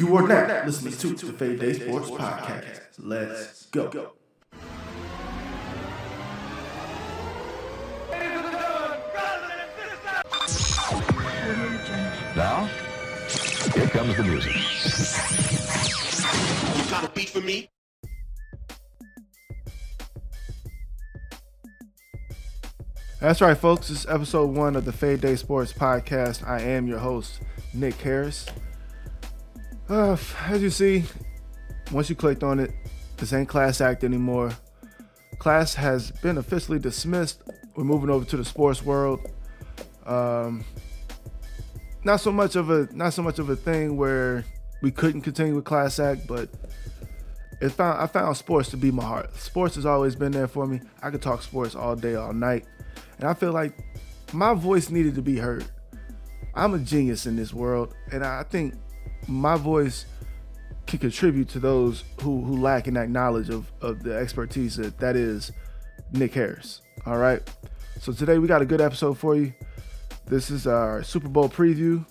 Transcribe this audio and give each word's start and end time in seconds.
You 0.00 0.16
are 0.16 0.26
now 0.26 0.64
listening 0.64 1.14
to 1.14 1.26
the 1.26 1.32
Fade 1.34 1.60
Day 1.60 1.74
Sports 1.74 2.08
Podcast. 2.08 2.80
Let's 3.00 3.66
go. 3.66 4.12
Now, 12.34 12.64
here 13.74 13.88
comes 13.88 14.16
the 14.16 14.22
music. 14.24 14.56
You 16.76 16.90
got 16.90 17.04
a 17.04 17.10
beat 17.14 17.28
for 17.28 17.42
me? 17.42 17.68
That's 23.20 23.42
right, 23.42 23.58
folks. 23.58 23.88
This 23.88 23.98
is 23.98 24.06
episode 24.06 24.56
one 24.56 24.76
of 24.76 24.86
the 24.86 24.92
Fade 24.92 25.20
Day 25.20 25.36
Sports 25.36 25.74
Podcast. 25.74 26.48
I 26.48 26.62
am 26.62 26.86
your 26.86 27.00
host, 27.00 27.40
Nick 27.74 27.96
Harris. 27.96 28.46
Uh, 29.90 30.16
as 30.46 30.62
you 30.62 30.70
see, 30.70 31.02
once 31.90 32.08
you 32.08 32.14
clicked 32.14 32.44
on 32.44 32.60
it, 32.60 32.70
this 33.16 33.32
ain't 33.32 33.48
Class 33.48 33.80
Act 33.80 34.04
anymore. 34.04 34.52
Class 35.40 35.74
has 35.74 36.12
been 36.12 36.38
officially 36.38 36.78
dismissed. 36.78 37.42
We're 37.74 37.82
moving 37.82 38.08
over 38.08 38.24
to 38.24 38.36
the 38.36 38.44
sports 38.44 38.84
world. 38.84 39.18
Um, 40.06 40.64
not 42.04 42.20
so 42.20 42.30
much 42.30 42.54
of 42.54 42.70
a 42.70 42.88
not 42.92 43.14
so 43.14 43.22
much 43.22 43.40
of 43.40 43.50
a 43.50 43.56
thing 43.56 43.96
where 43.96 44.44
we 44.80 44.92
couldn't 44.92 45.22
continue 45.22 45.56
with 45.56 45.64
Class 45.64 45.98
Act, 45.98 46.24
but 46.28 46.48
it 47.60 47.70
found 47.70 48.00
I 48.00 48.06
found 48.06 48.36
sports 48.36 48.68
to 48.70 48.76
be 48.76 48.92
my 48.92 49.04
heart. 49.04 49.34
Sports 49.34 49.74
has 49.74 49.86
always 49.86 50.14
been 50.14 50.30
there 50.30 50.46
for 50.46 50.68
me. 50.68 50.80
I 51.02 51.10
could 51.10 51.20
talk 51.20 51.42
sports 51.42 51.74
all 51.74 51.96
day, 51.96 52.14
all 52.14 52.32
night, 52.32 52.64
and 53.18 53.28
I 53.28 53.34
feel 53.34 53.52
like 53.52 53.72
my 54.32 54.54
voice 54.54 54.88
needed 54.88 55.16
to 55.16 55.22
be 55.22 55.36
heard. 55.36 55.64
I'm 56.54 56.74
a 56.74 56.78
genius 56.78 57.26
in 57.26 57.34
this 57.34 57.52
world, 57.52 57.92
and 58.12 58.24
I 58.24 58.44
think 58.44 58.74
my 59.30 59.56
voice 59.56 60.06
can 60.86 60.98
contribute 60.98 61.48
to 61.50 61.60
those 61.60 62.04
who 62.20 62.42
who 62.42 62.60
lack 62.60 62.88
in 62.88 62.94
that 62.94 63.08
knowledge 63.08 63.48
of 63.48 63.70
of 63.80 64.02
the 64.02 64.16
expertise 64.16 64.76
that 64.76 64.98
that 64.98 65.16
is 65.16 65.52
Nick 66.12 66.34
Harris. 66.34 66.82
All 67.06 67.16
right. 67.16 67.40
So 68.00 68.12
today 68.12 68.38
we 68.38 68.48
got 68.48 68.62
a 68.62 68.66
good 68.66 68.80
episode 68.80 69.18
for 69.18 69.36
you. 69.36 69.52
This 70.26 70.50
is 70.50 70.66
our 70.66 71.02
Super 71.02 71.28
Bowl 71.28 71.48
preview. 71.48 72.04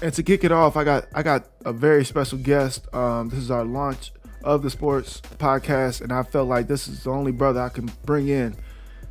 And 0.00 0.12
to 0.14 0.22
kick 0.22 0.42
it 0.42 0.52
off, 0.52 0.76
I 0.76 0.84
got 0.84 1.06
I 1.14 1.22
got 1.22 1.46
a 1.64 1.72
very 1.72 2.04
special 2.04 2.38
guest. 2.38 2.92
Um, 2.94 3.28
this 3.28 3.38
is 3.38 3.50
our 3.50 3.64
launch 3.64 4.12
of 4.42 4.62
the 4.62 4.70
sports 4.70 5.20
podcast, 5.38 6.00
and 6.00 6.12
I 6.12 6.22
felt 6.22 6.48
like 6.48 6.66
this 6.66 6.88
is 6.88 7.04
the 7.04 7.10
only 7.10 7.32
brother 7.32 7.60
I 7.60 7.68
can 7.68 7.90
bring 8.04 8.28
in 8.28 8.56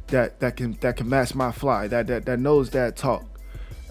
that 0.07 0.39
that 0.41 0.57
can 0.57 0.73
that 0.81 0.97
can 0.97 1.09
match 1.09 1.33
my 1.33 1.51
fly, 1.51 1.87
that 1.87 2.07
that 2.07 2.25
that 2.25 2.39
knows 2.39 2.69
that 2.71 2.97
talk. 2.97 3.25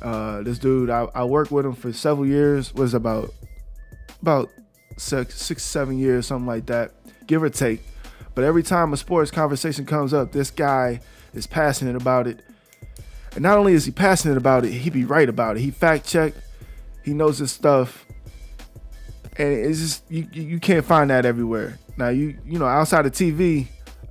Uh, 0.02 0.42
this 0.42 0.58
dude, 0.58 0.90
I, 0.90 1.08
I 1.14 1.24
worked 1.24 1.50
with 1.50 1.66
him 1.66 1.74
for 1.74 1.92
several 1.92 2.26
years. 2.26 2.74
Was 2.74 2.94
about 2.94 3.32
about 4.22 4.48
six 4.96 5.40
six 5.40 5.62
seven 5.62 5.98
years, 5.98 6.26
something 6.26 6.46
like 6.46 6.66
that, 6.66 6.92
give 7.26 7.42
or 7.42 7.50
take. 7.50 7.82
But 8.34 8.44
every 8.44 8.62
time 8.62 8.92
a 8.92 8.96
sports 8.96 9.30
conversation 9.30 9.86
comes 9.86 10.14
up, 10.14 10.32
this 10.32 10.50
guy 10.50 11.00
is 11.34 11.46
passionate 11.46 11.96
about 11.96 12.26
it. 12.26 12.42
And 13.34 13.42
not 13.42 13.58
only 13.58 13.74
is 13.74 13.84
he 13.84 13.90
passionate 13.90 14.36
about 14.36 14.64
it, 14.64 14.72
he 14.72 14.90
be 14.90 15.04
right 15.04 15.28
about 15.28 15.56
it. 15.56 15.60
He 15.60 15.70
fact 15.70 16.06
check, 16.06 16.34
he 17.04 17.12
knows 17.12 17.38
his 17.38 17.52
stuff, 17.52 18.06
and 19.36 19.52
it's 19.52 19.78
just 19.78 20.10
you 20.10 20.26
you 20.32 20.60
can't 20.60 20.84
find 20.84 21.10
that 21.10 21.24
everywhere. 21.24 21.78
Now 21.96 22.08
you 22.08 22.38
you 22.44 22.58
know 22.58 22.66
outside 22.66 23.06
of 23.06 23.12
TV, 23.12 23.68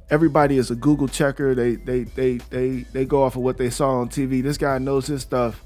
everybody 0.10 0.58
is 0.58 0.72
a 0.72 0.76
Google 0.76 1.08
checker. 1.08 1.54
They 1.54 1.76
they 1.76 2.04
they 2.04 2.38
they 2.50 2.86
they 2.94 3.06
go 3.06 3.24
off 3.24 3.36
of 3.36 3.42
what 3.42 3.58
they 3.58 3.70
saw 3.70 4.00
on 4.00 4.10
TV. 4.10 4.42
This 4.42 4.58
guy 4.58 4.78
knows 4.78 5.08
his 5.08 5.22
stuff, 5.22 5.64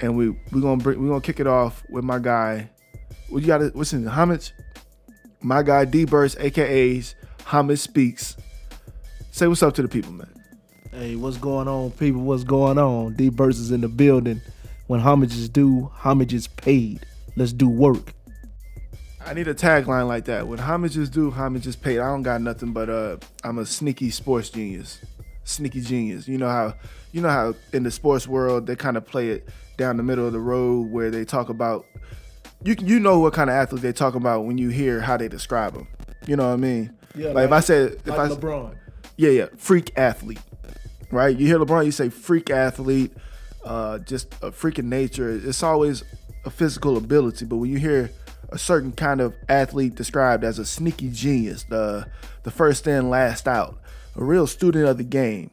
and 0.00 0.16
we 0.16 0.30
we're 0.30 0.60
gonna 0.60 0.82
bring, 0.82 1.00
we're 1.00 1.08
gonna 1.08 1.20
kick 1.20 1.40
it 1.40 1.46
off 1.46 1.82
with 1.88 2.04
my 2.04 2.18
guy. 2.18 2.70
What 3.32 3.40
you 3.40 3.48
got? 3.48 3.74
What's 3.74 3.94
in 3.94 4.04
the 4.04 4.10
homage? 4.10 4.52
My 5.40 5.62
guy 5.62 5.86
D 5.86 6.04
Burst, 6.04 6.36
AKA's 6.38 7.14
Homage 7.46 7.78
Speaks. 7.78 8.36
Say 9.30 9.46
what's 9.46 9.62
up 9.62 9.72
to 9.76 9.82
the 9.82 9.88
people, 9.88 10.12
man. 10.12 10.28
Hey, 10.90 11.16
what's 11.16 11.38
going 11.38 11.66
on, 11.66 11.92
people? 11.92 12.20
What's 12.20 12.44
going 12.44 12.76
on? 12.76 13.14
D 13.14 13.30
Burst 13.30 13.58
is 13.58 13.70
in 13.70 13.80
the 13.80 13.88
building. 13.88 14.42
When 14.86 15.00
homage 15.00 15.32
is 15.32 15.48
due, 15.48 15.90
homage 15.94 16.34
is 16.34 16.46
paid. 16.46 17.06
Let's 17.34 17.54
do 17.54 17.70
work. 17.70 18.12
I 19.24 19.32
need 19.32 19.48
a 19.48 19.54
tagline 19.54 20.08
like 20.08 20.26
that. 20.26 20.46
When 20.46 20.58
homage 20.58 20.98
is 20.98 21.08
due, 21.08 21.30
homage 21.30 21.66
is 21.66 21.74
paid. 21.74 22.00
I 22.00 22.08
don't 22.08 22.22
got 22.22 22.42
nothing 22.42 22.74
but 22.74 22.90
uh 22.90 23.16
I'm 23.42 23.56
a 23.56 23.64
sneaky 23.64 24.10
sports 24.10 24.50
genius. 24.50 24.98
Sneaky 25.44 25.80
genius. 25.80 26.28
You 26.28 26.36
know 26.36 26.50
how 26.50 26.74
you 27.12 27.22
know 27.22 27.30
how 27.30 27.54
in 27.72 27.82
the 27.84 27.90
sports 27.90 28.28
world 28.28 28.66
they 28.66 28.76
kind 28.76 28.98
of 28.98 29.06
play 29.06 29.30
it 29.30 29.48
down 29.78 29.96
the 29.96 30.02
middle 30.02 30.26
of 30.26 30.34
the 30.34 30.38
road 30.38 30.90
where 30.90 31.10
they 31.10 31.24
talk 31.24 31.48
about 31.48 31.86
you 32.64 32.76
you 32.80 33.00
know 33.00 33.18
what 33.18 33.32
kind 33.32 33.50
of 33.50 33.54
athlete 33.56 33.82
they 33.82 33.92
talk 33.92 34.14
about 34.14 34.44
when 34.44 34.58
you 34.58 34.68
hear 34.68 35.00
how 35.00 35.16
they 35.16 35.28
describe 35.28 35.74
them. 35.74 35.88
You 36.26 36.36
know 36.36 36.48
what 36.48 36.54
I 36.54 36.56
mean? 36.56 36.96
Yeah, 37.14 37.30
like, 37.30 37.46
if 37.46 37.52
I 37.52 37.60
said 37.60 37.92
if 37.92 38.06
like 38.06 38.18
I 38.18 38.28
LeBron. 38.28 38.76
yeah, 39.16 39.30
yeah, 39.30 39.46
freak 39.56 39.92
athlete, 39.96 40.40
right? 41.10 41.36
You 41.36 41.46
hear 41.46 41.58
LeBron, 41.58 41.84
you 41.84 41.92
say 41.92 42.08
freak 42.08 42.50
athlete, 42.50 43.12
uh, 43.64 43.98
just 43.98 44.32
a 44.34 44.50
freaking 44.50 44.84
nature. 44.84 45.30
It's 45.30 45.62
always 45.62 46.04
a 46.44 46.50
physical 46.50 46.96
ability, 46.96 47.44
but 47.44 47.56
when 47.56 47.70
you 47.70 47.78
hear 47.78 48.10
a 48.50 48.58
certain 48.58 48.92
kind 48.92 49.20
of 49.20 49.34
athlete 49.48 49.94
described 49.94 50.44
as 50.44 50.58
a 50.58 50.64
sneaky 50.64 51.10
genius, 51.10 51.64
the 51.64 52.06
the 52.44 52.50
first 52.50 52.86
in, 52.86 53.10
last 53.10 53.48
out, 53.48 53.78
a 54.16 54.24
real 54.24 54.46
student 54.46 54.86
of 54.86 54.98
the 54.98 55.04
game, 55.04 55.50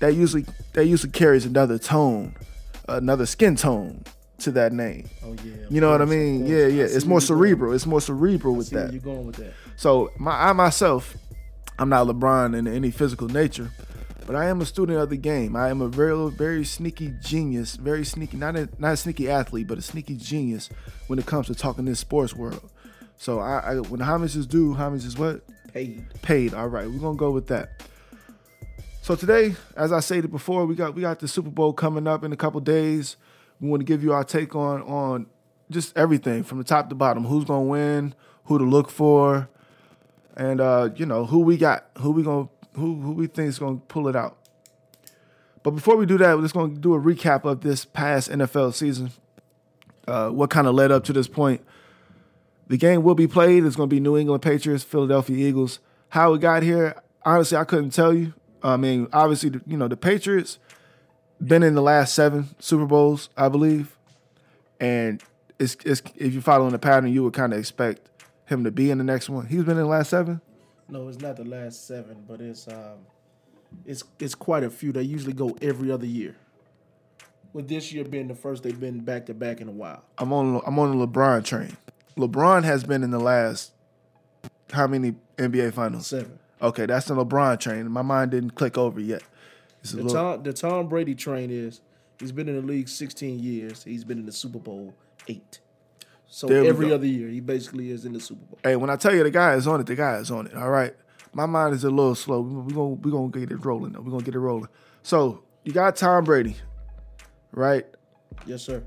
that 0.00 0.14
usually 0.14 0.46
that 0.74 0.86
usually 0.86 1.12
carries 1.12 1.44
another 1.44 1.78
tone, 1.78 2.36
another 2.88 3.26
skin 3.26 3.56
tone 3.56 4.04
to 4.38 4.50
that 4.52 4.72
name. 4.72 5.08
Oh 5.24 5.32
yeah. 5.44 5.52
You 5.70 5.80
know 5.80 5.90
what 5.90 6.02
I 6.02 6.06
mean? 6.06 6.46
Yeah, 6.46 6.66
yeah. 6.66 6.84
I 6.84 6.86
It's 6.86 7.04
more 7.04 7.20
you're 7.20 7.28
going. 7.28 7.38
cerebral. 7.40 7.72
It's 7.72 7.86
more 7.86 8.00
cerebral 8.00 8.54
I 8.54 8.58
with 8.58 8.70
that. 8.70 8.92
you're 8.92 9.00
going 9.02 9.26
with 9.26 9.36
that. 9.36 9.52
So 9.76 10.10
my 10.18 10.32
I 10.48 10.52
myself, 10.52 11.16
I'm 11.78 11.88
not 11.88 12.06
LeBron 12.06 12.56
in 12.56 12.66
any 12.66 12.90
physical 12.90 13.28
nature, 13.28 13.70
but 14.26 14.34
I 14.36 14.46
am 14.48 14.60
a 14.60 14.66
student 14.66 14.98
of 14.98 15.10
the 15.10 15.16
game. 15.16 15.54
I 15.56 15.68
am 15.70 15.80
a 15.80 15.88
very 15.88 16.30
very 16.30 16.64
sneaky 16.64 17.14
genius, 17.22 17.76
very 17.76 18.04
sneaky, 18.04 18.36
not 18.36 18.56
a 18.56 18.68
not 18.78 18.92
a 18.94 18.96
sneaky 18.96 19.30
athlete, 19.30 19.66
but 19.68 19.78
a 19.78 19.82
sneaky 19.82 20.16
genius 20.16 20.68
when 21.06 21.18
it 21.18 21.26
comes 21.26 21.46
to 21.46 21.54
talking 21.54 21.84
this 21.84 22.00
sports 22.00 22.34
world. 22.34 22.70
So 23.16 23.38
I, 23.38 23.58
I 23.58 23.74
when 23.80 24.00
homage 24.00 24.34
is 24.36 24.46
due, 24.46 24.74
homage 24.74 25.04
is 25.04 25.16
what 25.16 25.42
Paid. 25.72 26.04
paid. 26.22 26.54
All 26.54 26.68
right, 26.68 26.88
we're 26.88 26.98
gonna 26.98 27.16
go 27.16 27.30
with 27.30 27.46
that. 27.48 27.82
So 29.02 29.14
today, 29.14 29.54
as 29.76 29.92
I 29.92 30.00
stated 30.00 30.30
before, 30.30 30.64
we 30.66 30.74
got 30.74 30.94
we 30.94 31.02
got 31.02 31.18
the 31.20 31.28
Super 31.28 31.50
Bowl 31.50 31.72
coming 31.72 32.06
up 32.06 32.24
in 32.24 32.32
a 32.32 32.36
couple 32.36 32.60
days. 32.60 33.16
We 33.64 33.70
want 33.70 33.80
to 33.80 33.86
give 33.86 34.02
you 34.02 34.12
our 34.12 34.24
take 34.24 34.54
on 34.54 34.82
on 34.82 35.26
just 35.70 35.96
everything 35.96 36.42
from 36.42 36.58
the 36.58 36.64
top 36.64 36.90
to 36.90 36.94
bottom. 36.94 37.24
Who's 37.24 37.46
gonna 37.46 37.62
win? 37.62 38.14
Who 38.44 38.58
to 38.58 38.64
look 38.64 38.90
for? 38.90 39.48
And 40.36 40.60
uh, 40.60 40.90
you 40.94 41.06
know 41.06 41.24
who 41.24 41.38
we 41.38 41.56
got, 41.56 41.86
who 41.96 42.10
we 42.10 42.22
gonna 42.22 42.50
who 42.74 43.00
who 43.00 43.12
we 43.12 43.26
think 43.26 43.48
is 43.48 43.58
gonna 43.58 43.78
pull 43.88 44.06
it 44.08 44.14
out. 44.14 44.36
But 45.62 45.70
before 45.70 45.96
we 45.96 46.04
do 46.04 46.18
that, 46.18 46.36
we're 46.36 46.42
just 46.42 46.52
gonna 46.52 46.74
do 46.74 46.92
a 46.92 47.00
recap 47.00 47.46
of 47.46 47.62
this 47.62 47.86
past 47.86 48.30
NFL 48.30 48.74
season. 48.74 49.12
Uh, 50.06 50.28
what 50.28 50.50
kind 50.50 50.66
of 50.66 50.74
led 50.74 50.92
up 50.92 51.04
to 51.04 51.14
this 51.14 51.26
point? 51.26 51.64
The 52.66 52.76
game 52.76 53.02
will 53.02 53.14
be 53.14 53.26
played. 53.26 53.64
It's 53.64 53.76
to 53.76 53.86
be 53.86 53.98
New 53.98 54.18
England 54.18 54.42
Patriots, 54.42 54.84
Philadelphia 54.84 55.38
Eagles. 55.38 55.78
How 56.10 56.34
it 56.34 56.42
got 56.42 56.62
here, 56.62 57.00
honestly, 57.24 57.56
I 57.56 57.64
couldn't 57.64 57.90
tell 57.94 58.12
you. 58.12 58.34
I 58.62 58.76
mean, 58.76 59.08
obviously, 59.10 59.58
you 59.66 59.78
know, 59.78 59.88
the 59.88 59.96
Patriots 59.96 60.58
been 61.46 61.62
in 61.62 61.74
the 61.74 61.82
last 61.82 62.14
seven 62.14 62.54
Super 62.58 62.86
Bowls, 62.86 63.28
I 63.36 63.48
believe, 63.48 63.96
and 64.80 65.22
it's, 65.58 65.76
it's 65.84 66.02
if 66.16 66.32
you're 66.32 66.42
following 66.42 66.72
the 66.72 66.78
pattern, 66.78 67.12
you 67.12 67.22
would 67.24 67.32
kind 67.32 67.52
of 67.52 67.58
expect 67.58 68.08
him 68.46 68.64
to 68.64 68.70
be 68.70 68.90
in 68.90 68.98
the 68.98 69.04
next 69.04 69.28
one. 69.28 69.46
He's 69.46 69.62
been 69.62 69.76
in 69.76 69.84
the 69.84 69.86
last 69.86 70.10
seven. 70.10 70.40
No, 70.88 71.08
it's 71.08 71.20
not 71.20 71.36
the 71.36 71.44
last 71.44 71.86
seven, 71.86 72.24
but 72.28 72.40
it's 72.40 72.68
um, 72.68 72.98
it's 73.86 74.04
it's 74.18 74.34
quite 74.34 74.64
a 74.64 74.70
few. 74.70 74.92
They 74.92 75.02
usually 75.02 75.32
go 75.32 75.56
every 75.62 75.90
other 75.90 76.06
year. 76.06 76.36
With 77.52 77.68
this 77.68 77.92
year 77.92 78.04
being 78.04 78.28
the 78.28 78.34
first, 78.34 78.62
they've 78.64 78.78
been 78.78 79.00
back 79.00 79.26
to 79.26 79.34
back 79.34 79.60
in 79.60 79.68
a 79.68 79.72
while. 79.72 80.04
I'm 80.18 80.32
on 80.32 80.60
I'm 80.66 80.78
on 80.78 80.98
the 80.98 81.06
LeBron 81.06 81.44
train. 81.44 81.76
LeBron 82.16 82.64
has 82.64 82.84
been 82.84 83.02
in 83.02 83.10
the 83.10 83.20
last 83.20 83.72
how 84.72 84.86
many 84.86 85.14
NBA 85.36 85.72
finals? 85.72 86.06
Seven. 86.08 86.38
Okay, 86.60 86.86
that's 86.86 87.06
the 87.06 87.14
LeBron 87.14 87.60
train. 87.60 87.90
My 87.90 88.02
mind 88.02 88.30
didn't 88.32 88.52
click 88.52 88.76
over 88.78 89.00
yet. 89.00 89.22
It's 89.84 89.92
The 89.92 90.02
little- 90.02 90.12
Tom 90.12 90.42
the 90.42 90.52
Tom 90.52 90.88
Brady 90.88 91.14
train 91.14 91.50
is 91.50 91.82
he's 92.18 92.32
been 92.32 92.48
in 92.48 92.56
the 92.56 92.62
league 92.66 92.88
16 92.88 93.38
years. 93.38 93.84
He's 93.84 94.02
been 94.02 94.18
in 94.18 94.24
the 94.26 94.32
Super 94.32 94.58
Bowl 94.58 94.94
eight. 95.28 95.60
So 96.26 96.46
There 96.46 96.64
every 96.64 96.90
other 96.92 97.06
year 97.06 97.28
he 97.28 97.40
basically 97.40 97.90
is 97.90 98.04
in 98.06 98.14
the 98.14 98.20
Super 98.20 98.44
Bowl. 98.46 98.58
Hey, 98.64 98.76
when 98.76 98.88
I 98.90 98.96
tell 98.96 99.14
you 99.14 99.22
the 99.22 99.30
guy 99.30 99.54
is 99.54 99.66
on 99.66 99.80
it, 99.80 99.86
the 99.86 99.94
guy 99.94 100.16
is 100.16 100.30
on 100.30 100.46
it. 100.46 100.54
All 100.56 100.70
right. 100.70 100.94
My 101.34 101.46
mind 101.46 101.74
is 101.74 101.84
a 101.84 101.90
little 101.90 102.14
slow. 102.14 102.40
We're 102.40 102.74
gonna 102.74 102.88
we 102.94 103.10
gonna 103.10 103.28
get 103.28 103.50
it 103.50 103.62
rolling 103.64 103.92
though. 103.92 104.00
We're 104.00 104.10
gonna 104.12 104.24
get 104.24 104.34
it 104.34 104.40
rolling. 104.40 104.68
So 105.02 105.42
you 105.64 105.72
got 105.72 105.96
Tom 105.96 106.24
Brady, 106.24 106.56
right? 107.52 107.84
Yes, 108.46 108.62
sir. 108.62 108.82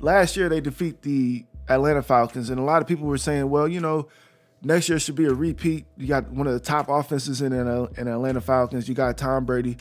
Last 0.00 0.36
year 0.36 0.48
they 0.48 0.60
defeat 0.60 1.02
the 1.02 1.46
Atlanta 1.68 2.02
Falcons, 2.02 2.50
and 2.50 2.60
a 2.60 2.62
lot 2.62 2.82
of 2.82 2.88
people 2.88 3.06
were 3.06 3.16
saying, 3.18 3.48
well, 3.48 3.66
you 3.66 3.80
know, 3.80 4.08
next 4.62 4.88
year 4.88 4.98
should 4.98 5.14
be 5.14 5.24
a 5.24 5.32
repeat. 5.32 5.86
You 5.96 6.06
got 6.06 6.30
one 6.30 6.46
of 6.46 6.52
the 6.52 6.60
top 6.60 6.88
offenses 6.88 7.40
in 7.40 7.52
the 7.52 7.88
in 7.96 8.08
Atlanta 8.08 8.40
Falcons. 8.40 8.88
You 8.88 8.94
got 8.94 9.16
Tom 9.16 9.44
Brady, 9.46 9.76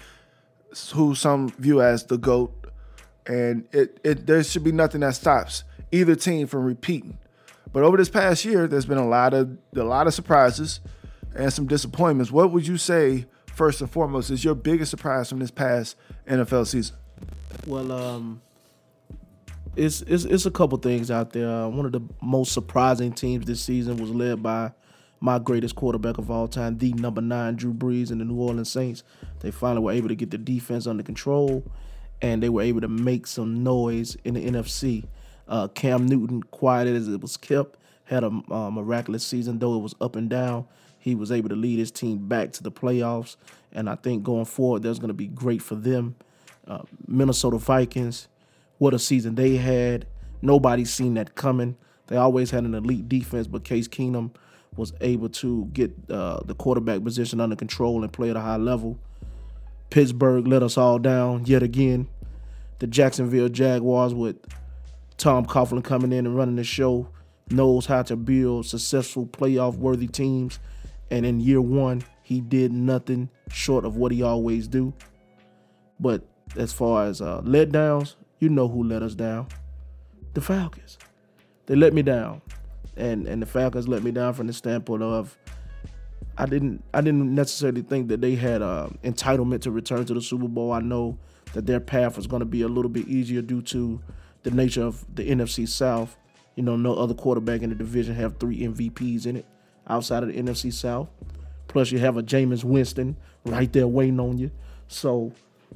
who 0.91 1.15
some 1.15 1.49
view 1.49 1.81
as 1.81 2.05
the 2.05 2.17
GOAT. 2.17 2.51
And 3.25 3.67
it, 3.71 3.99
it 4.03 4.27
there 4.27 4.43
should 4.43 4.63
be 4.63 4.71
nothing 4.71 5.01
that 5.01 5.15
stops 5.15 5.63
either 5.91 6.15
team 6.15 6.47
from 6.47 6.65
repeating. 6.65 7.17
But 7.71 7.83
over 7.83 7.97
this 7.97 8.09
past 8.09 8.45
year, 8.45 8.67
there's 8.67 8.85
been 8.85 8.97
a 8.97 9.07
lot 9.07 9.33
of 9.33 9.57
a 9.75 9.83
lot 9.83 10.07
of 10.07 10.13
surprises 10.13 10.79
and 11.35 11.51
some 11.51 11.67
disappointments. 11.67 12.31
What 12.31 12.51
would 12.51 12.67
you 12.67 12.77
say 12.77 13.25
first 13.47 13.81
and 13.81 13.89
foremost 13.89 14.29
is 14.29 14.43
your 14.43 14.55
biggest 14.55 14.91
surprise 14.91 15.29
from 15.29 15.39
this 15.39 15.51
past 15.51 15.95
NFL 16.27 16.67
season? 16.67 16.95
Well, 17.65 17.91
um, 17.91 18.41
it's 19.75 20.01
it's 20.01 20.25
it's 20.25 20.45
a 20.45 20.51
couple 20.51 20.77
things 20.77 21.09
out 21.09 21.31
there. 21.31 21.49
Uh, 21.49 21.67
one 21.67 21.85
of 21.85 21.91
the 21.91 22.01
most 22.21 22.51
surprising 22.51 23.13
teams 23.13 23.45
this 23.45 23.61
season 23.61 23.97
was 23.97 24.09
led 24.09 24.43
by 24.43 24.71
my 25.23 25.39
greatest 25.39 25.77
quarterback 25.77 26.17
of 26.17 26.29
all 26.29 26.49
time, 26.49 26.77
the 26.79 26.91
number 26.95 27.21
nine 27.21 27.55
Drew 27.55 27.73
Brees 27.73 28.11
and 28.11 28.19
the 28.19 28.25
New 28.25 28.35
Orleans 28.35 28.69
Saints. 28.69 29.03
They 29.39 29.51
finally 29.51 29.81
were 29.81 29.93
able 29.93 30.09
to 30.09 30.15
get 30.15 30.31
the 30.31 30.37
defense 30.37 30.85
under 30.85 31.01
control, 31.01 31.63
and 32.21 32.43
they 32.43 32.49
were 32.49 32.61
able 32.61 32.81
to 32.81 32.89
make 32.89 33.25
some 33.25 33.63
noise 33.63 34.17
in 34.25 34.33
the 34.33 34.45
NFC. 34.45 35.05
Uh, 35.47 35.69
Cam 35.69 36.07
Newton, 36.07 36.43
quiet 36.43 36.89
as 36.89 37.07
it 37.07 37.21
was 37.21 37.37
kept, 37.37 37.77
had 38.03 38.25
a 38.25 38.41
uh, 38.51 38.69
miraculous 38.69 39.25
season, 39.25 39.59
though 39.59 39.75
it 39.75 39.79
was 39.79 39.95
up 40.01 40.17
and 40.17 40.29
down. 40.29 40.67
He 40.99 41.15
was 41.15 41.31
able 41.31 41.47
to 41.47 41.55
lead 41.55 41.79
his 41.79 41.89
team 41.89 42.27
back 42.27 42.51
to 42.53 42.63
the 42.63 42.71
playoffs, 42.71 43.37
and 43.71 43.89
I 43.89 43.95
think 43.95 44.23
going 44.23 44.43
forward, 44.43 44.83
that's 44.83 44.99
going 44.99 45.07
to 45.07 45.13
be 45.13 45.27
great 45.27 45.61
for 45.61 45.75
them. 45.75 46.17
Uh, 46.67 46.81
Minnesota 47.07 47.59
Vikings, 47.59 48.27
what 48.77 48.93
a 48.93 48.99
season 48.99 49.35
they 49.35 49.55
had. 49.55 50.05
Nobody's 50.41 50.93
seen 50.93 51.13
that 51.13 51.35
coming. 51.35 51.77
They 52.07 52.17
always 52.17 52.51
had 52.51 52.65
an 52.65 52.75
elite 52.75 53.07
defense, 53.07 53.47
but 53.47 53.63
Case 53.63 53.87
Keenum 53.87 54.31
was 54.75 54.93
able 55.01 55.29
to 55.29 55.65
get 55.73 55.91
uh, 56.09 56.41
the 56.45 56.55
quarterback 56.55 57.03
position 57.03 57.39
under 57.39 57.55
control 57.55 58.03
and 58.03 58.11
play 58.11 58.29
at 58.29 58.35
a 58.35 58.41
high 58.41 58.57
level. 58.57 58.97
Pittsburgh 59.89 60.47
let 60.47 60.63
us 60.63 60.77
all 60.77 60.99
down 60.99 61.45
yet 61.45 61.61
again. 61.61 62.07
The 62.79 62.87
Jacksonville 62.87 63.49
Jaguars 63.49 64.13
with 64.13 64.37
Tom 65.17 65.45
Coughlin 65.45 65.83
coming 65.83 66.11
in 66.11 66.25
and 66.25 66.35
running 66.35 66.55
the 66.55 66.63
show 66.63 67.07
knows 67.49 67.85
how 67.85 68.01
to 68.03 68.15
build 68.15 68.65
successful 68.65 69.25
playoff 69.25 69.75
worthy 69.75 70.07
teams. 70.07 70.59
And 71.11 71.25
in 71.25 71.39
year 71.39 71.61
one, 71.61 72.03
he 72.23 72.41
did 72.41 72.71
nothing 72.71 73.29
short 73.49 73.85
of 73.85 73.95
what 73.97 74.11
he 74.11 74.23
always 74.23 74.67
do. 74.67 74.93
But 75.99 76.23
as 76.55 76.73
far 76.73 77.05
as 77.05 77.21
uh, 77.21 77.41
letdowns, 77.41 78.15
you 78.39 78.49
know 78.49 78.67
who 78.67 78.83
let 78.83 79.03
us 79.03 79.13
down. 79.13 79.47
The 80.33 80.41
Falcons. 80.41 80.97
They 81.67 81.75
let 81.75 81.93
me 81.93 82.01
down. 82.01 82.41
And 82.95 83.27
and 83.27 83.41
the 83.41 83.45
Falcons 83.45 83.87
let 83.87 84.03
me 84.03 84.11
down 84.11 84.33
from 84.33 84.47
the 84.47 84.53
standpoint 84.53 85.01
of 85.03 85.37
I 86.37 86.45
didn't 86.45 86.83
I 86.93 87.01
didn't 87.01 87.33
necessarily 87.33 87.81
think 87.81 88.07
that 88.07 88.21
they 88.21 88.35
had 88.35 88.61
uh, 88.61 88.89
entitlement 89.03 89.61
to 89.61 89.71
return 89.71 90.05
to 90.05 90.13
the 90.13 90.21
Super 90.21 90.47
Bowl. 90.47 90.71
I 90.71 90.79
know 90.79 91.17
that 91.53 91.65
their 91.65 91.79
path 91.79 92.17
was 92.17 92.27
going 92.27 92.39
to 92.39 92.45
be 92.45 92.61
a 92.63 92.67
little 92.67 92.89
bit 92.89 93.07
easier 93.07 93.41
due 93.41 93.61
to 93.63 94.01
the 94.43 94.51
nature 94.51 94.83
of 94.83 95.05
the 95.15 95.29
NFC 95.29 95.67
South. 95.67 96.17
You 96.55 96.63
know, 96.63 96.75
no 96.75 96.95
other 96.95 97.13
quarterback 97.13 97.61
in 97.61 97.69
the 97.69 97.75
division 97.75 98.15
have 98.15 98.37
three 98.37 98.59
MVPs 98.59 99.25
in 99.25 99.37
it 99.37 99.45
outside 99.87 100.23
of 100.23 100.29
the 100.29 100.41
NFC 100.41 100.71
South. 100.71 101.09
Plus, 101.67 101.91
you 101.91 101.99
have 101.99 102.17
a 102.17 102.23
Jameis 102.23 102.63
Winston 102.63 103.17
right 103.45 103.71
there 103.71 103.87
waiting 103.87 104.19
on 104.19 104.37
you. 104.37 104.51
So 104.87 105.31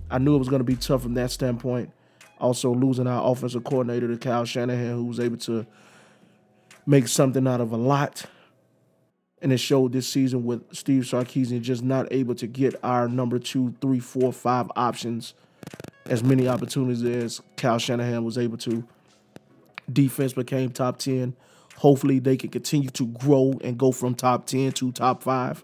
I 0.09 0.17
knew 0.17 0.35
it 0.35 0.39
was 0.39 0.49
going 0.49 0.59
to 0.59 0.65
be 0.65 0.75
tough 0.75 1.03
from 1.03 1.15
that 1.15 1.31
standpoint. 1.31 1.91
Also, 2.39 2.71
losing 2.71 3.07
our 3.07 3.31
offensive 3.31 3.63
coordinator 3.63 4.07
to 4.07 4.17
Kyle 4.17 4.45
Shanahan, 4.45 4.93
who 4.93 5.05
was 5.05 5.19
able 5.19 5.37
to 5.37 5.65
make 6.87 7.07
something 7.07 7.45
out 7.45 7.61
of 7.61 7.71
a 7.71 7.77
lot. 7.77 8.25
And 9.39 9.53
it 9.53 9.59
showed 9.59 9.91
this 9.91 10.07
season 10.07 10.45
with 10.45 10.75
Steve 10.75 11.03
Sarkisian 11.03 11.61
just 11.61 11.83
not 11.83 12.07
able 12.09 12.33
to 12.35 12.47
get 12.47 12.73
our 12.81 13.07
number 13.07 13.37
two, 13.37 13.75
three, 13.81 13.99
four, 13.99 14.33
five 14.33 14.71
options 14.75 15.35
as 16.07 16.23
many 16.23 16.47
opportunities 16.47 17.03
as 17.03 17.41
Kyle 17.57 17.77
Shanahan 17.77 18.23
was 18.23 18.37
able 18.37 18.57
to. 18.59 18.87
Defense 19.91 20.33
became 20.33 20.71
top 20.71 20.97
10. 20.97 21.35
Hopefully 21.75 22.17
they 22.17 22.37
can 22.37 22.49
continue 22.49 22.89
to 22.91 23.05
grow 23.07 23.53
and 23.63 23.77
go 23.77 23.91
from 23.91 24.15
top 24.15 24.47
10 24.47 24.71
to 24.73 24.91
top 24.91 25.21
5. 25.21 25.63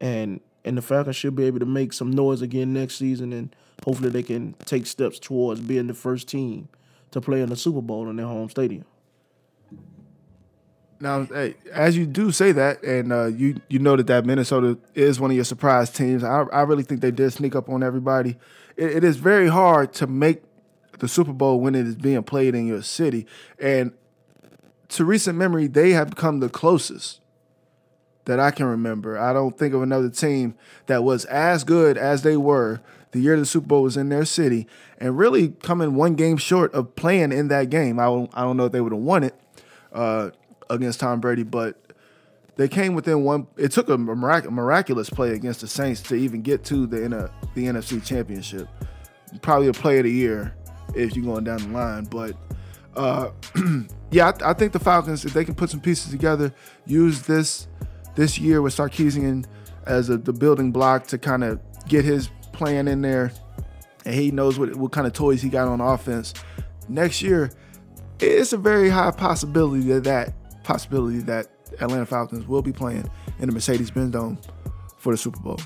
And 0.00 0.40
and 0.64 0.76
the 0.76 0.82
Falcons 0.82 1.14
should 1.14 1.36
be 1.36 1.44
able 1.44 1.60
to 1.60 1.66
make 1.66 1.92
some 1.92 2.10
noise 2.10 2.42
again 2.42 2.72
next 2.72 2.96
season 2.96 3.32
and 3.32 3.54
hopefully 3.84 4.10
they 4.10 4.22
can 4.22 4.52
take 4.64 4.84
steps 4.84 5.20
towards 5.20 5.60
being 5.60 5.86
the 5.86 5.94
first 5.94 6.26
team 6.26 6.68
to 7.12 7.20
play 7.20 7.40
in 7.40 7.48
the 7.48 7.56
Super 7.56 7.80
Bowl 7.80 8.08
in 8.10 8.16
their 8.16 8.26
home 8.26 8.50
stadium. 8.50 8.84
Now, 10.98 11.24
hey, 11.24 11.56
as 11.72 11.96
you 11.96 12.06
do 12.06 12.32
say 12.32 12.52
that, 12.52 12.82
and 12.82 13.12
uh, 13.12 13.26
you 13.26 13.60
you 13.68 13.78
know 13.78 13.96
that 13.96 14.06
that 14.06 14.24
Minnesota 14.24 14.78
is 14.94 15.20
one 15.20 15.30
of 15.30 15.34
your 15.34 15.44
surprise 15.44 15.90
teams. 15.90 16.24
I, 16.24 16.42
I 16.52 16.62
really 16.62 16.82
think 16.82 17.00
they 17.00 17.10
did 17.10 17.32
sneak 17.32 17.54
up 17.54 17.68
on 17.68 17.82
everybody. 17.82 18.38
It, 18.76 18.96
it 18.96 19.04
is 19.04 19.16
very 19.16 19.48
hard 19.48 19.92
to 19.94 20.06
make 20.06 20.42
the 20.98 21.08
Super 21.08 21.32
Bowl 21.32 21.60
when 21.60 21.74
it 21.74 21.86
is 21.86 21.96
being 21.96 22.22
played 22.22 22.54
in 22.54 22.66
your 22.66 22.82
city, 22.82 23.26
and 23.58 23.92
to 24.88 25.04
recent 25.04 25.36
memory, 25.36 25.66
they 25.66 25.90
have 25.90 26.10
become 26.10 26.40
the 26.40 26.48
closest 26.48 27.20
that 28.24 28.40
I 28.40 28.50
can 28.50 28.66
remember. 28.66 29.18
I 29.18 29.32
don't 29.32 29.58
think 29.58 29.74
of 29.74 29.82
another 29.82 30.08
team 30.08 30.54
that 30.86 31.04
was 31.04 31.24
as 31.26 31.64
good 31.64 31.98
as 31.98 32.22
they 32.22 32.36
were 32.36 32.80
the 33.12 33.20
year 33.20 33.38
the 33.38 33.46
Super 33.46 33.66
Bowl 33.66 33.82
was 33.82 33.96
in 33.96 34.08
their 34.08 34.24
city, 34.24 34.66
and 34.98 35.18
really 35.18 35.48
coming 35.62 35.94
one 35.94 36.14
game 36.14 36.38
short 36.38 36.72
of 36.74 36.96
playing 36.96 37.32
in 37.32 37.48
that 37.48 37.70
game. 37.70 37.98
I 37.98 38.04
don't, 38.04 38.30
I 38.34 38.42
don't 38.42 38.56
know 38.56 38.66
if 38.66 38.72
they 38.72 38.80
would 38.80 38.92
have 38.92 39.00
won 39.02 39.24
it 39.24 39.34
uh, 39.92 40.30
against 40.70 41.00
Tom 41.00 41.20
Brady, 41.20 41.42
but 41.42 41.80
they 42.56 42.68
came 42.68 42.94
within 42.94 43.22
one. 43.22 43.46
It 43.56 43.72
took 43.72 43.88
a 43.88 43.98
mirac- 43.98 44.50
miraculous 44.50 45.10
play 45.10 45.32
against 45.32 45.60
the 45.60 45.68
Saints 45.68 46.00
to 46.02 46.14
even 46.14 46.42
get 46.42 46.64
to 46.64 46.86
the 46.86 47.30
the 47.54 47.66
NFC 47.66 48.04
Championship. 48.04 48.68
Probably 49.42 49.68
a 49.68 49.72
play 49.72 49.98
of 49.98 50.04
the 50.04 50.12
year 50.12 50.54
if 50.94 51.14
you're 51.14 51.24
going 51.24 51.44
down 51.44 51.58
the 51.58 51.68
line, 51.68 52.04
but. 52.04 52.36
Uh, 52.94 53.30
yeah, 54.10 54.32
I, 54.42 54.50
I 54.50 54.52
think 54.54 54.72
the 54.72 54.78
Falcons, 54.78 55.26
if 55.26 55.34
they 55.34 55.44
can 55.44 55.54
put 55.54 55.68
some 55.68 55.80
pieces 55.80 56.10
together, 56.10 56.50
use 56.86 57.20
this 57.20 57.68
this 58.14 58.38
year 58.38 58.62
with 58.62 58.74
Sarkisian 58.74 59.44
as 59.84 60.08
a, 60.08 60.16
the 60.16 60.32
building 60.32 60.72
block 60.72 61.06
to 61.08 61.18
kind 61.18 61.44
of 61.44 61.60
get 61.86 62.04
his 62.04 62.30
plan 62.52 62.88
in 62.88 63.02
there, 63.02 63.32
and 64.04 64.14
he 64.14 64.30
knows 64.30 64.58
what 64.58 64.74
what 64.76 64.92
kind 64.92 65.06
of 65.06 65.12
toys 65.12 65.42
he 65.42 65.48
got 65.48 65.68
on 65.68 65.80
offense. 65.80 66.34
Next 66.88 67.22
year, 67.22 67.50
it's 68.18 68.52
a 68.52 68.58
very 68.58 68.88
high 68.88 69.10
possibility 69.10 69.82
that 69.88 70.04
that 70.04 70.32
possibility 70.66 71.18
that 71.20 71.46
Atlanta 71.80 72.04
Falcons 72.04 72.46
will 72.46 72.62
be 72.62 72.72
playing 72.72 73.08
in 73.38 73.46
the 73.46 73.52
Mercedes-Benz 73.52 74.10
Dome 74.10 74.38
for 74.98 75.12
the 75.12 75.16
Super 75.16 75.38
Bowl. 75.40 75.60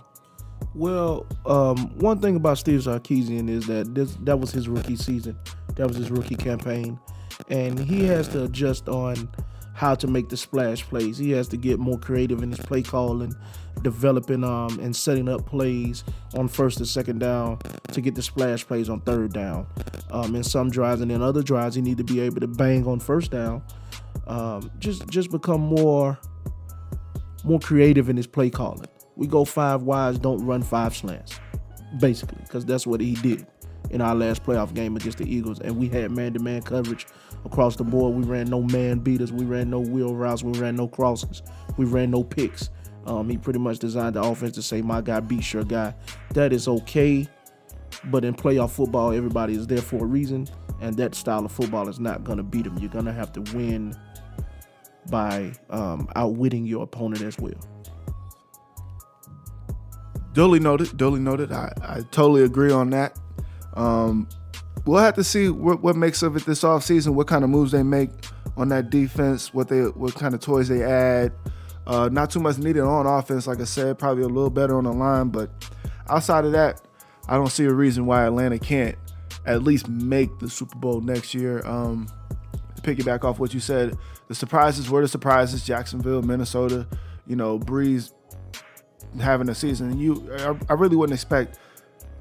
Well, 0.75 1.27
um, 1.47 1.99
one 1.99 2.21
thing 2.21 2.37
about 2.37 2.59
Steve 2.59 2.81
Sarkisian 2.81 3.49
is 3.49 3.67
that 3.67 3.95
this 3.95 4.15
that 4.21 4.39
was 4.39 4.53
his 4.53 4.69
rookie 4.69 4.97
season, 4.97 5.37
that 5.75 5.89
was 5.89 5.97
his 5.97 6.11
rookie 6.11 6.37
campaign, 6.37 7.01
and 7.49 7.79
he 7.79 8.05
has 8.05 8.29
to 8.29 8.45
adjust 8.45 8.89
on 8.89 9.29
how 9.75 9.95
to 9.95 10.07
make 10.07 10.29
the 10.29 10.37
splash 10.37 10.83
plays. 10.85 11.17
He 11.17 11.31
has 11.31 11.49
to 11.49 11.57
get 11.57 11.79
more 11.79 11.99
creative 11.99 12.43
in 12.43 12.51
his 12.51 12.61
play 12.61 12.83
calling, 12.83 13.35
developing 13.83 14.45
um, 14.45 14.79
and 14.81 14.95
setting 14.95 15.29
up 15.29 15.47
plays 15.47 16.05
on 16.35 16.49
first 16.49 16.79
and 16.79 16.87
second 16.87 17.21
down 17.21 17.59
to 17.93 18.01
get 18.03 18.15
the 18.15 18.23
splash 18.23 18.67
plays 18.67 18.91
on 18.91 19.01
third 19.01 19.33
down. 19.33 19.67
Um, 20.11 20.37
in 20.37 20.45
some 20.45 20.71
drives 20.71 21.01
and 21.01 21.11
in 21.11 21.23
other 21.23 21.43
drives, 21.43 21.75
he 21.75 21.81
need 21.83 21.97
to 21.97 22.05
be 22.05 22.21
able 22.21 22.41
to 22.41 22.47
bang 22.47 22.87
on 22.87 23.01
first 23.01 23.31
down. 23.31 23.63
Um, 24.27 24.71
just 24.79 25.09
just 25.09 25.31
become 25.31 25.61
more 25.61 26.19
more 27.45 27.59
creative 27.59 28.09
in 28.09 28.17
his 28.17 28.27
play 28.27 28.51
calling. 28.51 28.89
We 29.17 29.27
go 29.27 29.45
five 29.45 29.83
wides, 29.83 30.19
don't 30.19 30.45
run 30.45 30.63
five 30.63 30.95
slants, 30.95 31.39
basically, 31.99 32.39
because 32.43 32.65
that's 32.65 32.87
what 32.87 33.01
he 33.01 33.15
did 33.15 33.47
in 33.91 34.01
our 34.01 34.15
last 34.15 34.45
playoff 34.45 34.73
game 34.73 34.97
against 34.97 35.19
the 35.19 35.25
Eagles, 35.25 35.61
and 35.61 35.77
we 35.77 35.89
had 35.89 36.13
man-to-man 36.13 36.63
coverage 36.63 37.07
across 37.45 37.77
the 37.77 37.85
board. 37.85 38.15
We 38.15 38.23
ran 38.23 38.49
no 38.49 38.63
man 38.63 39.01
beaters, 39.01 39.33
we 39.33 39.45
ran 39.45 39.69
no 39.71 39.81
wheel 39.81 40.15
routes, 40.15 40.43
we 40.43 40.59
ran 40.59 40.77
no 40.77 40.87
crosses, 40.87 41.43
we 41.77 41.87
ran 41.87 42.11
no 42.11 42.23
picks. 42.23 42.71
Um, 43.07 43.29
he 43.29 43.37
pretty 43.37 43.59
much 43.59 43.79
designed 43.79 44.15
the 44.15 44.23
offense 44.23 44.55
to 44.57 44.63
say, 44.63 44.83
"My 44.83 45.01
guy 45.01 45.21
beats 45.21 45.53
your 45.53 45.65
guy." 45.65 45.95
That 46.35 46.53
is 46.53 46.69
okay, 46.69 47.27
but 48.05 48.25
in 48.25 48.35
playoff 48.35 48.71
football, 48.71 49.13
everybody 49.13 49.55
is 49.55 49.67
there 49.67 49.79
for 49.79 50.05
a 50.05 50.07
reason, 50.07 50.47
and 50.81 50.97
that 50.97 51.15
style 51.15 51.45
of 51.45 51.53
football 51.53 51.89
is 51.89 52.01
not 52.01 52.25
going 52.25 52.39
to 52.39 52.43
beat 52.43 52.65
them. 52.65 52.79
You're 52.79 52.91
going 52.91 53.05
to 53.05 53.13
have 53.13 53.33
to 53.35 53.41
win 53.57 53.97
by 55.11 55.53
um, 55.71 56.09
outwitting 56.17 56.67
your 56.67 56.85
opponent 56.85 57.23
as 57.23 57.39
well. 57.39 57.55
Duly 60.33 60.61
noted. 60.61 60.97
Duly 60.97 61.21
noted. 61.21 61.53
I, 61.53 61.73
I 61.83 62.01
totally 62.11 62.45
agree 62.45 62.71
on 62.71 62.91
that. 62.91 63.19
Um, 63.75 64.29
we'll 64.87 65.03
have 65.03 65.15
to 65.17 65.25
see 65.25 65.49
what, 65.49 65.83
what 65.83 65.97
makes 65.97 66.23
of 66.23 66.37
it 66.37 66.45
this 66.45 66.63
offseason, 66.63 67.15
what 67.15 67.27
kind 67.27 67.45
of 67.45 67.51
moves 67.51 67.73
they 67.73 67.83
make 67.83 68.11
on 68.57 68.69
that 68.69 68.91
defense, 68.91 69.53
what 69.53 69.69
they 69.69 69.83
what 69.83 70.15
kind 70.15 70.35
of 70.35 70.41
toys 70.41 70.69
they 70.69 70.83
add. 70.83 71.33
Uh, 71.87 72.09
not 72.13 72.31
too 72.31 72.41
much 72.41 72.59
needed 72.59 72.83
on 72.83 73.07
offense, 73.07 73.47
like 73.47 73.61
I 73.61 73.65
said, 73.65 73.99
probably 73.99 74.23
a 74.23 74.29
little 74.29 74.51
better 74.51 74.77
on 74.77 74.85
the 74.85 74.93
line, 74.93 75.29
but 75.29 75.51
outside 76.09 76.45
of 76.45 76.53
that, 76.53 76.83
I 77.29 77.35
don't 77.35 77.51
see 77.51 77.65
a 77.65 77.73
reason 77.73 78.07
why 78.07 78.27
Atlanta 78.27 78.59
can't 78.59 78.97
at 79.47 79.63
least 79.63 79.89
make 79.89 80.39
the 80.39 80.49
Super 80.51 80.77
Bowl 80.79 81.01
next 81.01 81.35
year. 81.35 81.67
Um, 81.67 82.09
to 82.77 82.83
piggyback 82.83 83.25
off 83.25 83.39
what 83.39 83.53
you 83.55 83.61
said, 83.61 83.97
the 84.29 84.35
surprises 84.35 84.91
were 84.91 85.03
the 85.03 85.09
surprises: 85.09 85.65
Jacksonville, 85.65 86.23
Minnesota. 86.23 86.87
You 87.27 87.37
know, 87.37 87.59
Brees 87.59 88.13
having 89.21 89.49
a 89.49 89.55
season. 89.55 89.99
You, 89.99 90.29
I, 90.39 90.59
I 90.71 90.75
really 90.75 90.97
wouldn't 90.97 91.15
expect 91.15 91.59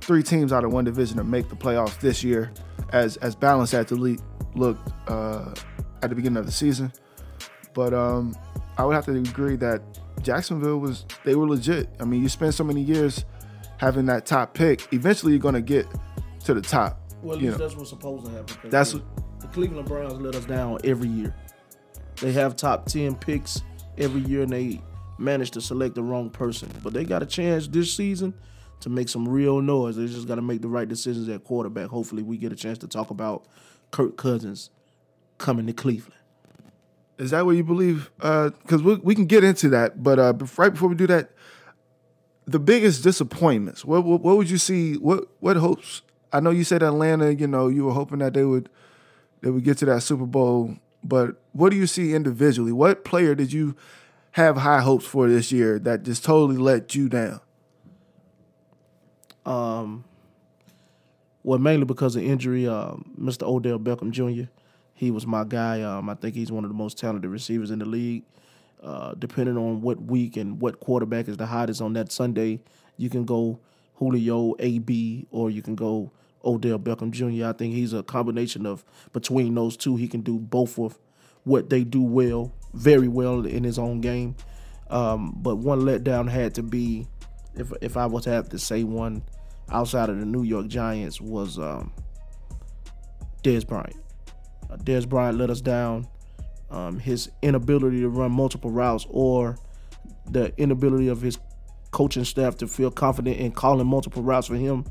three 0.01 0.23
teams 0.23 0.51
out 0.51 0.63
of 0.63 0.71
one 0.71 0.85
division 0.85 1.17
to 1.17 1.23
make 1.23 1.49
the 1.49 1.55
playoffs 1.55 1.99
this 1.99 2.23
year, 2.23 2.51
as 2.91 3.17
as 3.17 3.35
balanced 3.35 3.73
as 3.73 3.87
the 3.87 3.95
league 3.95 4.21
looked 4.55 4.91
uh, 5.07 5.53
at 6.01 6.09
the 6.09 6.15
beginning 6.15 6.37
of 6.37 6.45
the 6.45 6.51
season. 6.51 6.91
but 7.73 7.93
um, 7.93 8.35
I 8.77 8.85
would 8.85 8.95
have 8.95 9.05
to 9.05 9.15
agree 9.15 9.55
that 9.57 9.81
Jacksonville 10.21 10.79
was 10.79 11.05
they 11.23 11.35
were 11.35 11.47
legit. 11.47 11.89
I 11.99 12.05
mean, 12.05 12.21
you 12.21 12.29
spend 12.29 12.53
so 12.53 12.63
many 12.63 12.81
years 12.81 13.25
having 13.77 14.05
that 14.07 14.25
top 14.25 14.53
pick, 14.53 14.91
eventually 14.93 15.33
you're 15.33 15.41
gonna 15.41 15.61
get 15.61 15.87
to 16.45 16.53
the 16.53 16.61
top. 16.61 16.98
Well, 17.21 17.35
at 17.35 17.43
least 17.43 17.57
know. 17.57 17.65
that's 17.65 17.75
what's 17.75 17.89
supposed 17.89 18.25
to 18.25 18.31
happen. 18.31 18.69
That's 18.69 18.93
the, 18.93 19.03
the 19.39 19.47
Cleveland 19.47 19.87
Browns 19.87 20.13
let 20.13 20.35
us 20.35 20.45
down 20.45 20.79
every 20.83 21.09
year. 21.09 21.35
They 22.21 22.31
have 22.33 22.55
top 22.55 22.85
ten 22.85 23.15
picks 23.15 23.61
every 23.97 24.21
year, 24.21 24.43
and 24.43 24.51
they 24.51 24.81
manage 25.17 25.51
to 25.51 25.61
select 25.61 25.95
the 25.95 26.03
wrong 26.03 26.29
person. 26.29 26.69
But 26.83 26.93
they 26.93 27.03
got 27.03 27.21
a 27.23 27.25
chance 27.25 27.67
this 27.67 27.93
season 27.93 28.33
to 28.81 28.89
make 28.89 29.09
some 29.09 29.27
real 29.27 29.61
noise. 29.61 29.97
They 29.97 30.05
just 30.07 30.27
got 30.27 30.35
to 30.35 30.41
make 30.41 30.61
the 30.61 30.67
right 30.67 30.87
decisions 30.87 31.27
at 31.29 31.43
quarterback. 31.43 31.87
Hopefully, 31.87 32.23
we 32.23 32.37
get 32.37 32.51
a 32.51 32.55
chance 32.55 32.77
to 32.79 32.87
talk 32.87 33.09
about 33.09 33.45
Kirk 33.91 34.17
Cousins 34.17 34.69
coming 35.37 35.67
to 35.67 35.73
Cleveland. 35.73 36.13
Is 37.17 37.31
that 37.31 37.45
what 37.45 37.57
you 37.57 37.65
believe? 37.65 38.09
Because 38.17 38.81
we, 38.81 38.95
we 38.95 39.13
can 39.13 39.25
get 39.25 39.43
into 39.43 39.67
that, 39.69 40.01
but 40.01 40.19
uh, 40.19 40.33
right 40.57 40.69
before 40.69 40.87
we 40.87 40.95
do 40.95 41.07
that, 41.07 41.31
the 42.45 42.59
biggest 42.59 43.03
disappointments. 43.03 43.83
What, 43.83 44.05
what 44.05 44.21
what 44.21 44.37
would 44.37 44.49
you 44.49 44.57
see? 44.57 44.95
What 44.95 45.27
what 45.39 45.57
hopes? 45.57 46.01
I 46.31 46.39
know 46.39 46.51
you 46.51 46.63
said 46.63 46.83
Atlanta. 46.83 47.33
You 47.33 47.47
know 47.47 47.67
you 47.67 47.85
were 47.85 47.93
hoping 47.93 48.19
that 48.19 48.33
they 48.33 48.43
would 48.43 48.69
they 49.41 49.49
would 49.49 49.63
get 49.63 49.77
to 49.79 49.85
that 49.85 50.03
Super 50.03 50.25
Bowl, 50.25 50.75
but 51.03 51.41
what 51.53 51.69
do 51.69 51.77
you 51.77 51.87
see 51.87 52.13
individually? 52.13 52.71
What 52.71 53.03
player 53.05 53.35
did 53.35 53.53
you 53.53 53.75
have 54.31 54.57
high 54.57 54.81
hopes 54.81 55.05
for 55.05 55.27
this 55.27 55.51
year 55.51 55.79
that 55.79 56.03
just 56.03 56.23
totally 56.23 56.57
let 56.57 56.93
you 56.93 57.09
down? 57.09 57.39
Um, 59.45 60.03
well, 61.43 61.59
mainly 61.59 61.85
because 61.85 62.15
of 62.15 62.23
injury. 62.23 62.67
Um, 62.67 63.11
Mr. 63.19 63.43
Odell 63.43 63.79
Beckham 63.79 64.11
Jr. 64.11 64.49
He 64.93 65.11
was 65.11 65.25
my 65.25 65.45
guy. 65.45 65.81
Um, 65.81 66.09
I 66.09 66.15
think 66.15 66.35
he's 66.35 66.51
one 66.51 66.65
of 66.65 66.69
the 66.69 66.75
most 66.75 66.97
talented 66.97 67.31
receivers 67.31 67.71
in 67.71 67.79
the 67.79 67.85
league. 67.85 68.23
Uh, 68.83 69.13
depending 69.17 69.57
on 69.57 69.81
what 69.81 70.01
week 70.01 70.37
and 70.37 70.61
what 70.61 70.79
quarterback 70.79 71.27
is 71.27 71.35
the 71.35 71.45
hottest 71.45 71.81
on 71.81 71.91
that 71.93 72.11
Sunday, 72.11 72.61
you 72.95 73.09
can 73.09 73.25
go 73.25 73.59
Julio, 73.95 74.55
AB, 74.59 75.27
or 75.31 75.49
you 75.49 75.61
can 75.61 75.75
go 75.75 76.11
Odell 76.43 76.79
Beckham 76.79 77.11
Jr. 77.11 77.47
I 77.47 77.53
think 77.53 77.73
he's 77.73 77.93
a 77.93 78.03
combination 78.03 78.65
of 78.65 78.85
between 79.13 79.55
those 79.55 79.75
two. 79.75 79.95
He 79.95 80.07
can 80.07 80.21
do 80.21 80.37
both 80.37 80.79
of 80.79 80.97
what 81.43 81.69
they 81.69 81.83
do 81.83 82.01
well, 82.01 82.53
very 82.73 83.07
well 83.07 83.45
in 83.45 83.63
his 83.63 83.79
own 83.79 84.01
game. 84.01 84.35
Um, 84.89 85.33
but 85.37 85.57
one 85.57 85.81
letdown 85.81 86.29
had 86.29 86.55
to 86.55 86.63
be, 86.63 87.07
if 87.55 87.71
if 87.81 87.97
I 87.97 88.05
was 88.05 88.23
to 88.23 88.31
have 88.31 88.49
to 88.49 88.59
say 88.59 88.83
one 88.83 89.23
outside 89.71 90.09
of 90.09 90.19
the 90.19 90.25
New 90.25 90.43
York 90.43 90.67
Giants 90.67 91.21
was 91.21 91.59
um, 91.59 91.91
Dez 93.43 93.67
Bryant. 93.67 93.97
Uh, 94.69 94.77
Dez 94.77 95.07
Bryant 95.07 95.37
let 95.37 95.49
us 95.49 95.61
down. 95.61 96.07
Um, 96.71 96.99
his 96.99 97.31
inability 97.41 98.01
to 98.01 98.09
run 98.09 98.31
multiple 98.31 98.69
routes 98.69 99.05
or 99.09 99.57
the 100.29 100.53
inability 100.57 101.07
of 101.07 101.21
his 101.21 101.39
coaching 101.91 102.23
staff 102.23 102.55
to 102.57 102.67
feel 102.67 102.91
confident 102.91 103.37
in 103.37 103.51
calling 103.51 103.87
multiple 103.87 104.21
routes 104.21 104.47
for 104.47 104.55
him 104.55 104.85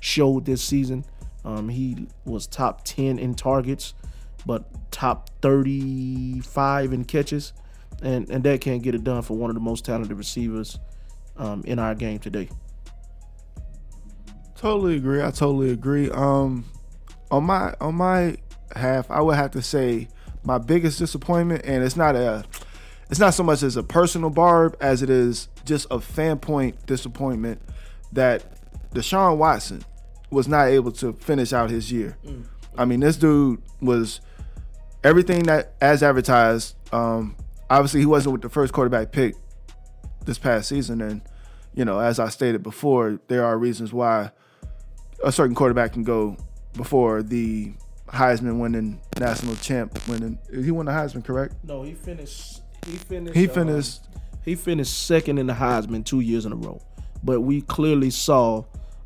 showed 0.00 0.44
this 0.44 0.62
season. 0.62 1.04
Um, 1.44 1.68
he 1.68 2.08
was 2.24 2.46
top 2.46 2.84
10 2.84 3.18
in 3.18 3.34
targets, 3.34 3.94
but 4.44 4.64
top 4.90 5.30
35 5.40 6.92
in 6.92 7.04
catches. 7.04 7.52
And, 8.02 8.30
and 8.30 8.44
that 8.44 8.60
can't 8.60 8.82
get 8.82 8.94
it 8.94 9.02
done 9.02 9.22
for 9.22 9.36
one 9.36 9.50
of 9.50 9.54
the 9.54 9.60
most 9.60 9.84
talented 9.84 10.16
receivers 10.16 10.78
um, 11.36 11.62
in 11.66 11.78
our 11.78 11.94
game 11.94 12.18
today. 12.18 12.48
Totally 14.56 14.96
agree. 14.96 15.22
I 15.22 15.30
totally 15.30 15.70
agree. 15.70 16.10
Um, 16.10 16.64
on 17.30 17.44
my 17.44 17.74
on 17.80 17.94
my 17.94 18.36
half, 18.74 19.10
I 19.10 19.20
would 19.20 19.36
have 19.36 19.52
to 19.52 19.62
say 19.62 20.08
my 20.42 20.58
biggest 20.58 20.98
disappointment, 20.98 21.62
and 21.64 21.84
it's 21.84 21.96
not 21.96 22.16
a, 22.16 22.44
it's 23.08 23.20
not 23.20 23.34
so 23.34 23.44
much 23.44 23.62
as 23.62 23.76
a 23.76 23.82
personal 23.82 24.30
barb 24.30 24.76
as 24.80 25.02
it 25.02 25.10
is 25.10 25.48
just 25.64 25.86
a 25.90 26.00
fan 26.00 26.38
point 26.38 26.86
disappointment 26.86 27.62
that 28.12 28.44
Deshaun 28.92 29.36
Watson 29.36 29.84
was 30.30 30.48
not 30.48 30.68
able 30.68 30.92
to 30.92 31.12
finish 31.14 31.52
out 31.52 31.70
his 31.70 31.90
year. 31.90 32.16
I 32.76 32.84
mean, 32.84 33.00
this 33.00 33.16
dude 33.16 33.62
was 33.80 34.20
everything 35.02 35.44
that 35.44 35.74
as 35.80 36.02
advertised. 36.02 36.76
Um, 36.92 37.36
obviously, 37.70 38.00
he 38.00 38.06
wasn't 38.06 38.32
with 38.32 38.42
the 38.42 38.48
first 38.48 38.72
quarterback 38.72 39.12
pick 39.12 39.34
this 40.24 40.38
past 40.38 40.68
season, 40.68 41.00
and 41.00 41.22
you 41.74 41.84
know, 41.84 41.98
as 41.98 42.18
I 42.18 42.28
stated 42.28 42.62
before, 42.62 43.20
there 43.28 43.44
are 43.44 43.58
reasons 43.58 43.92
why 43.92 44.30
a 45.24 45.32
certain 45.32 45.54
quarterback 45.54 45.92
can 45.92 46.04
go 46.04 46.36
before 46.74 47.22
the 47.22 47.72
Heisman 48.08 48.58
winning 48.58 49.00
national 49.18 49.56
champ 49.56 49.98
winning. 50.08 50.38
He 50.52 50.70
won 50.70 50.86
the 50.86 50.92
Heisman, 50.92 51.24
correct? 51.24 51.54
No, 51.64 51.82
he 51.82 51.94
finished. 51.94 52.62
He 52.86 52.92
finished. 52.92 53.36
He 53.36 53.48
um, 53.48 53.54
finished. 53.54 54.00
he 54.44 54.54
finished 54.54 55.06
second 55.06 55.38
in 55.38 55.46
the 55.46 55.52
Heisman 55.52 56.04
two 56.04 56.20
years 56.20 56.46
in 56.46 56.52
a 56.52 56.56
row. 56.56 56.80
But 57.22 57.40
we 57.40 57.62
clearly 57.62 58.10
saw 58.10 58.64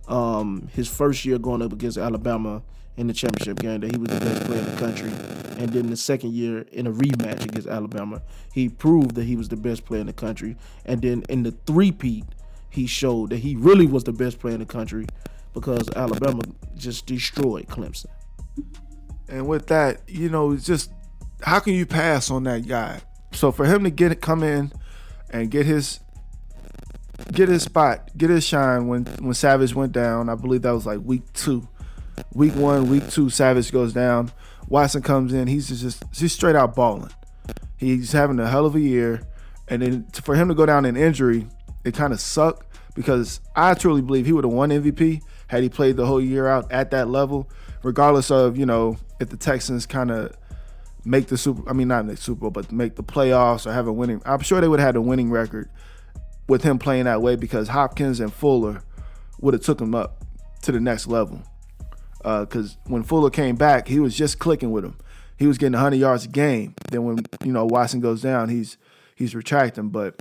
um, 0.08 0.68
his 0.72 0.88
first 0.88 1.24
year 1.24 1.38
going 1.38 1.62
up 1.62 1.72
against 1.72 1.98
Alabama 1.98 2.62
in 2.96 3.06
the 3.06 3.12
championship 3.12 3.58
game 3.58 3.80
that 3.80 3.90
he 3.90 3.98
was 3.98 4.10
the 4.10 4.20
best 4.20 4.44
player 4.44 4.58
in 4.58 4.70
the 4.70 4.76
country. 4.76 5.10
And 5.58 5.72
then 5.72 5.90
the 5.90 5.96
second 5.96 6.34
year 6.34 6.66
in 6.72 6.86
a 6.86 6.92
rematch 6.92 7.44
against 7.44 7.68
Alabama, 7.68 8.20
he 8.52 8.68
proved 8.68 9.14
that 9.14 9.24
he 9.24 9.36
was 9.36 9.48
the 9.48 9.56
best 9.56 9.84
player 9.84 10.00
in 10.00 10.06
the 10.06 10.12
country. 10.12 10.56
And 10.84 11.00
then 11.00 11.22
in 11.28 11.42
the 11.42 11.52
three-peat, 11.66 12.24
he 12.68 12.86
showed 12.86 13.30
that 13.30 13.38
he 13.38 13.54
really 13.56 13.86
was 13.86 14.04
the 14.04 14.12
best 14.12 14.40
player 14.40 14.54
in 14.54 14.60
the 14.60 14.66
country 14.66 15.06
because 15.54 15.88
Alabama 15.94 16.42
just 16.76 17.06
destroyed 17.06 17.66
Clemson. 17.68 18.06
And 19.28 19.46
with 19.46 19.66
that, 19.68 20.00
you 20.08 20.28
know, 20.28 20.52
it's 20.52 20.66
just 20.66 20.90
how 21.42 21.60
can 21.60 21.74
you 21.74 21.86
pass 21.86 22.30
on 22.30 22.44
that 22.44 22.66
guy? 22.66 23.00
So 23.32 23.52
for 23.52 23.64
him 23.64 23.84
to 23.84 23.90
get 23.90 24.20
come 24.20 24.42
in 24.42 24.72
and 25.30 25.50
get 25.50 25.66
his 25.66 26.00
get 27.30 27.48
his 27.48 27.62
spot, 27.62 28.10
get 28.16 28.30
his 28.30 28.44
shine 28.44 28.88
when 28.88 29.04
when 29.20 29.34
Savage 29.34 29.74
went 29.74 29.92
down. 29.92 30.28
I 30.28 30.34
believe 30.34 30.62
that 30.62 30.72
was 30.72 30.86
like 30.86 31.00
week 31.04 31.22
two, 31.32 31.68
week 32.32 32.54
one, 32.54 32.90
week 32.90 33.08
two. 33.10 33.30
Savage 33.30 33.70
goes 33.72 33.92
down. 33.92 34.32
Watson 34.68 35.02
comes 35.02 35.32
in. 35.32 35.48
He's 35.48 35.68
just 35.68 36.02
he's 36.14 36.32
straight 36.32 36.56
out 36.56 36.74
balling. 36.74 37.10
He's 37.76 38.12
having 38.12 38.38
a 38.38 38.48
hell 38.48 38.66
of 38.66 38.74
a 38.74 38.80
year, 38.80 39.22
and 39.68 39.82
then 39.82 40.06
for 40.22 40.34
him 40.34 40.48
to 40.48 40.54
go 40.54 40.66
down 40.66 40.84
in 40.84 40.96
injury, 40.96 41.46
it 41.84 41.94
kind 41.94 42.12
of 42.12 42.20
sucked 42.20 42.66
because 42.94 43.40
I 43.56 43.74
truly 43.74 44.02
believe 44.02 44.26
he 44.26 44.32
would 44.32 44.44
have 44.44 44.52
won 44.52 44.70
MVP 44.70 45.22
had 45.48 45.62
he 45.62 45.68
played 45.68 45.96
the 45.96 46.06
whole 46.06 46.20
year 46.20 46.46
out 46.46 46.70
at 46.70 46.90
that 46.92 47.08
level, 47.08 47.50
regardless 47.82 48.30
of 48.30 48.56
you 48.56 48.66
know 48.66 48.96
if 49.20 49.28
the 49.28 49.36
Texans 49.36 49.86
kind 49.86 50.10
of 50.10 50.36
make 51.04 51.26
the 51.26 51.36
super. 51.36 51.68
I 51.68 51.72
mean, 51.72 51.88
not 51.88 52.06
the 52.06 52.16
Super 52.16 52.40
Bowl, 52.42 52.50
but 52.50 52.70
make 52.72 52.96
the 52.96 53.02
playoffs 53.02 53.66
or 53.66 53.72
have 53.72 53.86
a 53.86 53.92
winning. 53.92 54.22
I'm 54.24 54.40
sure 54.40 54.60
they 54.60 54.68
would 54.68 54.80
have 54.80 54.88
had 54.88 54.96
a 54.96 55.02
winning 55.02 55.30
record 55.30 55.68
with 56.48 56.62
him 56.62 56.78
playing 56.78 57.04
that 57.04 57.22
way 57.22 57.36
because 57.36 57.68
Hopkins 57.68 58.20
and 58.20 58.32
Fuller 58.32 58.82
would 59.40 59.54
have 59.54 59.62
took 59.62 59.80
him 59.80 59.94
up 59.94 60.24
to 60.62 60.72
the 60.72 60.80
next 60.80 61.06
level. 61.06 61.42
Because 62.18 62.76
when 62.86 63.02
Fuller 63.02 63.30
came 63.30 63.56
back, 63.56 63.88
he 63.88 63.98
was 63.98 64.16
just 64.16 64.38
clicking 64.38 64.70
with 64.70 64.84
him. 64.84 64.96
He 65.36 65.46
was 65.46 65.58
getting 65.58 65.72
100 65.72 65.96
yards 65.96 66.24
a 66.24 66.28
game. 66.28 66.74
Then 66.90 67.04
when 67.04 67.24
you 67.44 67.52
know 67.52 67.64
Watson 67.64 68.00
goes 68.00 68.22
down, 68.22 68.48
he's 68.48 68.76
he's 69.16 69.34
retracting. 69.34 69.88
But 69.88 70.14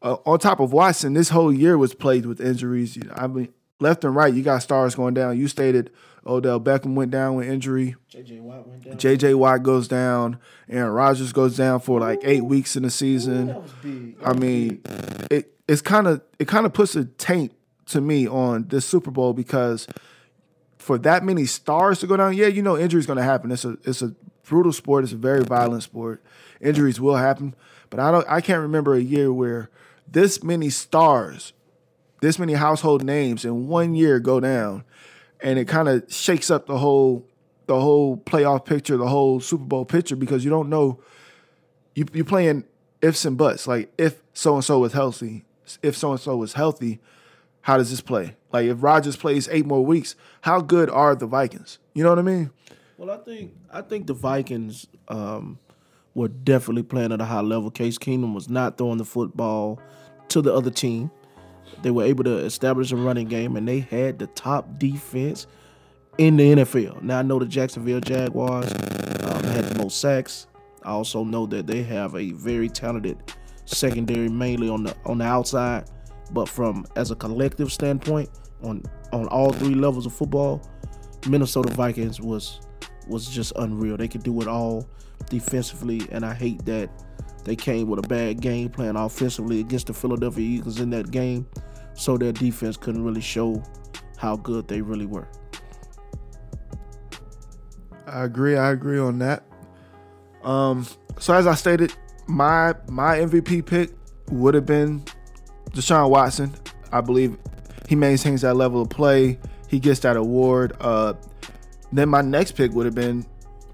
uh, 0.00 0.18
on 0.24 0.38
top 0.38 0.60
of 0.60 0.72
Watson, 0.72 1.14
this 1.14 1.30
whole 1.30 1.52
year 1.52 1.76
was 1.76 1.94
plagued 1.94 2.26
with 2.26 2.40
injuries. 2.40 2.96
I 3.14 3.26
mean, 3.26 3.52
left 3.80 4.04
and 4.04 4.14
right, 4.14 4.32
you 4.32 4.42
got 4.42 4.62
stars 4.62 4.94
going 4.94 5.14
down. 5.14 5.38
You 5.38 5.48
stated 5.48 5.90
Odell 6.26 6.60
Beckham 6.60 6.94
went 6.94 7.10
down 7.10 7.34
with 7.34 7.48
injury. 7.48 7.96
JJ 8.10 8.40
Watt 8.40 8.66
went 8.66 8.84
down. 8.84 8.98
J.J. 8.98 9.34
Watt 9.34 9.62
goes 9.62 9.88
down. 9.88 10.38
Aaron 10.68 10.92
Rodgers 10.92 11.32
goes 11.32 11.56
down 11.56 11.80
for 11.80 12.00
like 12.00 12.20
eight 12.22 12.44
weeks 12.44 12.76
in 12.76 12.82
the 12.82 12.90
season. 12.90 13.62
Big. 13.82 14.16
I 14.24 14.32
mean, 14.32 14.80
it 15.30 15.52
it's 15.68 15.82
kind 15.82 16.06
of 16.06 16.22
it 16.38 16.48
kind 16.48 16.66
of 16.66 16.72
puts 16.72 16.96
a 16.96 17.04
taint 17.04 17.52
to 17.86 18.00
me 18.00 18.26
on 18.26 18.68
this 18.68 18.86
Super 18.86 19.10
Bowl 19.10 19.32
because 19.32 19.86
for 20.78 20.98
that 20.98 21.24
many 21.24 21.46
stars 21.46 21.98
to 22.00 22.06
go 22.06 22.16
down, 22.16 22.34
yeah, 22.34 22.46
you 22.46 22.62
know, 22.62 22.78
injuries 22.78 23.06
going 23.06 23.16
to 23.16 23.22
happen. 23.22 23.50
It's 23.50 23.64
a 23.64 23.76
it's 23.84 24.02
a 24.02 24.14
brutal 24.44 24.72
sport. 24.72 25.04
It's 25.04 25.12
a 25.12 25.16
very 25.16 25.42
violent 25.42 25.82
sport. 25.82 26.22
Injuries 26.60 27.00
will 27.00 27.16
happen, 27.16 27.54
but 27.90 28.00
I 28.00 28.10
don't. 28.10 28.26
I 28.28 28.40
can't 28.40 28.60
remember 28.60 28.94
a 28.94 29.00
year 29.00 29.32
where 29.32 29.70
this 30.06 30.42
many 30.42 30.70
stars, 30.70 31.52
this 32.20 32.38
many 32.38 32.54
household 32.54 33.04
names 33.04 33.44
in 33.44 33.68
one 33.68 33.94
year 33.94 34.20
go 34.20 34.40
down, 34.40 34.84
and 35.44 35.58
it 35.58 35.68
kind 35.68 35.88
of 35.88 36.12
shakes 36.12 36.50
up 36.50 36.66
the 36.66 36.78
whole 36.78 37.28
the 37.66 37.78
whole 37.80 38.16
playoff 38.16 38.64
picture, 38.64 38.96
the 38.96 39.06
whole 39.06 39.40
Super 39.40 39.64
Bowl 39.64 39.84
picture 39.84 40.16
because 40.16 40.44
you 40.44 40.50
don't 40.50 40.68
know 40.68 40.98
you 41.94 42.06
you 42.12 42.24
playing 42.24 42.64
ifs 43.02 43.24
and 43.24 43.36
buts. 43.36 43.68
Like 43.68 43.92
if 43.96 44.22
so 44.32 44.54
and 44.54 44.64
so 44.64 44.80
was 44.80 44.94
healthy, 44.94 45.44
if 45.82 45.96
so 45.96 46.12
and 46.12 46.20
so 46.20 46.36
was 46.36 46.54
healthy, 46.54 46.98
how 47.60 47.76
does 47.76 47.90
this 47.90 48.00
play? 48.00 48.36
Like 48.52 48.66
if 48.66 48.82
Rodgers 48.82 49.16
plays 49.16 49.48
eight 49.52 49.66
more 49.66 49.84
weeks, 49.84 50.16
how 50.40 50.60
good 50.60 50.90
are 50.90 51.14
the 51.14 51.26
Vikings? 51.26 51.78
You 51.92 52.02
know 52.02 52.10
what 52.10 52.18
I 52.18 52.22
mean? 52.22 52.50
Well, 52.96 53.10
I 53.10 53.18
think 53.18 53.52
I 53.70 53.82
think 53.82 54.06
the 54.06 54.14
Vikings 54.14 54.86
um, 55.08 55.58
were 56.14 56.28
definitely 56.28 56.84
playing 56.84 57.12
at 57.12 57.20
a 57.20 57.26
high 57.26 57.42
level. 57.42 57.70
Case 57.70 57.98
Keenum 57.98 58.34
was 58.34 58.48
not 58.48 58.78
throwing 58.78 58.98
the 58.98 59.04
football 59.04 59.78
to 60.28 60.40
the 60.40 60.52
other 60.54 60.70
team. 60.70 61.10
They 61.82 61.90
were 61.90 62.04
able 62.04 62.24
to 62.24 62.38
establish 62.38 62.92
a 62.92 62.96
running 62.96 63.28
game, 63.28 63.56
and 63.56 63.66
they 63.66 63.80
had 63.80 64.18
the 64.18 64.26
top 64.28 64.78
defense 64.78 65.46
in 66.18 66.36
the 66.36 66.54
NFL. 66.54 67.02
Now 67.02 67.18
I 67.18 67.22
know 67.22 67.38
the 67.38 67.46
Jacksonville 67.46 68.00
Jaguars 68.00 68.72
um, 68.72 69.44
had 69.44 69.64
the 69.64 69.78
most 69.78 70.00
sacks. 70.00 70.46
I 70.82 70.90
also 70.90 71.24
know 71.24 71.46
that 71.46 71.66
they 71.66 71.82
have 71.82 72.14
a 72.14 72.32
very 72.32 72.68
talented 72.68 73.18
secondary, 73.64 74.28
mainly 74.28 74.68
on 74.68 74.84
the 74.84 74.96
on 75.04 75.18
the 75.18 75.24
outside. 75.24 75.90
But 76.30 76.48
from 76.48 76.86
as 76.96 77.10
a 77.10 77.16
collective 77.16 77.72
standpoint, 77.72 78.30
on 78.62 78.82
on 79.12 79.26
all 79.28 79.52
three 79.52 79.74
levels 79.74 80.06
of 80.06 80.12
football, 80.12 80.62
Minnesota 81.28 81.72
Vikings 81.74 82.20
was 82.20 82.60
was 83.08 83.28
just 83.28 83.52
unreal. 83.56 83.96
They 83.96 84.08
could 84.08 84.22
do 84.22 84.40
it 84.40 84.48
all 84.48 84.88
defensively, 85.28 86.02
and 86.10 86.24
I 86.24 86.34
hate 86.34 86.64
that 86.66 86.90
they 87.44 87.56
came 87.56 87.88
with 87.88 88.04
a 88.04 88.08
bad 88.08 88.40
game 88.40 88.70
plan 88.70 88.96
offensively 88.96 89.60
against 89.60 89.86
the 89.86 89.94
Philadelphia 89.94 90.44
Eagles 90.44 90.80
in 90.80 90.90
that 90.90 91.10
game, 91.10 91.46
so 91.94 92.16
their 92.16 92.32
defense 92.32 92.76
couldn't 92.76 93.04
really 93.04 93.20
show 93.20 93.62
how 94.16 94.36
good 94.36 94.66
they 94.68 94.80
really 94.80 95.06
were. 95.06 95.28
I 98.06 98.24
agree. 98.24 98.56
I 98.56 98.70
agree 98.70 98.98
on 98.98 99.18
that. 99.18 99.44
Um, 100.42 100.86
so 101.18 101.34
as 101.34 101.46
I 101.46 101.54
stated, 101.54 101.94
my 102.26 102.74
my 102.88 103.18
MVP 103.18 103.66
pick 103.66 103.90
would 104.30 104.54
have 104.54 104.66
been 104.66 105.04
Deshaun 105.70 106.10
Watson. 106.10 106.54
I 106.92 107.00
believe 107.00 107.36
he 107.88 107.96
maintains 107.96 108.42
that 108.42 108.54
level 108.54 108.82
of 108.82 108.90
play. 108.90 109.38
He 109.68 109.78
gets 109.78 110.00
that 110.00 110.16
award. 110.16 110.76
Uh, 110.80 111.14
then 111.92 112.08
my 112.08 112.22
next 112.22 112.52
pick 112.52 112.72
would 112.72 112.86
have 112.86 112.94
been 112.94 113.26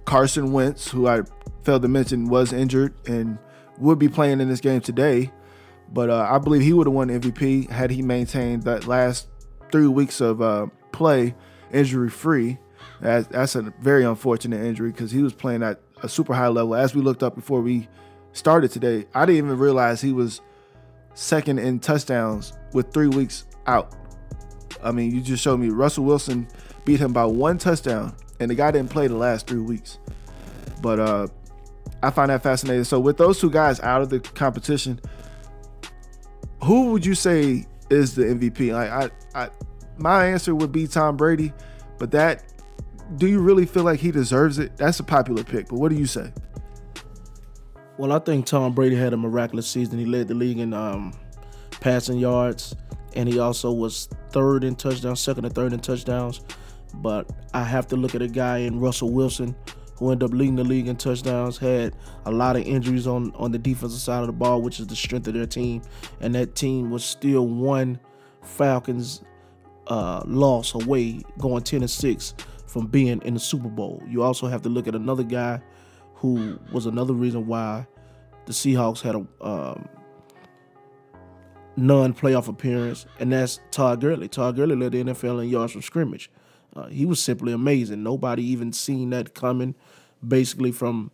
Carson 0.04 0.52
Wentz, 0.52 0.90
who 0.90 1.06
I 1.06 1.22
failed 1.62 1.82
to 1.82 1.88
mention 1.88 2.28
was 2.28 2.52
injured 2.52 2.94
and 3.06 3.38
would 3.80 3.98
be 3.98 4.08
playing 4.08 4.40
in 4.40 4.48
this 4.48 4.60
game 4.60 4.80
today. 4.80 5.30
But 5.92 6.10
uh, 6.10 6.28
I 6.30 6.38
believe 6.38 6.62
he 6.62 6.72
would 6.72 6.86
have 6.86 6.94
won 6.94 7.08
MVP 7.08 7.68
had 7.68 7.90
he 7.90 8.02
maintained 8.02 8.62
that 8.64 8.86
last 8.86 9.28
three 9.72 9.88
weeks 9.88 10.20
of 10.20 10.40
uh, 10.40 10.66
play 10.92 11.34
injury 11.72 12.10
free. 12.10 12.58
That's, 13.00 13.26
that's 13.28 13.56
a 13.56 13.72
very 13.80 14.04
unfortunate 14.04 14.64
injury 14.64 14.90
because 14.90 15.10
he 15.10 15.22
was 15.22 15.32
playing 15.32 15.62
at 15.62 15.80
a 16.02 16.08
super 16.08 16.34
high 16.34 16.48
level. 16.48 16.74
As 16.74 16.94
we 16.94 17.02
looked 17.02 17.22
up 17.22 17.34
before 17.34 17.60
we 17.60 17.88
started 18.32 18.70
today, 18.70 19.06
I 19.14 19.26
didn't 19.26 19.44
even 19.44 19.58
realize 19.58 20.00
he 20.00 20.12
was 20.12 20.40
second 21.14 21.58
in 21.58 21.80
touchdowns 21.80 22.52
with 22.72 22.92
three 22.92 23.08
weeks 23.08 23.46
out. 23.66 23.94
I 24.82 24.92
mean, 24.92 25.10
you 25.10 25.20
just 25.20 25.42
showed 25.42 25.58
me 25.58 25.68
Russell 25.70 26.04
Wilson 26.04 26.46
beat 26.84 27.00
him 27.00 27.12
by 27.12 27.24
one 27.24 27.58
touchdown, 27.58 28.14
and 28.38 28.50
the 28.50 28.54
guy 28.54 28.70
didn't 28.70 28.90
play 28.90 29.08
the 29.08 29.16
last 29.16 29.46
three 29.46 29.60
weeks. 29.60 29.98
But 30.80 31.00
uh, 31.00 31.26
I 32.02 32.10
find 32.10 32.30
that 32.30 32.42
fascinating. 32.42 32.84
So 32.84 32.98
with 32.98 33.16
those 33.16 33.40
two 33.40 33.50
guys 33.50 33.80
out 33.80 34.02
of 34.02 34.10
the 34.10 34.20
competition, 34.20 35.00
who 36.62 36.92
would 36.92 37.04
you 37.04 37.14
say 37.14 37.66
is 37.90 38.14
the 38.14 38.24
MVP? 38.24 38.72
Like 38.72 39.12
I, 39.34 39.44
I 39.44 39.50
my 39.98 40.26
answer 40.26 40.54
would 40.54 40.72
be 40.72 40.86
Tom 40.86 41.16
Brady, 41.16 41.52
but 41.98 42.10
that 42.12 42.44
do 43.16 43.26
you 43.26 43.40
really 43.40 43.66
feel 43.66 43.82
like 43.82 44.00
he 44.00 44.10
deserves 44.10 44.58
it? 44.58 44.76
That's 44.76 45.00
a 45.00 45.04
popular 45.04 45.44
pick, 45.44 45.68
but 45.68 45.78
what 45.78 45.90
do 45.90 45.96
you 45.96 46.06
say? 46.06 46.32
Well, 47.98 48.12
I 48.12 48.18
think 48.18 48.46
Tom 48.46 48.72
Brady 48.72 48.96
had 48.96 49.12
a 49.12 49.16
miraculous 49.16 49.68
season. 49.68 49.98
He 49.98 50.06
led 50.06 50.28
the 50.28 50.34
league 50.34 50.58
in 50.58 50.72
um, 50.72 51.12
passing 51.80 52.18
yards, 52.18 52.74
and 53.14 53.28
he 53.28 53.38
also 53.38 53.72
was 53.72 54.08
third 54.30 54.64
in 54.64 54.74
touchdowns, 54.74 55.20
second 55.20 55.44
and 55.44 55.54
third 55.54 55.72
in 55.72 55.80
touchdowns. 55.80 56.40
But 56.94 57.30
I 57.52 57.62
have 57.62 57.86
to 57.88 57.96
look 57.96 58.14
at 58.14 58.22
a 58.22 58.28
guy 58.28 58.58
in 58.58 58.80
Russell 58.80 59.10
Wilson, 59.10 59.54
who 60.00 60.10
ended 60.10 60.30
up 60.30 60.34
leading 60.34 60.56
the 60.56 60.64
league 60.64 60.88
in 60.88 60.96
touchdowns, 60.96 61.58
had 61.58 61.94
a 62.24 62.32
lot 62.32 62.56
of 62.56 62.62
injuries 62.62 63.06
on, 63.06 63.32
on 63.36 63.52
the 63.52 63.58
defensive 63.58 64.00
side 64.00 64.22
of 64.22 64.26
the 64.28 64.32
ball, 64.32 64.62
which 64.62 64.80
is 64.80 64.86
the 64.86 64.96
strength 64.96 65.28
of 65.28 65.34
their 65.34 65.46
team. 65.46 65.82
And 66.20 66.34
that 66.34 66.54
team 66.54 66.90
was 66.90 67.04
still 67.04 67.46
one 67.46 68.00
Falcons 68.42 69.22
uh, 69.88 70.22
loss 70.26 70.74
away, 70.74 71.20
going 71.38 71.62
10 71.62 71.82
and 71.82 71.90
6 71.90 72.34
from 72.66 72.86
being 72.86 73.20
in 73.22 73.34
the 73.34 73.40
Super 73.40 73.68
Bowl. 73.68 74.02
You 74.08 74.22
also 74.22 74.46
have 74.46 74.62
to 74.62 74.70
look 74.70 74.88
at 74.88 74.94
another 74.94 75.22
guy 75.22 75.60
who 76.14 76.58
was 76.72 76.86
another 76.86 77.12
reason 77.12 77.46
why 77.46 77.86
the 78.46 78.52
Seahawks 78.52 79.02
had 79.02 79.16
a 79.16 79.46
um, 79.46 79.86
non-playoff 81.76 82.48
appearance, 82.48 83.04
and 83.18 83.30
that's 83.30 83.60
Todd 83.70 84.00
Gurley. 84.00 84.28
Todd 84.28 84.56
Gurley 84.56 84.76
led 84.76 84.92
the 84.92 85.04
NFL 85.04 85.42
in 85.42 85.50
yards 85.50 85.72
from 85.72 85.82
scrimmage. 85.82 86.30
Uh, 86.74 86.86
he 86.86 87.04
was 87.04 87.20
simply 87.20 87.52
amazing. 87.52 88.02
Nobody 88.02 88.44
even 88.44 88.72
seen 88.72 89.10
that 89.10 89.34
coming. 89.34 89.74
Basically, 90.26 90.70
from 90.72 91.10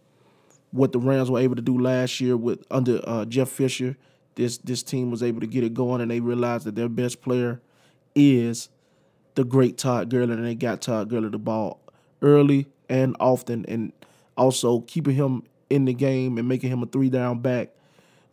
what 0.73 0.93
the 0.93 0.99
Rams 0.99 1.31
were 1.31 1.39
able 1.39 1.57
to 1.57 1.63
do 1.63 1.79
last 1.79 2.21
year 2.21 2.37
with 2.37 2.65
under 2.71 3.01
uh, 3.05 3.25
Jeff 3.25 3.49
Fisher, 3.49 3.97
this 4.35 4.59
this 4.59 4.83
team 4.83 5.11
was 5.11 5.23
able 5.23 5.41
to 5.41 5.47
get 5.47 5.65
it 5.65 5.75
going, 5.75 6.01
and 6.01 6.11
they 6.11 6.21
realized 6.21 6.65
that 6.67 6.75
their 6.75 6.89
best 6.89 7.23
player 7.23 7.61
is 8.15 8.69
the 9.35 9.45
great 9.45 9.79
Todd 9.79 10.11
Gurley, 10.11 10.33
and 10.33 10.45
they 10.45 10.55
got 10.55 10.83
Todd 10.83 11.09
Gurley 11.09 11.29
the 11.29 11.39
ball 11.39 11.81
early 12.23 12.67
and 12.89 13.17
often, 13.21 13.65
and 13.67 13.93
also 14.37 14.81
keeping 14.81 15.15
him 15.15 15.43
in 15.71 15.85
the 15.85 15.95
game 15.95 16.39
and 16.39 16.49
making 16.49 16.71
him 16.71 16.83
a 16.83 16.87
three 16.87 17.11
down 17.11 17.41
back 17.41 17.71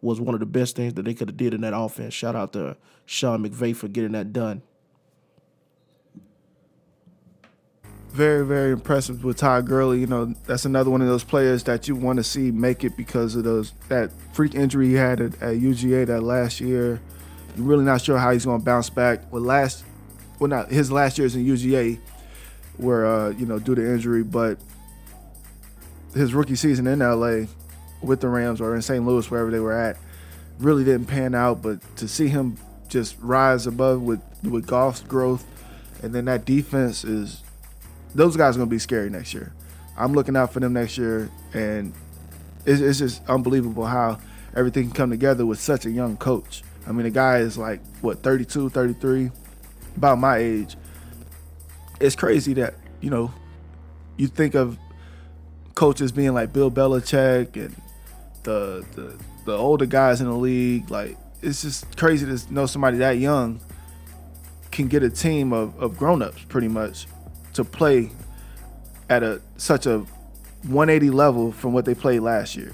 was 0.01 0.19
one 0.19 0.33
of 0.33 0.39
the 0.39 0.45
best 0.45 0.75
things 0.75 0.93
that 0.95 1.05
they 1.05 1.13
could 1.13 1.29
have 1.29 1.37
did 1.37 1.53
in 1.53 1.61
that 1.61 1.75
offense. 1.75 2.13
Shout 2.13 2.35
out 2.35 2.53
to 2.53 2.75
Sean 3.05 3.47
McVay 3.47 3.75
for 3.75 3.87
getting 3.87 4.11
that 4.11 4.33
done. 4.33 4.61
Very, 8.13 8.45
very 8.45 8.71
impressive 8.71 9.23
with 9.23 9.37
Todd 9.37 9.65
Gurley. 9.65 9.99
You 9.99 10.05
know, 10.05 10.35
that's 10.45 10.65
another 10.65 10.91
one 10.91 11.01
of 11.01 11.07
those 11.07 11.23
players 11.23 11.63
that 11.63 11.87
you 11.87 11.95
want 11.95 12.17
to 12.17 12.23
see 12.23 12.51
make 12.51 12.83
it 12.83 12.95
because 12.95 13.35
of 13.35 13.43
those 13.43 13.73
that 13.89 14.11
freak 14.33 14.53
injury 14.53 14.89
he 14.89 14.93
had 14.93 15.19
at, 15.19 15.33
at 15.41 15.55
UGA 15.55 16.05
that 16.05 16.21
last 16.21 16.61
year. 16.61 17.01
You're 17.55 17.65
really 17.65 17.83
not 17.83 18.01
sure 18.01 18.19
how 18.19 18.31
he's 18.31 18.45
going 18.45 18.59
to 18.59 18.65
bounce 18.65 18.91
back. 18.91 19.31
Well, 19.31 19.41
last, 19.41 19.83
well, 20.37 20.47
not 20.47 20.69
his 20.69 20.91
last 20.91 21.17
years 21.17 21.35
in 21.35 21.43
UGA 21.43 21.99
were, 22.77 23.03
uh, 23.03 23.29
you 23.31 23.47
know, 23.47 23.57
due 23.57 23.73
to 23.73 23.81
injury, 23.81 24.21
but 24.21 24.59
his 26.13 26.35
rookie 26.35 26.55
season 26.55 26.85
in 26.85 26.99
LA 26.99 27.47
with 28.03 28.21
the 28.21 28.29
Rams 28.29 28.61
or 28.61 28.75
in 28.75 28.83
St. 28.83 29.03
Louis, 29.03 29.29
wherever 29.31 29.49
they 29.49 29.59
were 29.59 29.73
at, 29.73 29.97
really 30.59 30.83
didn't 30.83 31.07
pan 31.07 31.33
out. 31.33 31.63
But 31.63 31.79
to 31.97 32.07
see 32.07 32.27
him 32.27 32.57
just 32.89 33.17
rise 33.21 33.65
above 33.65 34.03
with 34.03 34.21
with 34.43 34.67
Goff's 34.67 35.01
growth, 35.01 35.45
and 36.03 36.13
then 36.13 36.25
that 36.25 36.45
defense 36.45 37.03
is 37.03 37.42
those 38.15 38.37
guys 38.37 38.55
are 38.55 38.59
gonna 38.59 38.69
be 38.69 38.79
scary 38.79 39.09
next 39.09 39.33
year. 39.33 39.53
I'm 39.97 40.13
looking 40.13 40.35
out 40.35 40.53
for 40.53 40.59
them 40.59 40.73
next 40.73 40.97
year, 40.97 41.29
and 41.53 41.93
it's, 42.65 42.81
it's 42.81 42.99
just 42.99 43.27
unbelievable 43.27 43.85
how 43.85 44.19
everything 44.55 44.85
can 44.85 44.93
come 44.93 45.09
together 45.09 45.45
with 45.45 45.59
such 45.59 45.85
a 45.85 45.91
young 45.91 46.17
coach. 46.17 46.63
I 46.87 46.91
mean, 46.91 47.03
the 47.03 47.11
guy 47.11 47.37
is 47.39 47.57
like 47.57 47.81
what 48.01 48.23
32, 48.23 48.69
33, 48.69 49.31
about 49.97 50.19
my 50.19 50.37
age. 50.37 50.75
It's 51.99 52.15
crazy 52.15 52.53
that 52.55 52.75
you 53.01 53.09
know 53.09 53.31
you 54.17 54.27
think 54.27 54.55
of 54.55 54.77
coaches 55.75 56.11
being 56.11 56.33
like 56.33 56.53
Bill 56.53 56.71
Belichick 56.71 57.55
and 57.55 57.75
the 58.43 58.85
the 58.95 59.17
the 59.45 59.57
older 59.57 59.85
guys 59.85 60.21
in 60.21 60.27
the 60.27 60.35
league. 60.35 60.89
Like 60.89 61.17
it's 61.41 61.61
just 61.61 61.95
crazy 61.97 62.25
to 62.25 62.53
know 62.53 62.65
somebody 62.65 62.97
that 62.97 63.17
young 63.17 63.59
can 64.71 64.87
get 64.87 65.03
a 65.03 65.09
team 65.09 65.53
of, 65.53 65.77
of 65.79 65.95
grown-ups 65.97 66.45
pretty 66.49 66.67
much 66.67 67.05
to 67.53 67.63
play 67.63 68.11
at 69.09 69.23
a 69.23 69.41
such 69.57 69.85
a 69.85 69.99
180 70.63 71.09
level 71.09 71.51
from 71.51 71.73
what 71.73 71.85
they 71.85 71.93
played 71.93 72.21
last 72.21 72.55
year. 72.55 72.73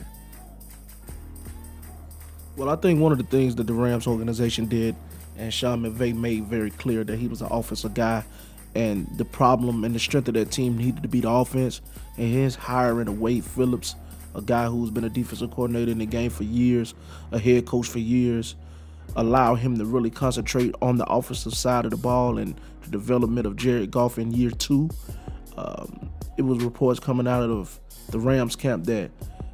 Well, 2.55 2.69
I 2.69 2.75
think 2.75 2.99
one 2.99 3.11
of 3.11 3.17
the 3.17 3.23
things 3.23 3.55
that 3.55 3.67
the 3.67 3.73
Rams 3.73 4.05
organization 4.05 4.67
did, 4.67 4.95
and 5.37 5.53
Sean 5.53 5.81
McVay 5.81 6.13
made 6.15 6.45
very 6.45 6.71
clear 6.71 7.03
that 7.05 7.17
he 7.17 7.27
was 7.27 7.41
an 7.41 7.47
offensive 7.49 7.93
guy, 7.93 8.23
and 8.75 9.07
the 9.17 9.25
problem 9.25 9.83
and 9.85 9.95
the 9.95 9.99
strength 9.99 10.27
of 10.27 10.33
that 10.33 10.51
team 10.51 10.77
needed 10.77 11.01
to 11.01 11.09
be 11.09 11.21
the 11.21 11.29
offense, 11.29 11.81
and 12.17 12.31
his 12.31 12.55
hiring 12.55 13.07
of 13.07 13.19
Wade 13.19 13.45
Phillips, 13.45 13.95
a 14.35 14.41
guy 14.41 14.65
who's 14.67 14.91
been 14.91 15.05
a 15.05 15.09
defensive 15.09 15.51
coordinator 15.51 15.91
in 15.91 15.99
the 15.99 16.05
game 16.05 16.29
for 16.29 16.43
years, 16.43 16.93
a 17.31 17.39
head 17.39 17.65
coach 17.65 17.87
for 17.87 17.99
years, 17.99 18.55
allow 19.15 19.55
him 19.55 19.77
to 19.77 19.85
really 19.85 20.09
concentrate 20.09 20.73
on 20.81 20.97
the 20.97 21.05
offensive 21.05 21.53
side 21.53 21.85
of 21.85 21.91
the 21.91 21.97
ball 21.97 22.37
and 22.37 22.59
the 22.83 22.89
development 22.89 23.45
of 23.47 23.55
Jared 23.55 23.91
Goff 23.91 24.17
in 24.17 24.31
year 24.31 24.51
two. 24.51 24.89
Um, 25.57 26.09
it 26.37 26.43
was 26.43 26.63
reports 26.63 26.99
coming 26.99 27.27
out 27.27 27.43
of 27.43 27.79
the 28.09 28.19
Rams 28.19 28.55
camp 28.55 28.85
that 28.85 29.11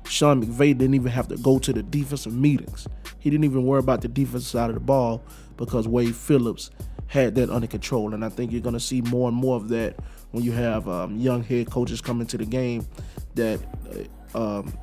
Sean 0.08 0.44
McVay 0.44 0.78
didn't 0.78 0.94
even 0.94 1.12
have 1.12 1.28
to 1.30 1.38
go 1.38 1.60
to 1.60 1.74
the 1.74 1.84
defensive 1.84 2.34
meetings. 2.34 2.88
He 3.20 3.30
didn't 3.30 3.46
even 3.46 3.66
worry 3.66 3.80
about 3.80 4.02
the 4.02 4.08
defensive 4.08 4.48
side 4.48 4.70
of 4.70 4.76
the 4.76 4.82
ball 4.82 5.24
because 5.58 5.88
Wade 5.88 6.16
Phillips 6.16 6.70
had 7.08 7.36
that 7.36 7.50
under 7.50 7.68
control. 7.68 8.14
And 8.14 8.24
I 8.24 8.30
think 8.30 8.52
you're 8.52 8.62
going 8.62 8.74
to 8.74 8.80
see 8.80 9.02
more 9.02 9.30
and 9.30 9.38
more 9.38 9.56
of 9.56 9.70
that 9.70 9.96
when 10.32 10.44
you 10.44 10.52
have 10.52 10.88
um, 10.88 11.18
young 11.18 11.44
head 11.44 11.72
coaches 11.72 12.02
coming 12.02 12.28
to 12.28 12.38
the 12.38 12.46
game 12.46 12.86
that 13.36 13.60
uh, 14.36 14.60
um, 14.60 14.78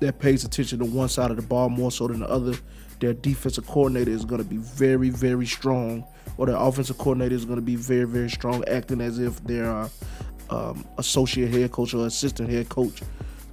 that 0.00 0.18
pays 0.18 0.44
attention 0.44 0.80
to 0.80 0.84
one 0.84 1.08
side 1.08 1.30
of 1.30 1.36
the 1.36 1.42
ball 1.42 1.68
more 1.68 1.92
so 1.92 2.08
than 2.08 2.20
the 2.20 2.28
other. 2.28 2.54
Their 3.02 3.14
defensive 3.14 3.66
coordinator 3.66 4.12
is 4.12 4.24
going 4.24 4.40
to 4.40 4.48
be 4.48 4.58
very, 4.58 5.10
very 5.10 5.44
strong, 5.44 6.04
or 6.38 6.46
their 6.46 6.54
offensive 6.54 6.98
coordinator 6.98 7.34
is 7.34 7.44
going 7.44 7.56
to 7.56 7.60
be 7.60 7.74
very, 7.74 8.04
very 8.04 8.30
strong, 8.30 8.64
acting 8.68 9.00
as 9.00 9.18
if 9.18 9.42
they're 9.42 9.68
uh, 9.68 9.88
um, 10.50 10.86
associate 10.98 11.50
head 11.50 11.72
coach 11.72 11.94
or 11.94 12.06
assistant 12.06 12.48
head 12.48 12.68
coach, 12.68 13.02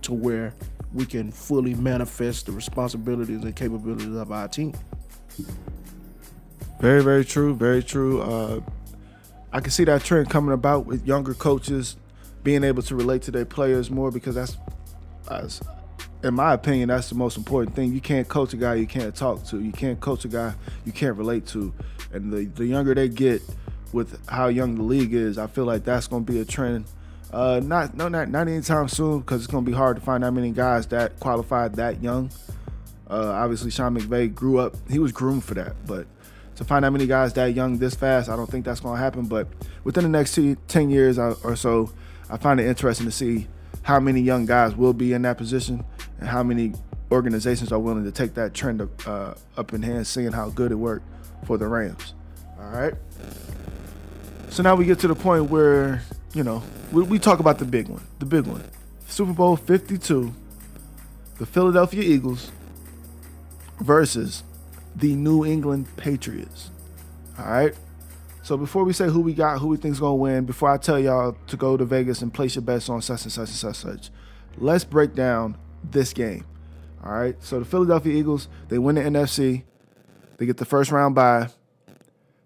to 0.04 0.14
where 0.14 0.54
we 0.94 1.04
can 1.04 1.32
fully 1.32 1.74
manifest 1.74 2.46
the 2.46 2.52
responsibilities 2.52 3.44
and 3.44 3.56
capabilities 3.56 4.16
of 4.16 4.32
our 4.32 4.48
team. 4.48 4.72
Very, 6.80 7.04
very 7.04 7.26
true. 7.26 7.56
Very 7.56 7.82
true. 7.82 8.22
Uh, 8.22 8.62
I 9.52 9.62
can 9.62 9.72
see 9.72 9.84
that 9.86 10.04
trend 10.04 10.30
coming 10.30 10.54
about 10.54 10.86
with 10.86 11.08
younger 11.08 11.34
coaches 11.34 11.98
being 12.44 12.64
able 12.64 12.84
to 12.84 12.96
relate 12.96 13.24
to 13.24 13.32
their 13.32 13.46
players 13.46 13.90
more 13.90 14.12
because 14.12 14.36
that's, 14.36 14.58
as 15.32 15.60
in 16.24 16.34
my 16.34 16.54
opinion, 16.54 16.90
that's 16.90 17.10
the 17.10 17.16
most 17.16 17.38
important 17.38 17.76
thing. 17.76 17.94
You 17.94 18.02
can't 18.02 18.28
coach 18.28 18.54
a 18.54 18.58
guy 18.58 18.76
you 18.76 18.88
can't 18.88 19.16
talk 19.16 19.46
to. 19.48 19.60
You 19.60 19.72
can't 19.72 20.00
coach 20.00 20.26
a 20.26 20.28
guy 20.28 20.54
you 20.86 20.92
can't 20.92 21.16
relate 21.16 21.48
to. 21.48 21.74
And 22.12 22.32
the 22.32 22.46
the 22.46 22.66
younger 22.66 22.94
they 22.94 23.08
get, 23.08 23.42
with 23.94 24.20
how 24.28 24.48
young 24.48 24.76
the 24.76 24.84
league 24.84 25.14
is, 25.14 25.38
I 25.38 25.48
feel 25.48 25.66
like 25.66 25.84
that's 25.84 26.08
going 26.08 26.26
to 26.26 26.32
be 26.32 26.40
a 26.40 26.46
trend. 26.46 26.86
Uh, 27.32 27.62
not 27.64 27.96
no 27.96 28.08
not 28.08 28.30
not 28.30 28.48
anytime 28.48 28.88
soon 28.88 29.20
because 29.20 29.44
it's 29.44 29.52
going 29.52 29.64
to 29.64 29.72
be 29.72 29.76
hard 29.76 29.98
to 29.98 30.02
find 30.02 30.24
that 30.24 30.32
many 30.32 30.52
guys 30.52 30.88
that 30.88 31.20
qualified 31.20 31.76
that 31.76 32.02
young. 32.02 32.32
Uh, 33.10 33.32
obviously, 33.32 33.72
Sean 33.72 33.98
McVay 33.98 34.34
grew 34.34 34.60
up; 34.60 34.76
he 34.90 35.00
was 35.00 35.12
groomed 35.12 35.44
for 35.44 35.54
that. 35.54 35.76
But 35.86 36.08
to 36.56 36.64
find 36.64 36.84
that 36.84 36.92
many 36.92 37.08
guys 37.08 37.34
that 37.34 37.54
young 37.54 37.78
this 37.78 37.96
fast, 37.96 38.30
I 38.30 38.36
don't 38.36 38.50
think 38.50 38.66
that's 38.66 38.82
going 38.82 38.96
to 38.96 39.02
happen. 39.02 39.26
But 39.26 39.48
within 39.84 40.04
the 40.04 40.10
next 40.10 40.38
10 40.68 40.90
years 40.90 41.18
or 41.18 41.56
so, 41.56 41.92
I 42.30 42.38
find 42.38 42.60
it 42.60 42.66
interesting 42.66 43.06
to 43.06 43.12
see 43.12 43.48
how 43.84 44.00
many 44.00 44.22
young 44.22 44.46
guys 44.46 44.76
will 44.76 44.94
be 44.94 45.14
in 45.14 45.22
that 45.22 45.38
position 45.38 45.86
how 46.22 46.44
many 46.44 46.74
organizations 47.12 47.72
are 47.72 47.80
willing 47.80 48.04
to 48.04 48.12
take 48.12 48.36
that 48.36 48.54
trend 48.54 48.82
up, 48.82 49.08
uh, 49.08 49.34
up 49.58 49.74
in 49.74 49.82
hand, 49.82 50.06
seeing 50.06 50.32
how 50.32 50.50
good 50.50 50.72
it 50.72 50.76
worked 50.76 51.06
for 51.46 51.58
the 51.58 51.68
Rams. 51.68 52.14
All 52.60 52.70
right. 52.70 52.94
So 54.50 54.64
now 54.64 54.76
we 54.76 54.86
get 54.86 55.00
to 55.00 55.08
the 55.08 55.16
point 55.16 55.50
where, 55.50 56.02
you 56.34 56.44
know, 56.44 56.64
we, 56.92 57.04
we 57.04 57.20
talk 57.20 57.40
about 57.40 57.60
the 57.60 57.66
big 57.66 57.88
one, 57.88 58.06
the 58.20 58.26
big 58.26 58.46
one. 58.46 58.64
Super 59.08 59.34
Bowl 59.34 59.56
52, 59.56 60.34
the 61.38 61.46
Philadelphia 61.46 62.04
Eagles 62.04 62.52
versus 63.80 64.44
the 64.96 65.16
New 65.16 65.46
England 65.46 65.88
Patriots. 65.98 66.70
All 67.38 67.46
right. 67.46 67.74
So 68.44 68.58
before 68.58 68.84
we 68.84 68.94
say 68.94 69.08
who 69.08 69.22
we 69.22 69.34
got, 69.34 69.60
who 69.60 69.68
we 69.68 69.78
think's 69.78 70.00
gonna 70.00 70.16
win, 70.16 70.46
before 70.46 70.70
I 70.70 70.78
tell 70.78 71.00
y'all 71.00 71.38
to 71.48 71.58
go 71.58 71.78
to 71.78 71.86
Vegas 71.86 72.22
and 72.22 72.34
place 72.34 72.56
your 72.56 72.64
bets 72.64 72.90
on 72.90 73.02
such 73.02 73.24
and 73.24 73.32
such 73.32 73.50
and 73.50 73.58
such 73.58 73.84
and 73.84 74.00
such, 74.00 74.10
let's 74.58 74.84
break 74.84 75.14
down 75.14 75.56
this 75.84 76.14
game. 76.14 76.46
All 77.04 77.14
right. 77.14 77.36
So 77.44 77.60
the 77.60 77.66
Philadelphia 77.66 78.14
Eagles, 78.14 78.48
they 78.68 78.78
win 78.78 78.96
the 78.96 79.02
NFC. 79.02 79.64
They 80.38 80.46
get 80.46 80.58
the 80.58 80.66
first 80.66 80.92
round 80.92 81.16
bye. 81.16 81.50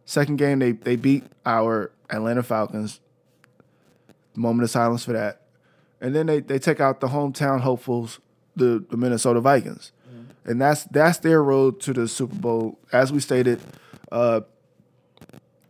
Second 0.06 0.38
game, 0.38 0.60
they 0.60 0.72
they 0.72 0.96
beat 0.96 1.24
our 1.46 1.92
Atlanta 2.10 2.44
Falcons. 2.44 3.00
Moment 4.36 4.64
of 4.64 4.70
silence 4.70 5.06
for 5.06 5.14
that. 5.14 5.42
And 6.02 6.14
then 6.14 6.26
they, 6.26 6.40
they 6.42 6.60
take 6.60 6.82
out 6.82 7.00
the 7.00 7.08
hometown 7.08 7.62
hopefuls, 7.62 8.20
the, 8.56 8.84
the 8.90 8.98
Minnesota 8.98 9.40
Vikings. 9.40 9.92
And 10.46 10.60
that's 10.60 10.84
that's 10.86 11.20
their 11.20 11.42
road 11.42 11.80
to 11.82 11.94
the 11.94 12.08
Super 12.08 12.36
Bowl. 12.36 12.78
As 12.92 13.14
we 13.14 13.22
stated, 13.22 13.62
uh, 14.12 14.42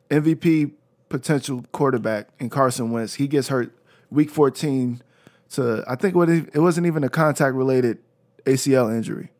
MVP 0.09 0.71
potential 1.09 1.63
quarterback 1.71 2.29
in 2.39 2.49
Carson 2.49 2.91
Wentz, 2.91 3.15
he 3.15 3.27
gets 3.27 3.49
hurt 3.49 3.71
week 4.09 4.31
14 4.31 5.01
to 5.53 5.83
I 5.87 5.95
think 5.95 6.15
what 6.15 6.29
it, 6.29 6.49
it 6.53 6.59
wasn't 6.59 6.87
even 6.87 7.03
a 7.03 7.09
contact 7.09 7.55
related 7.55 7.99
ACL 8.45 8.93
injury. 8.93 9.31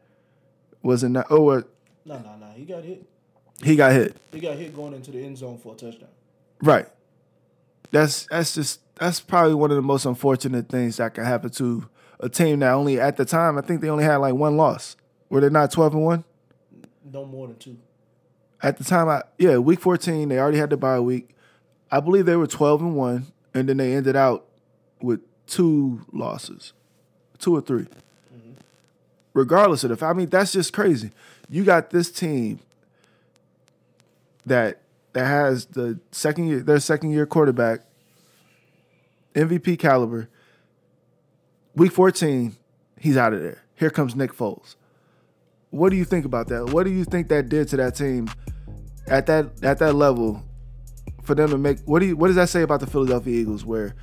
Was 0.82 1.04
it 1.04 1.10
not? 1.10 1.28
oh 1.30 1.50
uh, 1.50 1.62
No, 2.06 2.20
no, 2.20 2.36
no. 2.40 2.48
He 2.56 2.66
got 2.66 2.84
hit. 2.84 3.06
he 3.62 3.76
got 3.76 3.92
hit. 3.92 4.16
He 4.32 4.40
got 4.40 4.58
hit 4.58 4.76
going 4.76 4.94
into 4.94 5.12
the 5.12 5.24
end 5.24 5.38
zone 5.38 5.58
for 5.58 5.74
a 5.74 5.78
touchdown. 5.78 6.10
Right. 6.62 6.88
That's 7.92 8.26
that's 8.28 8.56
just 8.56 8.80
that's 8.96 9.20
probably 9.20 9.56
one 9.56 9.72
of 9.72 9.76
the 9.76 9.82
most 9.82 10.06
unfortunate 10.06 10.70
things 10.70 10.98
that 10.98 11.14
can 11.14 11.26
happen 11.26 11.50
to 11.52 11.88
a 12.20 12.30
team 12.30 12.60
that 12.60 12.72
only 12.72 13.00
at 13.00 13.18
the 13.18 13.26
time 13.26 13.58
I 13.58 13.62
think 13.62 13.82
they 13.82 13.90
only 13.90 14.04
had 14.04 14.18
like 14.18 14.34
one 14.34 14.58
loss. 14.58 14.96
Were 15.30 15.42
they 15.42 15.50
not 15.50 15.72
twelve 15.72 15.94
and 15.94 16.04
one? 16.04 16.24
No 17.12 17.26
more 17.26 17.48
than 17.48 17.58
two. 17.58 17.78
At 18.62 18.78
the 18.78 18.84
time 18.84 19.10
I 19.10 19.24
yeah, 19.38 19.58
week 19.58 19.80
fourteen, 19.80 20.30
they 20.30 20.40
already 20.40 20.58
had 20.58 20.70
the 20.70 20.78
bye 20.78 21.00
week. 21.00 21.36
I 21.92 22.00
believe 22.00 22.26
they 22.26 22.36
were 22.36 22.48
twelve 22.48 22.82
and 22.82 22.96
one, 22.96 23.28
and 23.54 23.68
then 23.68 23.78
they 23.78 23.94
ended 23.94 24.16
out 24.16 24.46
with 25.02 25.20
two 25.48 26.06
losses. 26.12 26.74
Two 27.40 27.56
or 27.56 27.62
3 27.62 27.88
Regardless 29.34 29.84
of 29.84 29.98
the 29.98 30.06
I 30.06 30.14
mean, 30.14 30.30
that's 30.30 30.52
just 30.52 30.74
crazy. 30.74 31.12
You 31.50 31.64
got 31.64 31.90
this 31.90 32.12
team 32.12 32.60
that 34.46 34.80
that 35.14 35.26
has 35.26 35.66
the 35.66 36.00
second 36.12 36.48
year 36.48 36.60
their 36.60 36.80
second 36.80 37.12
year 37.12 37.26
quarterback, 37.26 37.82
MVP 39.34 39.80
caliber. 39.80 40.30
Week 41.76 41.92
14, 41.92 42.56
he's 43.00 43.18
out 43.18 43.34
of 43.34 43.42
there. 43.42 43.64
Here 43.76 43.90
comes 43.90 44.16
Nick 44.16 44.34
Foles. 44.34 44.76
What 45.72 45.90
do 45.90 45.96
you 45.96 46.06
think 46.06 46.26
about 46.26 46.48
that? 46.50 46.70
What 46.70 46.84
do 46.84 46.92
you 46.92 47.04
think 47.04 47.30
that 47.30 47.50
did 47.50 47.68
to 47.70 47.78
that 47.78 47.96
team 47.96 48.30
at 49.08 49.26
that 49.26 49.64
at 49.64 49.80
that 49.80 49.96
level 49.96 50.44
for 51.24 51.36
them 51.36 51.50
to 51.50 51.58
make 51.58 51.80
what 51.86 52.00
do 52.00 52.08
you 52.08 52.16
what 52.16 52.28
does 52.28 52.36
that 52.36 52.50
say 52.50 52.62
about 52.62 52.80
the 52.80 52.88
Philadelphia 52.88 53.36
Eagles 53.36 53.66
where 53.66 53.96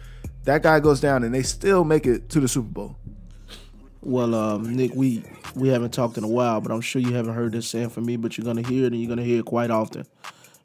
that 0.44 0.62
guy 0.62 0.81
goes 0.81 1.00
down 1.00 1.24
and 1.24 1.35
they 1.35 1.42
still 1.42 1.85
make 1.85 2.07
it 2.07 2.29
to 2.31 2.40
the 2.40 2.48
Super 2.48 2.68
Bowl? 2.68 2.96
Well, 4.03 4.35
um, 4.35 4.74
Nick, 4.74 4.94
we 4.94 5.22
we 5.55 5.68
haven't 5.68 5.92
talked 5.92 6.16
in 6.16 6.24
a 6.24 6.29
while, 6.29 6.61
but 6.61 6.72
I'm 6.72 6.81
sure 6.81 7.03
you 7.03 7.12
haven't 7.12 7.35
heard 7.35 7.53
this 7.53 7.68
saying 7.68 7.90
from 7.90 8.07
me, 8.07 8.16
but 8.16 8.38
you're 8.38 8.44
gonna 8.44 8.66
hear 8.66 8.85
it 8.85 8.92
and 8.92 9.00
you're 9.00 9.09
gonna 9.09 9.24
hear 9.24 9.40
it 9.40 9.44
quite 9.44 9.70
often. 9.70 10.07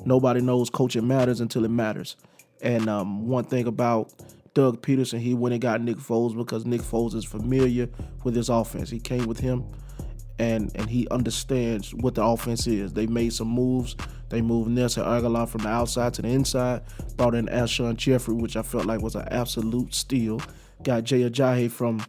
Nobody 0.06 0.42
knows 0.42 0.70
coaching 0.70 1.08
matters 1.08 1.40
until 1.40 1.66
it 1.66 1.72
matters. 1.72 2.16
And 2.62 2.88
um, 2.88 3.28
one 3.28 3.44
thing 3.44 3.68
about 3.68 4.14
Doug 4.54 4.82
Pederson, 4.82 5.20
he 5.20 5.34
went 5.34 5.54
and 5.54 5.62
got 5.62 5.82
Nick 5.82 5.98
Foles 5.98 6.36
because 6.36 6.66
Nick 6.66 6.82
Foles 6.82 7.14
is 7.14 7.26
familiar 7.26 7.90
with 8.24 8.36
his 8.36 8.50
offense. 8.50 8.90
He 8.90 9.00
came 9.00 9.26
with 9.26 9.40
him 9.40 9.66
and 10.40 10.72
and 10.76 10.90
he 10.90 11.08
understands 11.10 11.94
what 11.94 12.16
the 12.16 12.24
offense 12.24 12.68
is. 12.68 12.94
They 12.94 13.08
made 13.08 13.34
some 13.34 13.50
moves. 13.50 13.96
They 14.30 14.42
moved 14.42 14.70
Nelson 14.70 15.04
Agholor 15.04 15.48
from 15.48 15.62
the 15.62 15.70
outside 15.70 16.14
to 16.16 16.22
the 16.22 16.30
inside, 16.30 16.82
brought 17.16 17.36
in 17.36 17.48
Alshon 17.48 17.96
Jeffery, 17.96 18.36
which 18.36 18.58
I 18.58 18.64
felt 18.64 18.86
like 18.86 19.02
was 19.02 19.16
an 19.16 19.28
absolute 19.30 19.94
steal. 19.94 20.42
Got 20.84 21.04
Jay 21.04 21.30
Ajayi 21.30 21.72
from 21.72 22.06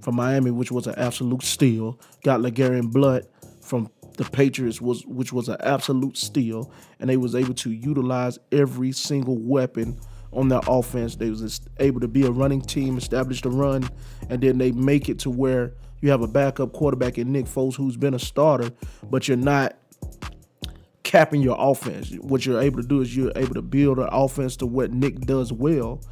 from 0.00 0.16
Miami, 0.16 0.50
which 0.50 0.72
was 0.72 0.86
an 0.86 0.94
absolute 0.96 1.42
steal. 1.42 1.98
Got 2.24 2.40
LeGarrette 2.40 2.90
Blunt 2.92 3.26
from 3.60 3.90
the 4.16 4.24
Patriots, 4.24 4.80
was 4.80 5.06
which 5.06 5.32
was 5.32 5.48
an 5.48 5.56
absolute 5.60 6.16
steal, 6.16 6.72
and 6.98 7.08
they 7.08 7.16
was 7.16 7.34
able 7.34 7.54
to 7.54 7.70
utilize 7.70 8.38
every 8.50 8.92
single 8.92 9.36
weapon 9.36 9.98
on 10.32 10.48
their 10.48 10.60
offense. 10.66 11.16
They 11.16 11.30
was 11.30 11.60
able 11.78 12.00
to 12.00 12.08
be 12.08 12.26
a 12.26 12.30
running 12.30 12.60
team, 12.60 12.98
establish 12.98 13.42
the 13.42 13.50
run, 13.50 13.88
and 14.28 14.42
then 14.42 14.58
they 14.58 14.72
make 14.72 15.08
it 15.08 15.18
to 15.20 15.30
where 15.30 15.74
you 16.00 16.10
have 16.10 16.22
a 16.22 16.28
backup 16.28 16.72
quarterback 16.72 17.18
in 17.18 17.32
Nick 17.32 17.46
Foles 17.46 17.76
who's 17.76 17.96
been 17.96 18.14
a 18.14 18.18
starter, 18.18 18.70
but 19.10 19.28
you're 19.28 19.36
not 19.36 19.76
capping 21.08 21.40
your 21.40 21.56
offense. 21.58 22.12
What 22.20 22.44
you're 22.44 22.60
able 22.60 22.82
to 22.82 22.86
do 22.86 23.00
is 23.00 23.16
you're 23.16 23.32
able 23.34 23.54
to 23.54 23.62
build 23.62 23.98
an 23.98 24.10
offense 24.12 24.56
to 24.56 24.66
what 24.66 24.92
Nick 24.92 25.20
does 25.20 25.50
well, 25.50 26.02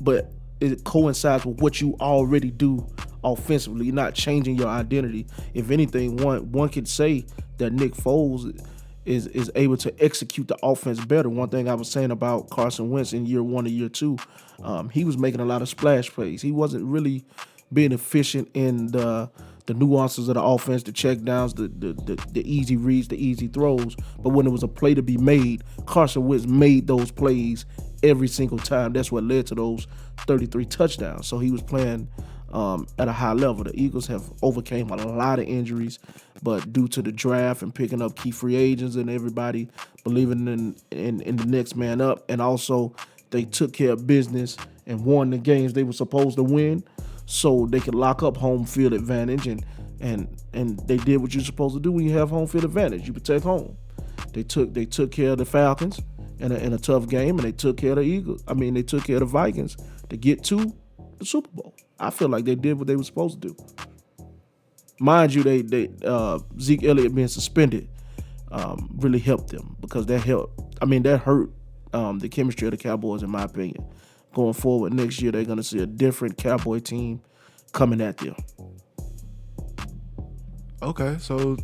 but 0.00 0.32
it 0.60 0.82
coincides 0.84 1.44
with 1.44 1.60
what 1.60 1.82
you 1.82 1.94
already 2.00 2.50
do 2.50 2.86
offensively. 3.22 3.84
You're 3.84 3.94
not 3.94 4.14
changing 4.14 4.56
your 4.56 4.68
identity. 4.68 5.26
If 5.52 5.70
anything, 5.70 6.16
one 6.16 6.50
one 6.52 6.70
could 6.70 6.88
say 6.88 7.26
that 7.58 7.74
Nick 7.74 7.92
Foles 7.92 8.58
is 9.04 9.26
is 9.26 9.52
able 9.56 9.76
to 9.76 9.94
execute 10.02 10.48
the 10.48 10.56
offense 10.62 11.04
better. 11.04 11.28
One 11.28 11.50
thing 11.50 11.68
I 11.68 11.74
was 11.74 11.90
saying 11.90 12.10
about 12.10 12.48
Carson 12.48 12.88
Wentz 12.88 13.12
in 13.12 13.26
year 13.26 13.42
one 13.42 13.66
and 13.66 13.74
year 13.74 13.90
two, 13.90 14.16
um, 14.62 14.88
he 14.88 15.04
was 15.04 15.18
making 15.18 15.40
a 15.40 15.44
lot 15.44 15.60
of 15.60 15.68
splash 15.68 16.08
plays. 16.10 16.40
He 16.40 16.50
wasn't 16.50 16.86
really 16.86 17.26
being 17.74 17.92
efficient 17.92 18.48
in 18.54 18.86
the 18.86 19.30
the 19.66 19.74
nuances 19.74 20.28
of 20.28 20.34
the 20.34 20.42
offense, 20.42 20.82
the 20.82 20.92
check 20.92 21.22
downs, 21.22 21.54
the, 21.54 21.68
the 21.68 21.92
the 21.94 22.26
the 22.32 22.52
easy 22.52 22.76
reads, 22.76 23.08
the 23.08 23.16
easy 23.16 23.48
throws. 23.48 23.96
But 24.20 24.30
when 24.30 24.46
it 24.46 24.50
was 24.50 24.62
a 24.62 24.68
play 24.68 24.94
to 24.94 25.02
be 25.02 25.16
made, 25.16 25.64
Carson 25.86 26.26
Wentz 26.26 26.46
made 26.46 26.86
those 26.86 27.10
plays 27.10 27.64
every 28.02 28.28
single 28.28 28.58
time. 28.58 28.92
That's 28.92 29.10
what 29.10 29.24
led 29.24 29.46
to 29.48 29.54
those 29.54 29.86
33 30.26 30.66
touchdowns. 30.66 31.26
So 31.26 31.38
he 31.38 31.50
was 31.50 31.62
playing 31.62 32.08
um, 32.52 32.86
at 32.98 33.08
a 33.08 33.12
high 33.12 33.32
level. 33.32 33.64
The 33.64 33.78
Eagles 33.78 34.06
have 34.06 34.22
overcame 34.42 34.90
a 34.90 34.96
lot 34.96 35.38
of 35.38 35.46
injuries, 35.46 35.98
but 36.42 36.72
due 36.72 36.88
to 36.88 37.02
the 37.02 37.12
draft 37.12 37.62
and 37.62 37.74
picking 37.74 38.00
up 38.00 38.16
key 38.16 38.30
free 38.30 38.56
agents 38.56 38.96
and 38.96 39.10
everybody 39.10 39.68
believing 40.04 40.46
in 40.46 40.76
in, 40.90 41.20
in 41.22 41.36
the 41.36 41.46
next 41.46 41.74
man 41.74 42.00
up, 42.00 42.24
and 42.28 42.40
also 42.40 42.94
they 43.30 43.44
took 43.44 43.72
care 43.72 43.92
of 43.92 44.06
business 44.06 44.56
and 44.86 45.04
won 45.04 45.30
the 45.30 45.38
games 45.38 45.72
they 45.72 45.82
were 45.82 45.92
supposed 45.92 46.36
to 46.36 46.42
win, 46.42 46.84
so 47.26 47.66
they 47.66 47.80
could 47.80 47.94
lock 47.94 48.22
up 48.22 48.36
home 48.36 48.64
field 48.64 48.92
advantage 48.92 49.46
and 49.46 49.64
and 50.00 50.28
and 50.52 50.78
they 50.86 50.96
did 50.98 51.18
what 51.18 51.34
you're 51.34 51.44
supposed 51.44 51.74
to 51.74 51.80
do 51.80 51.92
when 51.92 52.04
you 52.04 52.16
have 52.16 52.30
home 52.30 52.46
field 52.46 52.64
advantage. 52.64 53.06
You 53.06 53.12
protect 53.12 53.44
home. 53.44 53.76
They 54.32 54.42
took 54.42 54.74
they 54.74 54.84
took 54.84 55.10
care 55.10 55.30
of 55.30 55.38
the 55.38 55.44
Falcons 55.44 56.00
in 56.38 56.52
a, 56.52 56.56
in 56.56 56.72
a 56.72 56.78
tough 56.78 57.08
game, 57.08 57.38
and 57.38 57.46
they 57.46 57.52
took 57.52 57.76
care 57.76 57.92
of 57.92 57.96
the 57.96 58.02
Eagles. 58.02 58.42
I 58.46 58.54
mean, 58.54 58.74
they 58.74 58.82
took 58.82 59.04
care 59.04 59.16
of 59.16 59.20
the 59.20 59.26
Vikings 59.26 59.76
to 60.10 60.16
get 60.16 60.42
to 60.44 60.72
the 61.18 61.24
Super 61.24 61.50
Bowl. 61.52 61.74
I 61.98 62.10
feel 62.10 62.28
like 62.28 62.44
they 62.44 62.54
did 62.54 62.78
what 62.78 62.86
they 62.86 62.96
were 62.96 63.04
supposed 63.04 63.40
to 63.40 63.48
do. 63.48 63.56
Mind 65.00 65.34
you, 65.34 65.42
they 65.42 65.62
they 65.62 65.90
uh, 66.04 66.38
Zeke 66.60 66.84
Elliott 66.84 67.14
being 67.14 67.28
suspended 67.28 67.88
um, 68.50 68.90
really 68.98 69.18
helped 69.18 69.48
them 69.48 69.76
because 69.80 70.06
that 70.06 70.20
helped. 70.20 70.60
I 70.82 70.84
mean, 70.86 71.02
that 71.04 71.18
hurt 71.18 71.50
um, 71.92 72.18
the 72.18 72.28
chemistry 72.28 72.66
of 72.66 72.72
the 72.72 72.76
Cowboys, 72.76 73.22
in 73.22 73.30
my 73.30 73.42
opinion. 73.42 73.84
Going 74.34 74.52
forward 74.54 74.92
next 74.92 75.22
year, 75.22 75.30
they're 75.32 75.44
going 75.44 75.58
to 75.58 75.62
see 75.64 75.78
a 75.78 75.86
different 75.86 76.36
Cowboy 76.36 76.80
team 76.80 77.20
coming 77.72 78.00
at 78.00 78.18
them. 78.18 78.34
Okay, 80.82 81.16
so 81.18 81.56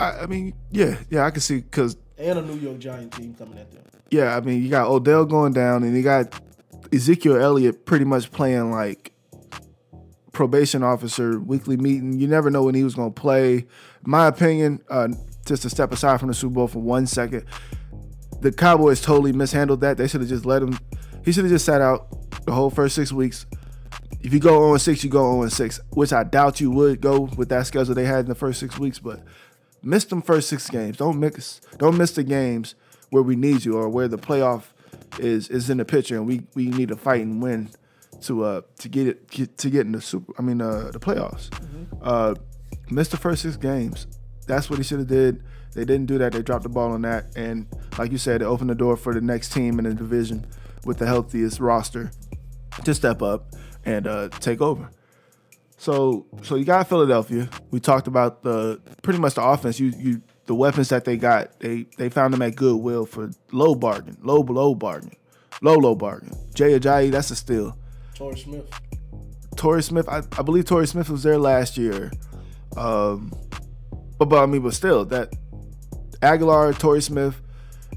I, 0.00 0.20
I 0.20 0.26
mean, 0.26 0.54
yeah, 0.70 0.96
yeah, 1.10 1.24
I 1.24 1.30
can 1.30 1.40
see 1.40 1.56
because 1.60 1.96
And 2.16 2.38
a 2.38 2.42
New 2.42 2.56
York 2.56 2.78
Giant 2.78 3.12
team 3.12 3.34
coming 3.34 3.58
at 3.58 3.70
them. 3.70 3.82
yeah, 4.10 4.36
I 4.36 4.40
mean, 4.40 4.62
you 4.62 4.70
got 4.70 4.88
Odell 4.88 5.24
going 5.24 5.52
down, 5.52 5.82
and 5.84 5.96
you 5.96 6.02
got 6.02 6.40
Ezekiel 6.92 7.36
Elliott 7.36 7.84
pretty 7.84 8.04
much 8.04 8.32
playing 8.32 8.70
like 8.70 9.12
probation 10.32 10.82
officer 10.82 11.38
weekly 11.38 11.76
meeting. 11.76 12.18
You 12.18 12.26
never 12.26 12.50
know 12.50 12.62
when 12.64 12.74
he 12.74 12.84
was 12.84 12.94
going 12.94 13.12
to 13.12 13.20
play. 13.20 13.66
My 14.04 14.26
opinion, 14.26 14.80
uh, 14.88 15.08
just 15.44 15.62
to 15.62 15.70
step 15.70 15.92
aside 15.92 16.20
from 16.20 16.28
the 16.28 16.34
Super 16.34 16.54
Bowl 16.54 16.68
for 16.68 16.80
one 16.80 17.06
second, 17.06 17.44
the 18.40 18.52
Cowboys 18.52 19.00
totally 19.00 19.32
mishandled 19.32 19.80
that. 19.82 19.96
They 19.98 20.08
should 20.08 20.20
have 20.20 20.30
just 20.30 20.46
let 20.46 20.62
him. 20.62 20.78
He 21.28 21.32
should 21.32 21.44
have 21.44 21.52
just 21.52 21.66
sat 21.66 21.82
out 21.82 22.08
the 22.46 22.52
whole 22.52 22.70
first 22.70 22.94
six 22.94 23.12
weeks. 23.12 23.44
If 24.22 24.32
you 24.32 24.40
go 24.40 24.60
0 24.60 24.78
6, 24.78 25.04
you 25.04 25.10
go 25.10 25.42
0 25.42 25.50
6, 25.50 25.80
which 25.90 26.10
I 26.10 26.24
doubt 26.24 26.58
you 26.58 26.70
would 26.70 27.02
go 27.02 27.28
with 27.36 27.50
that 27.50 27.66
schedule 27.66 27.94
they 27.94 28.06
had 28.06 28.20
in 28.20 28.28
the 28.30 28.34
first 28.34 28.58
six 28.58 28.78
weeks. 28.78 28.98
But 28.98 29.22
miss 29.82 30.06
them 30.06 30.22
first 30.22 30.48
six 30.48 30.70
games. 30.70 30.96
Don't 30.96 31.20
miss. 31.20 31.60
Don't 31.76 31.98
miss 31.98 32.12
the 32.12 32.22
games 32.22 32.76
where 33.10 33.22
we 33.22 33.36
need 33.36 33.66
you 33.66 33.76
or 33.76 33.90
where 33.90 34.08
the 34.08 34.16
playoff 34.16 34.68
is 35.18 35.50
is 35.50 35.68
in 35.68 35.76
the 35.76 35.84
picture 35.84 36.16
and 36.16 36.26
we 36.26 36.44
we 36.54 36.68
need 36.68 36.88
to 36.88 36.96
fight 36.96 37.20
and 37.20 37.42
win 37.42 37.68
to 38.22 38.44
uh 38.44 38.62
to 38.78 38.88
get 38.88 39.06
it 39.06 39.28
get, 39.28 39.58
to 39.58 39.68
get 39.68 39.84
in 39.84 39.92
the 39.92 40.00
super. 40.00 40.32
I 40.38 40.40
mean 40.40 40.62
uh 40.62 40.92
the 40.92 40.98
playoffs. 40.98 41.50
Uh, 42.00 42.36
missed 42.88 43.10
the 43.10 43.18
first 43.18 43.42
six 43.42 43.58
games. 43.58 44.06
That's 44.46 44.70
what 44.70 44.78
he 44.78 44.82
should 44.82 45.00
have 45.00 45.08
did. 45.08 45.42
They 45.74 45.84
didn't 45.84 46.06
do 46.06 46.16
that. 46.16 46.32
They 46.32 46.40
dropped 46.40 46.62
the 46.62 46.70
ball 46.70 46.92
on 46.92 47.02
that, 47.02 47.26
and 47.36 47.66
like 47.98 48.12
you 48.12 48.18
said, 48.18 48.40
it 48.40 48.46
opened 48.46 48.70
the 48.70 48.74
door 48.74 48.96
for 48.96 49.12
the 49.12 49.20
next 49.20 49.52
team 49.52 49.78
in 49.78 49.84
the 49.84 49.92
division 49.92 50.46
with 50.88 50.96
the 50.96 51.06
healthiest 51.06 51.60
roster 51.60 52.10
to 52.82 52.94
step 52.94 53.20
up 53.20 53.54
and 53.84 54.06
uh, 54.06 54.30
take 54.40 54.62
over. 54.62 54.88
So, 55.76 56.26
so 56.42 56.56
you 56.56 56.64
got 56.64 56.88
Philadelphia. 56.88 57.50
We 57.70 57.78
talked 57.78 58.06
about 58.06 58.42
the 58.42 58.80
pretty 59.02 59.20
much 59.20 59.34
the 59.34 59.42
offense. 59.44 59.78
You, 59.78 59.92
you, 59.96 60.22
the 60.46 60.54
weapons 60.54 60.88
that 60.88 61.04
they 61.04 61.18
got. 61.18 61.60
They, 61.60 61.84
they 61.98 62.08
found 62.08 62.32
them 62.32 62.40
at 62.40 62.56
Goodwill 62.56 63.04
for 63.04 63.30
low 63.52 63.74
bargain, 63.74 64.16
low, 64.22 64.40
low 64.40 64.74
bargain, 64.74 65.12
low, 65.60 65.74
low 65.74 65.94
bargain. 65.94 66.32
Jay 66.54 66.78
Ajayi, 66.78 67.10
that's 67.10 67.30
a 67.30 67.36
steal. 67.36 67.76
Torrey 68.14 68.38
Smith. 68.38 68.66
Torrey 69.56 69.82
Smith, 69.82 70.08
I, 70.08 70.22
I 70.38 70.42
believe 70.42 70.64
Torrey 70.64 70.86
Smith 70.86 71.10
was 71.10 71.22
there 71.22 71.38
last 71.38 71.76
year. 71.76 72.10
Um, 72.78 73.30
but, 74.18 74.30
but 74.30 74.42
I 74.42 74.46
mean, 74.46 74.62
but 74.62 74.72
still, 74.72 75.04
that 75.06 75.34
Agholor, 76.22 76.76
Torrey 76.78 77.02
Smith, 77.02 77.40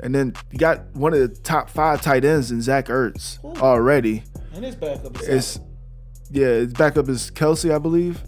and 0.02 0.14
then 0.14 0.34
you 0.52 0.58
got 0.58 0.94
one 0.96 1.14
of 1.14 1.20
the 1.20 1.28
top 1.28 1.70
five 1.70 2.02
tight 2.02 2.26
ends 2.26 2.52
in 2.52 2.62
Zach 2.62 2.88
Ertz 2.88 3.44
already. 3.62 4.24
And 4.54 4.66
his 4.66 4.76
backup 4.76 5.20
is 5.22 5.28
It's 5.28 5.60
yeah, 6.30 6.48
his 6.48 6.74
backup 6.74 7.10
is 7.10 7.30
Kelsey, 7.32 7.72
I 7.72 7.78
believe. 7.78 8.22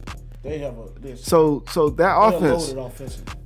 They 0.43 0.59
have 0.59 0.77
a 0.77 0.89
this. 0.99 1.23
So 1.23 1.63
so 1.69 1.89
that 1.91 2.15
offense, 2.17 2.73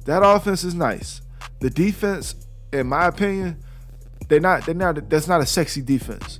that 0.06 0.24
offense 0.24 0.64
is 0.64 0.74
nice. 0.74 1.22
The 1.60 1.70
defense, 1.70 2.36
in 2.74 2.88
my 2.88 3.08
opinion, 3.08 3.64
they're 4.28 4.40
not 4.40 4.66
they're 4.66 4.76
not 4.76 5.10
that's 5.10 5.28
not 5.28 5.42
a 5.42 5.46
sexy 5.46 5.82
defense. 5.82 6.40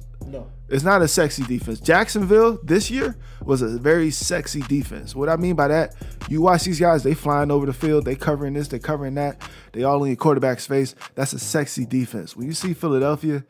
It's 0.70 0.84
not 0.84 1.02
a 1.02 1.08
sexy 1.08 1.44
defense. 1.44 1.80
Jacksonville 1.80 2.60
this 2.62 2.92
year 2.92 3.16
was 3.44 3.62
a 3.62 3.78
very 3.78 4.12
sexy 4.12 4.62
defense. 4.62 5.16
What 5.16 5.30
I 5.30 5.38
mean 5.38 5.56
by 5.56 5.70
that, 5.70 5.96
you 6.28 6.42
watch 6.42 6.66
these 6.66 6.80
guys, 6.80 7.04
they 7.04 7.14
flying 7.14 7.52
over 7.52 7.66
the 7.66 7.74
field, 7.74 8.04
they 8.04 8.16
covering 8.16 8.54
this, 8.54 8.68
they 8.68 8.80
covering 8.80 9.16
that, 9.16 9.42
they 9.72 9.84
all 9.84 10.04
in 10.04 10.10
your 10.10 10.18
quarterback's 10.18 10.68
face. 10.68 10.94
That's 11.16 11.32
a 11.32 11.40
sexy 11.40 11.86
defense. 11.86 12.36
When 12.36 12.48
you 12.48 12.54
see 12.54 12.74
Philadelphia, 12.74 13.46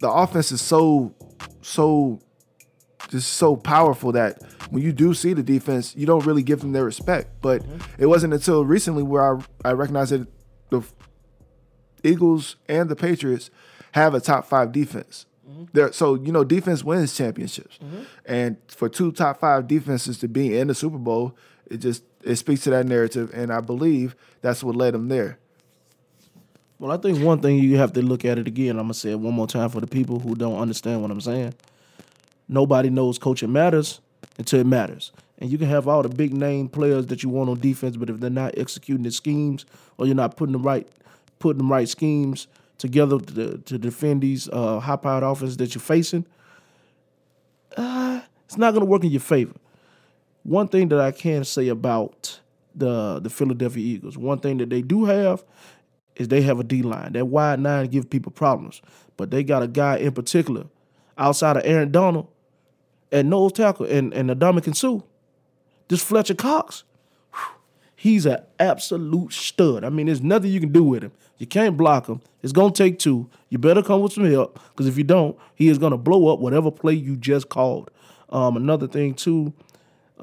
the 0.00 0.10
offense 0.10 0.50
is 0.50 0.60
so, 0.60 1.14
so, 1.62 2.20
just 3.08 3.34
so 3.34 3.54
powerful 3.54 4.10
that 4.12 4.42
when 4.70 4.82
you 4.82 4.92
do 4.92 5.14
see 5.14 5.32
the 5.32 5.44
defense, 5.44 5.94
you 5.94 6.06
don't 6.06 6.26
really 6.26 6.42
give 6.42 6.60
them 6.60 6.72
their 6.72 6.84
respect. 6.84 7.40
But 7.40 7.62
mm-hmm. 7.62 8.02
it 8.02 8.06
wasn't 8.06 8.34
until 8.34 8.64
recently 8.64 9.04
where 9.04 9.36
I, 9.36 9.44
I 9.64 9.72
recognized 9.72 10.10
that 10.10 10.26
the 10.70 10.82
Eagles 12.02 12.56
and 12.68 12.88
the 12.88 12.96
Patriots 12.96 13.50
have 13.92 14.12
a 14.14 14.20
top 14.20 14.46
five 14.46 14.72
defense. 14.72 15.26
There, 15.72 15.92
so 15.92 16.16
you 16.16 16.32
know, 16.32 16.42
defense 16.42 16.82
wins 16.82 17.16
championships, 17.16 17.78
and 18.24 18.56
for 18.68 18.88
two 18.88 19.12
top 19.12 19.38
five 19.40 19.68
defenses 19.68 20.18
to 20.18 20.28
be 20.28 20.58
in 20.58 20.66
the 20.66 20.74
Super 20.74 20.98
Bowl, 20.98 21.36
it 21.70 21.78
just 21.78 22.02
it 22.24 22.36
speaks 22.36 22.62
to 22.62 22.70
that 22.70 22.86
narrative, 22.86 23.30
and 23.32 23.52
I 23.52 23.60
believe 23.60 24.16
that's 24.40 24.64
what 24.64 24.74
led 24.74 24.94
them 24.94 25.08
there. 25.08 25.38
Well, 26.78 26.90
I 26.90 26.96
think 26.96 27.22
one 27.22 27.40
thing 27.40 27.58
you 27.58 27.76
have 27.78 27.92
to 27.94 28.02
look 28.02 28.24
at 28.24 28.38
it 28.38 28.46
again. 28.46 28.76
I'm 28.76 28.84
gonna 28.84 28.94
say 28.94 29.12
it 29.12 29.20
one 29.20 29.34
more 29.34 29.46
time 29.46 29.70
for 29.70 29.80
the 29.80 29.86
people 29.86 30.18
who 30.18 30.34
don't 30.34 30.58
understand 30.58 31.00
what 31.00 31.10
I'm 31.10 31.20
saying. 31.20 31.54
Nobody 32.48 32.90
knows 32.90 33.18
coaching 33.18 33.52
matters 33.52 34.00
until 34.38 34.60
it 34.60 34.66
matters. 34.66 35.12
And 35.38 35.50
you 35.50 35.58
can 35.58 35.68
have 35.68 35.86
all 35.86 36.02
the 36.02 36.08
big 36.08 36.32
name 36.32 36.68
players 36.68 37.06
that 37.06 37.22
you 37.22 37.28
want 37.28 37.50
on 37.50 37.60
defense, 37.60 37.96
but 37.96 38.10
if 38.10 38.20
they're 38.20 38.30
not 38.30 38.58
executing 38.58 39.04
the 39.04 39.10
schemes 39.10 39.64
or 39.96 40.06
you're 40.06 40.14
not 40.14 40.36
putting 40.36 40.54
the 40.54 40.58
right 40.58 40.88
putting 41.38 41.66
the 41.66 41.68
right 41.68 41.88
schemes 41.88 42.46
together 42.78 43.18
to, 43.18 43.58
to 43.58 43.78
defend 43.78 44.22
these 44.22 44.48
uh, 44.50 44.80
high 44.80 44.96
powered 44.96 45.22
offenses 45.22 45.56
that 45.58 45.74
you're 45.74 45.82
facing, 45.82 46.26
uh, 47.76 48.20
it's 48.44 48.56
not 48.56 48.74
gonna 48.74 48.86
work 48.86 49.04
in 49.04 49.10
your 49.10 49.20
favor. 49.20 49.54
One 50.42 50.68
thing 50.68 50.88
that 50.88 51.00
I 51.00 51.10
can 51.10 51.44
say 51.44 51.68
about 51.68 52.40
the 52.74 53.20
the 53.20 53.30
Philadelphia 53.30 53.82
Eagles, 53.82 54.16
one 54.16 54.38
thing 54.38 54.58
that 54.58 54.70
they 54.70 54.82
do 54.82 55.04
have 55.06 55.44
is 56.14 56.28
they 56.28 56.42
have 56.42 56.60
a 56.60 56.64
D 56.64 56.82
line. 56.82 57.12
That 57.14 57.26
wide 57.26 57.60
nine 57.60 57.88
give 57.88 58.08
people 58.08 58.32
problems, 58.32 58.80
but 59.16 59.30
they 59.30 59.42
got 59.42 59.62
a 59.62 59.68
guy 59.68 59.96
in 59.96 60.12
particular 60.12 60.66
outside 61.18 61.56
of 61.56 61.62
Aaron 61.64 61.90
Donald 61.90 62.28
at 63.12 63.26
nose 63.26 63.52
tackle 63.52 63.86
and 63.86 64.12
and 64.14 64.30
Ndamukong 64.30 64.76
Suh. 64.76 65.00
This 65.88 66.02
Fletcher 66.02 66.34
Cox, 66.34 66.82
he's 67.96 68.26
an 68.26 68.38
absolute 68.60 69.32
stud. 69.32 69.82
I 69.82 69.88
mean, 69.88 70.06
there's 70.06 70.22
nothing 70.22 70.52
you 70.52 70.60
can 70.60 70.72
do 70.72 70.84
with 70.84 71.02
him. 71.02 71.12
You 71.38 71.46
can't 71.46 71.76
block 71.76 72.06
him. 72.06 72.20
It's 72.42 72.52
gonna 72.52 72.72
take 72.72 72.98
two. 72.98 73.28
You 73.48 73.58
better 73.58 73.82
come 73.82 74.02
with 74.02 74.12
some 74.12 74.30
help 74.30 74.60
because 74.70 74.86
if 74.86 74.96
you 74.96 75.04
don't, 75.04 75.36
he 75.54 75.68
is 75.68 75.78
gonna 75.78 75.96
blow 75.96 76.32
up 76.32 76.38
whatever 76.38 76.70
play 76.70 76.94
you 76.94 77.16
just 77.16 77.48
called. 77.48 77.90
Um, 78.28 78.56
another 78.56 78.86
thing 78.86 79.14
too, 79.14 79.52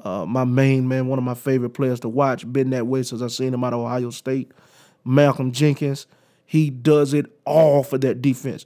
uh, 0.02 0.24
my 0.26 0.44
main 0.44 0.88
man, 0.88 1.08
one 1.08 1.18
of 1.18 1.24
my 1.24 1.34
favorite 1.34 1.70
players 1.70 2.00
to 2.00 2.08
watch, 2.08 2.50
been 2.50 2.70
that 2.70 2.86
way 2.86 3.02
since 3.02 3.22
I've 3.22 3.32
seen 3.32 3.52
him 3.52 3.64
out 3.64 3.72
of 3.72 3.80
Ohio 3.80 4.10
State. 4.10 4.50
Malcolm 5.04 5.52
Jenkins, 5.52 6.06
he 6.46 6.70
does 6.70 7.14
it 7.14 7.26
all 7.44 7.82
for 7.82 7.98
that 7.98 8.22
defense. 8.22 8.64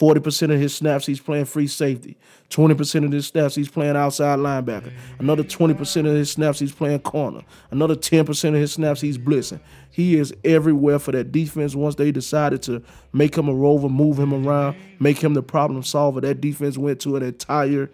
40% 0.00 0.54
of 0.54 0.58
his 0.58 0.74
snaps 0.74 1.04
he's 1.04 1.20
playing 1.20 1.44
free 1.44 1.66
safety. 1.66 2.16
20% 2.48 3.04
of 3.04 3.12
his 3.12 3.26
snaps 3.26 3.54
he's 3.54 3.68
playing 3.68 3.96
outside 3.96 4.38
linebacker. 4.38 4.90
Another 5.18 5.44
20% 5.44 5.98
of 6.08 6.14
his 6.14 6.30
snaps 6.30 6.58
he's 6.58 6.72
playing 6.72 7.00
corner. 7.00 7.42
Another 7.70 7.94
10% 7.94 8.48
of 8.48 8.54
his 8.54 8.72
snaps 8.72 9.02
he's 9.02 9.18
blitzing. 9.18 9.60
He 9.90 10.16
is 10.16 10.32
everywhere 10.42 10.98
for 10.98 11.12
that 11.12 11.32
defense. 11.32 11.74
Once 11.74 11.96
they 11.96 12.10
decided 12.12 12.62
to 12.62 12.82
make 13.12 13.36
him 13.36 13.46
a 13.48 13.54
rover, 13.54 13.90
move 13.90 14.18
him 14.18 14.32
around, 14.32 14.76
make 15.00 15.18
him 15.18 15.34
the 15.34 15.42
problem 15.42 15.82
solver, 15.82 16.22
that 16.22 16.40
defense 16.40 16.78
went 16.78 17.00
to 17.00 17.16
an 17.16 17.22
entire 17.22 17.90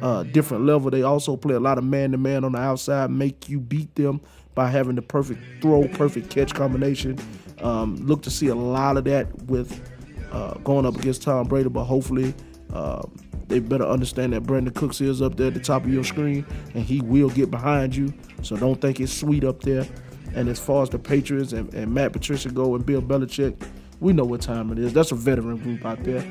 uh, 0.00 0.22
different 0.22 0.64
level. 0.64 0.92
They 0.92 1.02
also 1.02 1.36
play 1.36 1.56
a 1.56 1.60
lot 1.60 1.76
of 1.76 1.82
man 1.82 2.12
to 2.12 2.18
man 2.18 2.44
on 2.44 2.52
the 2.52 2.58
outside, 2.58 3.10
make 3.10 3.48
you 3.48 3.58
beat 3.58 3.92
them 3.96 4.20
by 4.54 4.70
having 4.70 4.94
the 4.94 5.02
perfect 5.02 5.40
throw, 5.60 5.88
perfect 5.88 6.30
catch 6.30 6.54
combination. 6.54 7.18
Um, 7.62 7.96
look 7.96 8.22
to 8.22 8.30
see 8.30 8.46
a 8.46 8.54
lot 8.54 8.96
of 8.96 9.04
that 9.04 9.42
with 9.44 9.82
uh, 10.32 10.54
going 10.58 10.86
up 10.86 10.96
against 10.96 11.22
Tom 11.22 11.46
Brady, 11.46 11.68
but 11.68 11.84
hopefully 11.84 12.34
uh, 12.72 13.02
they 13.48 13.60
better 13.60 13.86
understand 13.86 14.32
that 14.34 14.42
Brandin 14.42 14.74
Cooks 14.74 15.00
is 15.00 15.22
up 15.22 15.36
there 15.36 15.48
at 15.48 15.54
the 15.54 15.60
top 15.60 15.84
of 15.84 15.92
your 15.92 16.04
screen 16.04 16.46
and 16.74 16.84
he 16.84 17.00
will 17.00 17.30
get 17.30 17.50
behind 17.50 17.96
you. 17.96 18.12
So 18.42 18.56
don't 18.56 18.80
think 18.80 19.00
it's 19.00 19.12
sweet 19.12 19.44
up 19.44 19.60
there. 19.60 19.86
And 20.34 20.48
as 20.48 20.58
far 20.58 20.82
as 20.82 20.90
the 20.90 20.98
Patriots 20.98 21.52
and, 21.52 21.72
and 21.72 21.92
Matt 21.92 22.12
Patricia 22.12 22.50
go 22.50 22.74
and 22.74 22.84
Bill 22.84 23.00
Belichick, 23.00 23.56
we 24.00 24.12
know 24.12 24.24
what 24.24 24.42
time 24.42 24.70
it 24.70 24.78
is. 24.78 24.92
That's 24.92 25.10
a 25.12 25.16
veteran 25.16 25.56
group 25.56 25.84
out 25.84 26.04
there. 26.04 26.24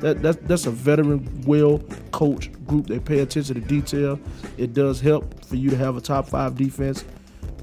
That, 0.00 0.22
that 0.22 0.46
that's 0.46 0.66
a 0.66 0.70
veteran, 0.70 1.26
well 1.46 1.78
coached 2.12 2.52
group. 2.66 2.86
They 2.86 3.00
pay 3.00 3.20
attention 3.20 3.54
to 3.54 3.60
detail. 3.60 4.20
It 4.56 4.74
does 4.74 5.00
help 5.00 5.44
for 5.44 5.56
you 5.56 5.70
to 5.70 5.76
have 5.76 5.96
a 5.96 6.00
top 6.00 6.26
five 6.28 6.56
defense 6.56 7.04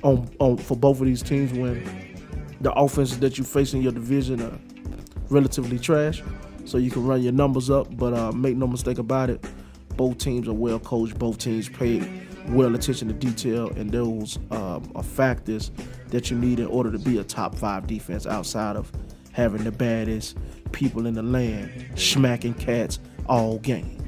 on, 0.04 0.30
on 0.40 0.58
for 0.58 0.76
both 0.76 1.00
of 1.00 1.06
these 1.06 1.22
teams 1.22 1.54
when 1.54 2.16
the 2.62 2.72
offenses 2.74 3.20
that 3.20 3.38
you 3.38 3.44
face 3.44 3.74
in 3.74 3.82
your 3.82 3.92
division 3.92 4.42
are 4.42 4.58
relatively 5.30 5.80
trash. 5.80 6.22
So 6.66 6.78
you 6.78 6.90
can 6.90 7.06
run 7.06 7.22
your 7.22 7.34
numbers 7.34 7.70
up, 7.70 7.96
but 7.96 8.14
uh, 8.14 8.32
make 8.32 8.58
no 8.58 8.68
mistake 8.68 8.98
about 8.98 9.30
it, 9.30 9.46
both 9.96 10.18
teams 10.18 10.48
are 10.48 10.54
well 10.54 10.80
coached. 10.80 11.18
Both 11.18 11.38
teams 11.38 11.70
pay 11.70 12.02
well 12.50 12.76
attention 12.76 13.08
to 13.08 13.14
detail, 13.14 13.70
and 13.72 13.92
those 13.92 14.38
um, 14.52 14.92
are 14.96 15.04
factors 15.04 15.72
that 16.10 16.30
you 16.32 16.38
need 16.38 16.60
in 16.60 16.68
order 16.68 16.92
to 16.92 17.00
be 17.00 17.18
a 17.18 17.24
top 17.24 17.56
five 17.56 17.88
defense 17.88 18.26
outside 18.26 18.76
of 18.76 18.92
having 19.32 19.64
the 19.64 19.72
baddest 19.72 20.38
people 20.72 21.06
in 21.06 21.14
the 21.14 21.24
land 21.24 21.86
smacking 21.96 22.54
cats 22.54 23.00
all 23.28 23.58
game. 23.60 24.02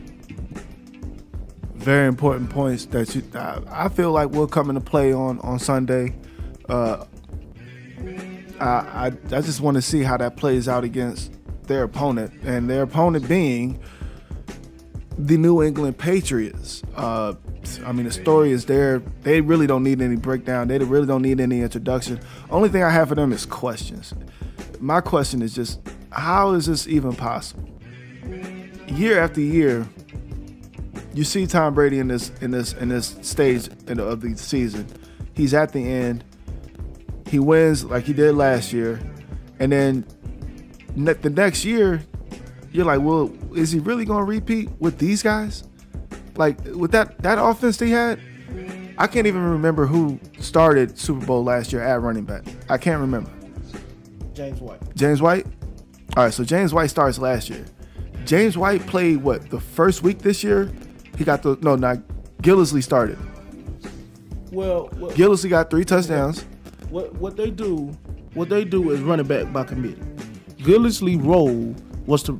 Very 1.75 2.07
important 2.07 2.49
points 2.49 2.85
that 2.85 3.13
you. 3.15 3.23
I, 3.33 3.61
I 3.85 3.89
feel 3.89 4.11
like 4.11 4.31
will 4.31 4.47
come 4.47 4.69
into 4.69 4.81
play 4.81 5.13
on 5.13 5.39
on 5.39 5.59
Sunday. 5.59 6.15
Uh, 6.67 7.05
I, 8.59 8.65
I 8.65 9.05
I 9.07 9.41
just 9.41 9.61
want 9.61 9.75
to 9.75 9.81
see 9.81 10.03
how 10.03 10.17
that 10.17 10.37
plays 10.37 10.67
out 10.67 10.83
against 10.83 11.33
their 11.63 11.83
opponent, 11.83 12.33
and 12.43 12.69
their 12.69 12.83
opponent 12.83 13.27
being 13.27 13.79
the 15.17 15.37
New 15.37 15.63
England 15.63 15.97
Patriots. 15.97 16.83
Uh, 16.95 17.33
I 17.85 17.91
mean, 17.91 18.05
the 18.05 18.11
story 18.11 18.51
is 18.51 18.65
there. 18.65 18.99
They 19.23 19.41
really 19.41 19.67
don't 19.67 19.83
need 19.83 20.01
any 20.01 20.15
breakdown. 20.15 20.67
They 20.67 20.77
really 20.77 21.07
don't 21.07 21.21
need 21.21 21.41
any 21.41 21.61
introduction. 21.61 22.19
Only 22.49 22.69
thing 22.69 22.83
I 22.83 22.89
have 22.89 23.09
for 23.09 23.15
them 23.15 23.33
is 23.33 23.45
questions. 23.45 24.13
My 24.79 25.01
question 25.01 25.41
is 25.41 25.53
just, 25.55 25.81
how 26.11 26.53
is 26.53 26.67
this 26.67 26.87
even 26.87 27.13
possible? 27.13 27.67
Year 28.87 29.19
after 29.19 29.41
year, 29.41 29.87
you 31.13 31.23
see 31.23 31.47
Tom 31.47 31.73
Brady 31.73 31.99
in 31.99 32.07
this 32.07 32.31
in 32.41 32.51
this 32.51 32.73
in 32.73 32.89
this 32.89 33.17
stage 33.21 33.67
of 33.87 34.21
the 34.21 34.37
season. 34.37 34.87
He's 35.33 35.53
at 35.53 35.73
the 35.73 35.79
end. 35.79 36.23
He 37.27 37.39
wins 37.39 37.83
like 37.83 38.05
he 38.05 38.13
did 38.13 38.35
last 38.35 38.71
year, 38.71 38.99
and 39.59 39.71
then 39.71 40.05
ne- 40.95 41.13
the 41.13 41.29
next 41.29 41.65
year, 41.65 42.01
you're 42.71 42.85
like, 42.85 43.01
well, 43.01 43.31
is 43.55 43.71
he 43.71 43.79
really 43.79 44.05
going 44.05 44.25
to 44.25 44.29
repeat 44.29 44.69
with 44.79 44.97
these 44.97 45.23
guys? 45.23 45.63
Like 46.35 46.63
with 46.65 46.91
that 46.91 47.17
that 47.23 47.37
offense 47.39 47.77
they 47.77 47.89
had, 47.89 48.19
I 48.97 49.07
can't 49.07 49.27
even 49.27 49.43
remember 49.43 49.85
who 49.85 50.19
started 50.39 50.97
Super 50.97 51.25
Bowl 51.25 51.43
last 51.43 51.73
year 51.73 51.81
at 51.81 52.01
running 52.01 52.25
back. 52.25 52.43
I 52.69 52.77
can't 52.77 53.01
remember. 53.01 53.31
James 54.33 54.61
White. 54.61 54.95
James 54.95 55.21
White. 55.21 55.47
All 56.15 56.23
right, 56.23 56.33
so 56.33 56.43
James 56.43 56.73
White 56.73 56.89
starts 56.89 57.19
last 57.19 57.49
year. 57.49 57.65
James 58.25 58.57
White 58.57 58.85
played 58.87 59.17
what 59.17 59.49
the 59.49 59.59
first 59.59 60.03
week 60.03 60.19
this 60.19 60.43
year. 60.43 60.71
He 61.17 61.23
got 61.23 61.41
the 61.41 61.57
no, 61.61 61.75
not 61.75 61.99
Gillislee 62.41 62.83
started. 62.83 63.17
Well, 64.51 64.89
what, 64.97 65.15
Gillislee 65.15 65.49
got 65.49 65.69
three 65.69 65.83
touchdowns. 65.83 66.45
What 66.89 67.13
what 67.15 67.37
they 67.37 67.49
do, 67.49 67.91
what 68.33 68.49
they 68.49 68.63
do 68.63 68.91
is 68.91 69.01
running 69.01 69.27
back 69.27 69.51
by 69.51 69.63
committee. 69.63 70.01
Gillislee 70.57 71.23
role 71.23 71.75
was 72.05 72.23
to 72.23 72.39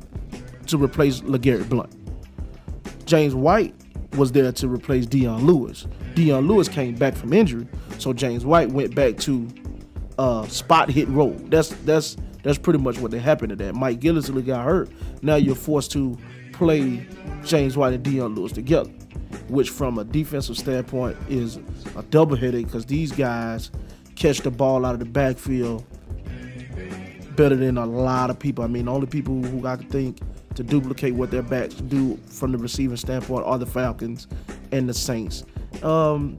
to 0.66 0.78
replace 0.78 1.20
LeGarrette 1.20 1.68
Blunt. 1.68 1.94
James 3.06 3.34
White 3.34 3.74
was 4.16 4.32
there 4.32 4.50
to 4.52 4.68
replace 4.68 5.06
Dion 5.06 5.46
Lewis. 5.46 5.86
Dion 6.14 6.46
Lewis 6.46 6.68
came 6.68 6.94
back 6.94 7.14
from 7.14 7.32
injury, 7.32 7.66
so 7.98 8.12
James 8.12 8.44
White 8.44 8.70
went 8.70 8.94
back 8.94 9.16
to 9.18 9.48
uh, 10.18 10.46
spot 10.46 10.90
hit 10.90 11.08
role. 11.08 11.36
That's 11.46 11.70
that's 11.84 12.16
that's 12.42 12.58
pretty 12.58 12.78
much 12.78 12.98
what 12.98 13.12
happened 13.12 13.50
to 13.50 13.56
that. 13.56 13.74
Mike 13.74 14.00
Gillislee 14.00 14.44
got 14.44 14.64
hurt. 14.64 14.90
Now 15.22 15.36
you're 15.36 15.54
forced 15.54 15.90
to 15.92 16.16
play 16.52 17.06
James 17.44 17.76
White 17.76 17.94
and 17.94 18.02
Dion 18.02 18.34
Lewis 18.34 18.52
together, 18.52 18.90
which 19.48 19.70
from 19.70 19.98
a 19.98 20.04
defensive 20.04 20.56
standpoint 20.56 21.16
is 21.28 21.58
a 21.96 22.02
double 22.04 22.36
headache 22.36 22.66
because 22.66 22.86
these 22.86 23.12
guys 23.12 23.70
catch 24.18 24.40
the 24.40 24.50
ball 24.50 24.84
out 24.84 24.94
of 24.94 24.98
the 24.98 25.06
backfield 25.06 25.84
better 27.36 27.54
than 27.54 27.78
a 27.78 27.86
lot 27.86 28.30
of 28.30 28.38
people. 28.38 28.64
I 28.64 28.66
mean, 28.66 28.86
the 28.86 28.92
only 28.92 29.06
people 29.06 29.40
who 29.42 29.66
I 29.66 29.76
could 29.76 29.90
think 29.90 30.18
to 30.56 30.64
duplicate 30.64 31.14
what 31.14 31.30
their 31.30 31.42
backs 31.42 31.76
do 31.76 32.18
from 32.26 32.50
the 32.50 32.58
receiving 32.58 32.96
standpoint 32.96 33.46
are 33.46 33.58
the 33.58 33.66
Falcons 33.66 34.26
and 34.72 34.88
the 34.88 34.94
Saints. 34.94 35.44
Um, 35.84 36.38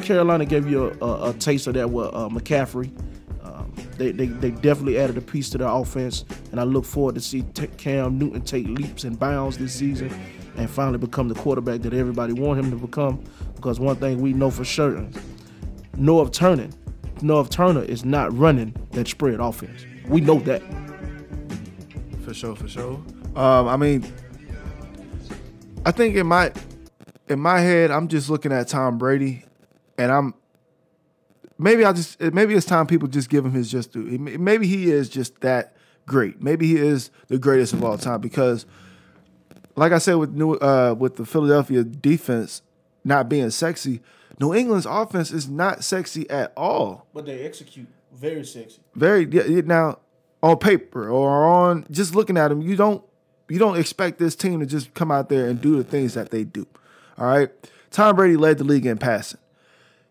Carolina 0.00 0.46
gave 0.46 0.66
you 0.66 0.96
a, 1.02 1.04
a, 1.04 1.30
a 1.30 1.32
taste 1.34 1.66
of 1.66 1.74
that 1.74 1.90
with 1.90 2.06
uh, 2.14 2.30
McCaffrey. 2.30 2.90
Um, 3.42 3.74
they, 3.98 4.12
they, 4.12 4.26
they 4.26 4.50
definitely 4.50 4.98
added 4.98 5.18
a 5.18 5.20
piece 5.20 5.50
to 5.50 5.58
their 5.58 5.68
offense, 5.68 6.24
and 6.50 6.58
I 6.58 6.62
look 6.62 6.86
forward 6.86 7.16
to 7.16 7.20
see 7.20 7.42
t- 7.54 7.66
Cam 7.76 8.18
Newton 8.18 8.40
take 8.40 8.66
leaps 8.66 9.04
and 9.04 9.18
bounds 9.18 9.58
this 9.58 9.74
season 9.74 10.10
and 10.56 10.70
finally 10.70 10.98
become 10.98 11.28
the 11.28 11.34
quarterback 11.34 11.82
that 11.82 11.92
everybody 11.92 12.32
want 12.32 12.58
him 12.60 12.70
to 12.70 12.76
become. 12.76 13.22
Because 13.54 13.78
one 13.78 13.96
thing 13.96 14.20
we 14.22 14.32
know 14.32 14.50
for 14.50 14.64
certain, 14.64 15.12
Norv 15.96 16.32
Turner, 16.32 16.68
Norv 17.22 17.48
Turner 17.50 17.82
is 17.82 18.04
not 18.04 18.36
running 18.36 18.74
that 18.92 19.08
spread 19.08 19.40
offense. 19.40 19.84
We 20.08 20.20
know 20.20 20.38
that. 20.40 20.62
For 22.24 22.34
sure, 22.34 22.54
for 22.54 22.68
sure. 22.68 23.02
Um, 23.34 23.68
I 23.68 23.76
mean, 23.76 24.12
I 25.84 25.90
think 25.90 26.16
in 26.16 26.26
my 26.26 26.52
in 27.28 27.40
my 27.40 27.60
head, 27.60 27.90
I'm 27.90 28.08
just 28.08 28.28
looking 28.28 28.52
at 28.52 28.68
Tom 28.68 28.98
Brady, 28.98 29.44
and 29.98 30.12
I'm 30.12 30.34
maybe 31.58 31.84
I 31.84 31.92
just 31.92 32.20
maybe 32.20 32.54
it's 32.54 32.66
time 32.66 32.86
people 32.86 33.08
just 33.08 33.28
give 33.28 33.44
him 33.44 33.52
his 33.52 33.70
just 33.70 33.92
due. 33.92 34.18
Maybe 34.18 34.66
he 34.66 34.90
is 34.90 35.08
just 35.08 35.40
that 35.40 35.76
great. 36.06 36.42
Maybe 36.42 36.66
he 36.66 36.76
is 36.76 37.10
the 37.28 37.38
greatest 37.38 37.72
of 37.72 37.82
all 37.82 37.98
time 37.98 38.20
because, 38.20 38.66
like 39.76 39.92
I 39.92 39.98
said 39.98 40.14
with 40.14 40.32
New 40.32 40.54
uh, 40.54 40.94
with 40.98 41.16
the 41.16 41.24
Philadelphia 41.24 41.84
defense 41.84 42.62
not 43.04 43.28
being 43.28 43.50
sexy, 43.50 44.00
New 44.40 44.54
England's 44.54 44.86
offense 44.86 45.30
is 45.30 45.48
not 45.48 45.84
sexy 45.84 46.28
at 46.30 46.52
all. 46.56 47.06
But 47.14 47.26
they 47.26 47.44
execute 47.44 47.88
very 48.12 48.44
sexy. 48.44 48.80
very 48.94 49.26
yeah, 49.30 49.62
now 49.62 49.98
on 50.42 50.58
paper 50.58 51.08
or 51.08 51.46
on 51.46 51.86
just 51.90 52.14
looking 52.14 52.36
at 52.36 52.48
them 52.48 52.60
you 52.60 52.76
don't 52.76 53.02
you 53.48 53.58
don't 53.58 53.78
expect 53.78 54.18
this 54.18 54.36
team 54.36 54.60
to 54.60 54.66
just 54.66 54.92
come 54.92 55.10
out 55.10 55.28
there 55.28 55.48
and 55.48 55.60
do 55.60 55.76
the 55.76 55.84
things 55.84 56.14
that 56.14 56.30
they 56.30 56.44
do 56.44 56.66
all 57.18 57.26
right? 57.26 57.50
Tom 57.90 58.16
brady 58.16 58.36
led 58.36 58.58
the 58.58 58.64
league 58.64 58.86
in 58.86 58.98
passing. 58.98 59.40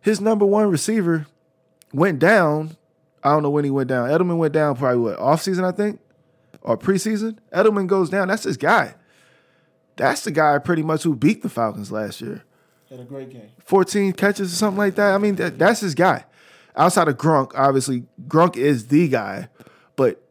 His 0.01 0.21
number 0.21 0.45
one 0.45 0.69
receiver 0.69 1.27
went 1.93 2.19
down. 2.19 2.77
I 3.23 3.31
don't 3.31 3.43
know 3.43 3.49
when 3.49 3.65
he 3.65 3.71
went 3.71 3.89
down. 3.89 4.10
Edelman 4.10 4.38
went 4.38 4.53
down 4.53 4.75
probably 4.75 4.99
what 4.99 5.19
off 5.19 5.41
season 5.41 5.65
i 5.65 5.71
think? 5.71 5.99
Or 6.62 6.77
preseason? 6.77 7.38
Edelman 7.53 7.88
goes 7.88 8.10
down. 8.10 8.27
That's 8.27 8.43
his 8.43 8.57
guy. 8.57 8.95
That's 9.95 10.23
the 10.23 10.31
guy 10.31 10.57
pretty 10.60 10.84
much 10.84 11.03
who 11.03 11.15
beat 11.15 11.41
the 11.41 11.49
falcons 11.49 11.91
last 11.91 12.21
year 12.21 12.43
Had 12.91 12.99
a 12.99 13.06
great 13.06 13.30
game. 13.30 13.49
14 13.63 14.12
catches 14.12 14.51
or 14.51 14.56
something 14.58 14.77
like 14.77 14.95
that. 14.95 15.15
I 15.15 15.17
mean, 15.17 15.36
that, 15.36 15.58
that's 15.58 15.80
his 15.80 15.95
guy. 15.95 16.25
Outside 16.75 17.08
of 17.08 17.15
Gronk, 17.15 17.54
obviously, 17.56 18.04
Gronk 18.27 18.58
is 18.58 18.88
the 18.88 19.08
guy, 19.08 19.47
but 19.95 20.21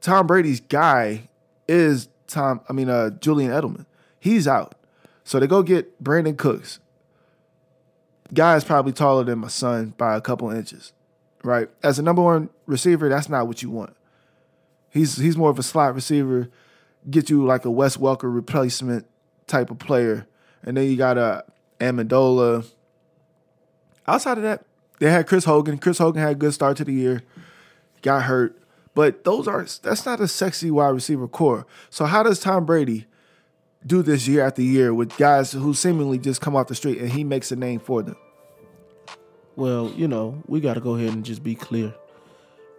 Tom 0.00 0.28
Brady's 0.28 0.60
guy 0.60 1.28
is 1.66 2.08
Tom. 2.28 2.60
I 2.68 2.72
mean, 2.72 2.88
uh, 2.88 3.10
Julian 3.10 3.50
Edelman. 3.50 3.86
He's 4.20 4.46
out, 4.46 4.76
so 5.24 5.40
they 5.40 5.48
go 5.48 5.64
get 5.64 6.02
Brandin 6.02 6.36
Cooks. 6.36 6.78
Guy 8.32 8.56
is 8.56 8.64
probably 8.64 8.92
taller 8.92 9.24
than 9.24 9.40
my 9.40 9.48
son 9.48 9.94
by 9.96 10.16
a 10.16 10.20
couple 10.20 10.50
inches, 10.50 10.92
right? 11.42 11.68
As 11.82 11.98
a 11.98 12.02
number 12.02 12.22
one 12.22 12.50
receiver, 12.66 13.08
that's 13.08 13.28
not 13.28 13.48
what 13.48 13.62
you 13.62 13.70
want. 13.70 13.96
He's 14.90 15.16
he's 15.16 15.36
more 15.36 15.50
of 15.50 15.58
a 15.58 15.64
slot 15.64 15.94
receiver, 15.94 16.50
get 17.10 17.30
you 17.30 17.44
like 17.44 17.64
a 17.64 17.70
Wes 17.70 17.96
Welker 17.96 18.32
replacement 18.32 19.06
type 19.48 19.70
of 19.70 19.78
player, 19.80 20.26
and 20.62 20.76
then 20.76 20.88
you 20.88 20.96
got 20.96 21.18
a 21.18 21.44
Amendola. 21.80 22.66
Outside 24.06 24.38
of 24.38 24.44
that, 24.44 24.64
they 24.98 25.10
had 25.10 25.26
Chris 25.26 25.44
Hogan. 25.44 25.78
Chris 25.78 25.98
Hogan 25.98 26.22
had 26.22 26.32
a 26.32 26.36
good 26.36 26.54
start 26.54 26.76
to 26.78 26.84
the 26.84 26.92
year, 26.92 27.22
got 28.02 28.24
hurt, 28.24 28.58
but 28.94 29.24
those 29.24 29.46
are 29.46 29.66
that's 29.82 30.06
not 30.06 30.20
a 30.20 30.28
sexy 30.28 30.70
wide 30.70 30.88
receiver 30.88 31.28
core. 31.28 31.66
So 31.90 32.06
how 32.06 32.22
does 32.22 32.40
Tom 32.40 32.64
Brady 32.64 33.06
do 33.84 34.02
this 34.02 34.26
year 34.26 34.44
after 34.44 34.62
year 34.62 34.94
with 34.94 35.16
guys 35.16 35.52
who 35.52 35.74
seemingly 35.74 36.18
just 36.18 36.40
come 36.40 36.56
off 36.56 36.68
the 36.68 36.74
street 36.74 36.98
and 36.98 37.10
he 37.10 37.24
makes 37.24 37.52
a 37.52 37.56
name 37.56 37.80
for 37.80 38.02
them? 38.02 38.16
Well, 39.54 39.90
you 39.96 40.06
know, 40.06 40.42
we 40.46 40.60
got 40.60 40.74
to 40.74 40.80
go 40.80 40.94
ahead 40.94 41.12
and 41.12 41.24
just 41.24 41.42
be 41.42 41.54
clear. 41.54 41.94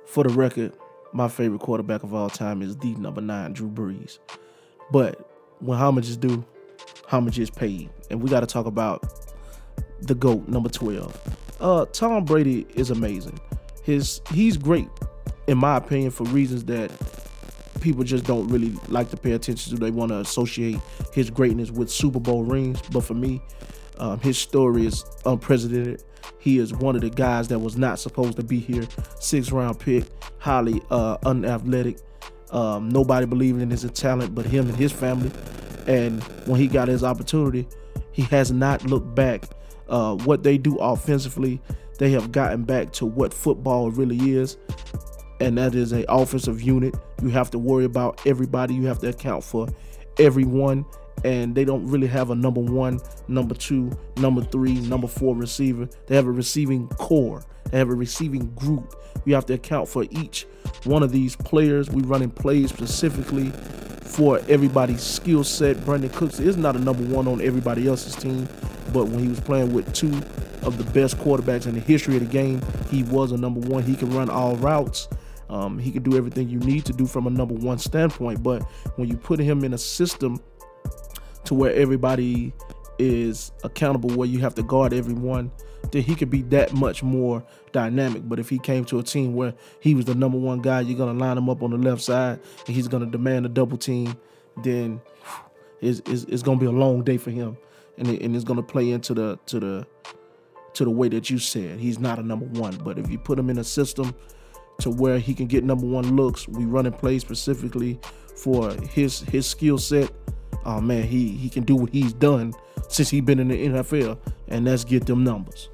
For 0.05 0.23
the 0.23 0.29
record, 0.29 0.73
my 1.11 1.27
favorite 1.27 1.59
quarterback 1.59 2.03
of 2.03 2.13
all 2.13 2.29
time 2.29 2.61
is 2.61 2.77
the 2.77 2.93
number 2.95 3.21
nine, 3.21 3.53
Drew 3.53 3.69
Brees. 3.69 4.19
But 4.91 5.29
when 5.59 5.77
homage 5.77 6.15
due, 6.17 6.45
homage 7.07 7.39
is 7.39 7.49
paid. 7.49 7.89
And 8.09 8.21
we 8.21 8.29
got 8.29 8.41
to 8.41 8.47
talk 8.47 8.65
about 8.65 9.03
the 10.01 10.15
GOAT, 10.15 10.47
number 10.47 10.69
12. 10.69 11.37
Uh, 11.59 11.85
Tom 11.85 12.25
Brady 12.25 12.67
is 12.75 12.91
amazing. 12.91 13.39
His 13.83 14.21
He's 14.31 14.57
great, 14.57 14.89
in 15.47 15.57
my 15.57 15.77
opinion, 15.77 16.11
for 16.11 16.23
reasons 16.25 16.65
that 16.65 16.91
people 17.81 18.03
just 18.03 18.25
don't 18.25 18.47
really 18.47 18.73
like 18.89 19.09
to 19.11 19.17
pay 19.17 19.31
attention 19.31 19.73
to. 19.73 19.79
They 19.79 19.91
want 19.91 20.09
to 20.09 20.19
associate 20.19 20.79
his 21.13 21.29
greatness 21.29 21.71
with 21.71 21.89
Super 21.89 22.19
Bowl 22.19 22.43
rings. 22.43 22.81
But 22.91 23.01
for 23.01 23.13
me, 23.13 23.41
um, 23.97 24.19
his 24.19 24.37
story 24.37 24.85
is 24.85 25.05
unprecedented. 25.25 26.03
He 26.39 26.59
is 26.59 26.73
one 26.73 26.95
of 26.95 27.01
the 27.01 27.09
guys 27.09 27.47
that 27.47 27.59
was 27.59 27.77
not 27.77 27.99
supposed 27.99 28.37
to 28.37 28.43
be 28.43 28.59
here. 28.59 28.87
Six 29.19 29.51
round 29.51 29.79
pick, 29.79 30.05
highly 30.37 30.81
uh, 30.91 31.17
unathletic. 31.25 31.99
Um, 32.51 32.89
nobody 32.89 33.25
believed 33.25 33.61
in 33.61 33.69
his 33.69 33.89
talent 33.91 34.33
but 34.33 34.45
him 34.45 34.67
and 34.67 34.77
his 34.77 34.91
family. 34.91 35.31
And 35.87 36.23
when 36.45 36.59
he 36.59 36.67
got 36.67 36.87
his 36.87 37.03
opportunity, 37.03 37.67
he 38.11 38.23
has 38.23 38.51
not 38.51 38.83
looked 38.85 39.15
back. 39.15 39.45
Uh, 39.87 40.15
what 40.15 40.43
they 40.43 40.57
do 40.57 40.75
offensively, 40.77 41.61
they 41.97 42.11
have 42.11 42.31
gotten 42.31 42.63
back 42.63 42.91
to 42.93 43.05
what 43.05 43.33
football 43.33 43.89
really 43.89 44.31
is 44.31 44.57
and 45.39 45.57
that 45.57 45.75
is 45.75 45.93
a 45.93 46.05
offensive 46.09 46.61
unit. 46.61 46.95
You 47.21 47.29
have 47.29 47.51
to 47.51 47.59
worry 47.59 47.85
about 47.85 48.25
everybody. 48.25 48.73
You 48.73 48.87
have 48.87 48.99
to 48.99 49.09
account 49.09 49.43
for 49.43 49.67
everyone, 50.19 50.85
and 51.23 51.55
they 51.55 51.65
don't 51.65 51.85
really 51.87 52.07
have 52.07 52.29
a 52.29 52.35
number 52.35 52.61
one, 52.61 52.99
number 53.27 53.55
two, 53.55 53.91
number 54.17 54.41
three, 54.41 54.75
number 54.81 55.07
four 55.07 55.35
receiver. 55.35 55.87
They 56.07 56.15
have 56.15 56.27
a 56.27 56.31
receiving 56.31 56.87
core. 56.89 57.43
Have 57.71 57.89
a 57.89 57.95
receiving 57.95 58.51
group. 58.51 58.95
We 59.25 59.33
have 59.33 59.45
to 59.47 59.53
account 59.53 59.89
for 59.89 60.05
each 60.09 60.47
one 60.85 61.03
of 61.03 61.11
these 61.11 61.35
players. 61.35 61.89
We 61.89 62.01
running 62.03 62.31
plays 62.31 62.69
specifically 62.69 63.51
for 64.01 64.39
everybody's 64.47 65.03
skill 65.03 65.43
set. 65.43 65.77
Brandin 65.77 66.13
Cooks 66.13 66.39
is 66.39 66.57
not 66.57 66.75
a 66.75 66.79
number 66.79 67.03
one 67.03 67.27
on 67.27 67.41
everybody 67.41 67.87
else's 67.87 68.15
team, 68.15 68.47
but 68.93 69.05
when 69.05 69.19
he 69.19 69.27
was 69.27 69.39
playing 69.39 69.73
with 69.73 69.93
two 69.93 70.13
of 70.65 70.77
the 70.77 70.83
best 70.91 71.17
quarterbacks 71.17 71.67
in 71.67 71.73
the 71.73 71.79
history 71.79 72.15
of 72.15 72.21
the 72.21 72.31
game, 72.31 72.61
he 72.89 73.03
was 73.03 73.31
a 73.31 73.37
number 73.37 73.59
one. 73.67 73.83
He 73.83 73.95
can 73.95 74.09
run 74.11 74.29
all 74.29 74.55
routes. 74.55 75.07
Um, 75.49 75.77
he 75.79 75.91
can 75.91 76.03
do 76.03 76.17
everything 76.17 76.49
you 76.49 76.59
need 76.59 76.85
to 76.85 76.93
do 76.93 77.05
from 77.05 77.27
a 77.27 77.29
number 77.29 77.53
one 77.53 77.77
standpoint. 77.77 78.43
But 78.43 78.63
when 78.97 79.07
you 79.07 79.17
put 79.17 79.39
him 79.39 79.63
in 79.63 79.73
a 79.73 79.77
system 79.77 80.41
to 81.45 81.53
where 81.53 81.73
everybody 81.73 82.53
is 82.99 83.51
accountable, 83.63 84.09
where 84.09 84.27
you 84.27 84.39
have 84.39 84.55
to 84.55 84.63
guard 84.63 84.93
everyone, 84.93 85.51
then 85.91 86.01
he 86.01 86.15
could 86.15 86.29
be 86.29 86.41
that 86.43 86.73
much 86.73 87.03
more 87.03 87.43
dynamic. 87.71 88.27
But 88.27 88.39
if 88.39 88.49
he 88.49 88.59
came 88.59 88.85
to 88.85 88.99
a 88.99 89.03
team 89.03 89.35
where 89.35 89.53
he 89.79 89.95
was 89.95 90.05
the 90.05 90.15
number 90.15 90.37
one 90.37 90.61
guy, 90.61 90.81
you're 90.81 90.97
gonna 90.97 91.17
line 91.17 91.37
him 91.37 91.49
up 91.49 91.63
on 91.63 91.71
the 91.71 91.77
left 91.77 92.01
side, 92.01 92.39
and 92.65 92.75
he's 92.75 92.87
gonna 92.87 93.05
demand 93.05 93.45
a 93.45 93.49
double 93.49 93.77
team, 93.77 94.15
then 94.63 95.01
it's, 95.81 96.01
it's, 96.05 96.23
it's 96.23 96.43
gonna 96.43 96.59
be 96.59 96.65
a 96.65 96.71
long 96.71 97.03
day 97.03 97.17
for 97.17 97.31
him. 97.31 97.57
and 97.97 98.07
it, 98.07 98.21
and 98.21 98.35
it's 98.35 98.45
gonna 98.45 98.63
play 98.63 98.91
into 98.91 99.13
the 99.13 99.39
to 99.47 99.59
the 99.59 99.87
to 100.73 100.83
the 100.83 100.91
way 100.91 101.09
that 101.09 101.29
you 101.29 101.39
said 101.39 101.79
he's 101.79 101.99
not 101.99 102.19
a 102.19 102.23
number 102.23 102.45
one. 102.59 102.75
But 102.77 102.99
if 102.99 103.09
you 103.09 103.17
put 103.17 103.39
him 103.39 103.49
in 103.49 103.57
a 103.57 103.63
system 103.63 104.13
to 104.81 104.91
where 104.91 105.17
he 105.17 105.33
can 105.33 105.47
get 105.47 105.63
number 105.63 105.87
one 105.87 106.15
looks, 106.15 106.47
we 106.47 106.65
run 106.65 106.85
and 106.85 106.97
play 106.97 107.19
specifically 107.19 107.99
for 108.35 108.71
his 108.91 109.21
his 109.21 109.47
skill 109.47 109.77
set. 109.77 110.11
Oh 110.65 110.81
man, 110.81 111.03
he 111.03 111.29
he 111.29 111.49
can 111.49 111.63
do 111.63 111.75
what 111.75 111.91
he's 111.91 112.13
done 112.13 112.53
since 112.87 113.09
he 113.09 113.21
been 113.21 113.39
in 113.39 113.47
the 113.49 113.67
NFL, 113.67 114.17
and 114.47 114.65
let's 114.65 114.83
get 114.83 115.05
them 115.05 115.23
numbers. 115.23 115.69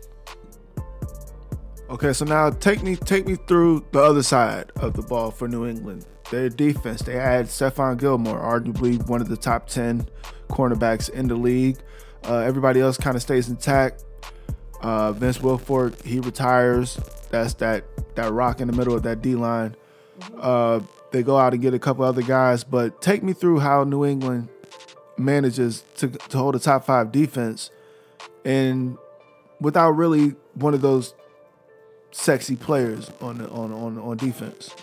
Okay, 1.90 2.12
so 2.12 2.26
now 2.26 2.50
take 2.50 2.82
me 2.82 2.96
take 2.96 3.28
me 3.28 3.36
through 3.48 3.86
the 3.92 4.02
other 4.02 4.24
side 4.24 4.72
of 4.78 4.94
the 4.94 5.04
ball 5.04 5.30
for 5.30 5.48
New 5.48 5.68
England. 5.68 6.06
Their 6.32 6.50
defense. 6.50 7.02
They 7.02 7.14
had 7.14 7.46
Stephon 7.46 8.00
Gilmore, 8.00 8.40
arguably 8.40 9.08
one 9.08 9.22
of 9.22 9.30
the 9.30 9.38
top 9.38 9.68
ten 9.68 10.08
cornerbacks 10.50 11.10
in 11.10 11.28
the 11.28 11.36
league. 11.36 11.78
Uh, 12.28 12.38
everybody 12.38 12.80
else 12.80 12.98
kind 12.98 13.16
of 13.16 13.22
stays 13.22 13.50
intact. 13.50 14.06
Uh, 14.82 15.12
Vince 15.12 15.38
Wilfork, 15.38 16.02
he 16.04 16.20
retires. 16.20 17.00
That's 17.30 17.54
that 17.56 17.84
that 18.16 18.32
rock 18.32 18.60
in 18.60 18.68
the 18.68 18.74
middle 18.74 18.96
of 18.96 19.04
that 19.04 19.22
D 19.22 19.36
line. 19.36 19.76
Uh, 20.38 20.80
they 21.12 21.22
go 21.22 21.38
out 21.38 21.54
and 21.54 21.62
get 21.62 21.74
a 21.74 21.80
couple 21.80 22.04
other 22.06 22.24
guys, 22.24 22.64
but 22.64 23.02
take 23.02 23.22
me 23.22 23.34
through 23.34 23.60
how 23.60 23.84
New 23.84 24.04
England 24.04 24.50
manages 25.18 25.84
to, 25.98 26.08
to 26.08 26.38
hold 26.38 26.56
a 26.56 26.60
top 26.60 26.86
five 26.86 27.12
defense 27.12 27.70
and 28.46 28.98
without 29.60 29.92
really 29.92 30.36
one 30.56 30.74
of 30.74 30.82
those 30.82 31.14
sexy 32.12 32.56
players 32.56 33.12
on 33.22 33.42
on 33.48 33.72
on 33.72 33.98
on 33.98 34.18
defense. 34.18 34.74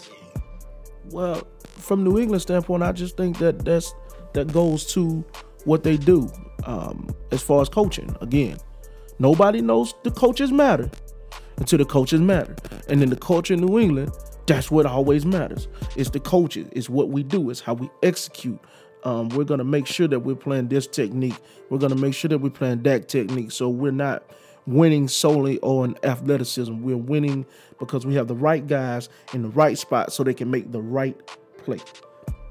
Well, 1.11 1.47
from 1.65 2.05
New 2.05 2.19
England 2.19 2.43
standpoint, 2.43 2.83
I 2.83 2.93
just 2.93 3.17
think 3.17 3.39
that 3.39 3.65
that's 3.65 3.95
that 4.33 4.53
goes 4.53 4.87
to 4.95 5.25
what 5.65 5.83
they 5.83 5.97
do 5.97 6.31
um, 6.65 7.09
as 7.31 7.43
far 7.43 7.63
as 7.63 7.69
coaching. 7.69 8.15
Again, 8.21 8.59
nobody 9.19 9.61
knows 9.61 9.95
the 10.03 10.11
coaches 10.11 10.53
matter 10.53 10.91
until 11.57 11.79
the 11.79 11.85
coaches 11.85 12.21
matter, 12.21 12.57
and 12.89 13.01
then 13.01 13.11
the 13.11 13.17
culture 13.17 13.55
in 13.55 13.61
New 13.61 13.79
England. 13.79 14.13
That's 14.47 14.69
what 14.69 14.85
always 14.85 15.25
matters. 15.25 15.69
It's 15.95 16.11
the 16.11 16.19
coaches. 16.19 16.67
It's 16.73 16.89
what 16.89 17.11
we 17.11 17.23
do. 17.23 17.51
It's 17.51 17.61
how 17.61 17.75
we 17.75 17.89
execute. 18.03 18.59
Um, 19.05 19.29
we're 19.31 19.45
gonna 19.45 19.65
make 19.65 19.87
sure 19.87 20.09
that 20.09 20.21
we're 20.21 20.35
playing 20.35 20.69
this 20.69 20.87
technique. 20.87 21.37
We're 21.69 21.79
gonna 21.79 21.97
make 21.97 22.15
sure 22.15 22.29
that 22.29 22.39
we're 22.39 22.51
playing 22.51 22.83
that 22.83 23.09
technique. 23.09 23.53
So 23.53 23.69
we're 23.69 23.93
not 23.93 24.23
winning 24.67 25.09
solely 25.09 25.59
on 25.61 25.97
athleticism. 26.03 26.83
We're 26.83 26.97
winning 26.97 27.47
because 27.79 28.07
we 28.07 28.15
have 28.15 28.29
the 28.29 28.35
right 28.35 28.67
guys 28.67 29.09
in 29.33 29.43
the 29.43 29.49
right 29.49 29.77
spot 29.79 30.13
so 30.13 30.23
they 30.23 30.35
can 30.35 30.51
make 30.51 30.71
the 30.73 30.81
right 30.81 31.19
play. 31.59 31.79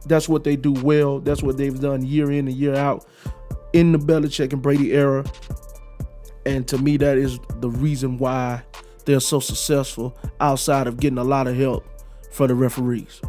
That's 0.05 0.27
what 0.27 0.43
they 0.43 0.55
do 0.55 0.71
well. 0.71 1.19
That's 1.19 1.43
what 1.43 1.57
they've 1.57 1.79
done 1.79 2.05
year 2.05 2.31
in 2.31 2.47
and 2.47 2.55
year 2.55 2.75
out 2.75 3.05
in 3.73 3.91
the 3.91 3.99
Belichick 3.99 4.53
and 4.53 4.61
Brady 4.61 4.93
era. 4.93 5.25
And 6.45 6.67
to 6.69 6.77
me, 6.77 6.97
that 6.97 7.17
is 7.17 7.39
the 7.59 7.69
reason 7.69 8.17
why 8.17 8.63
they're 9.05 9.19
so 9.19 9.39
successful 9.39 10.17
outside 10.39 10.87
of 10.87 10.97
getting 10.99 11.17
a 11.17 11.23
lot 11.23 11.47
of 11.47 11.55
help 11.55 11.85
for 12.31 12.47
the 12.47 12.55
referees. 12.55 13.21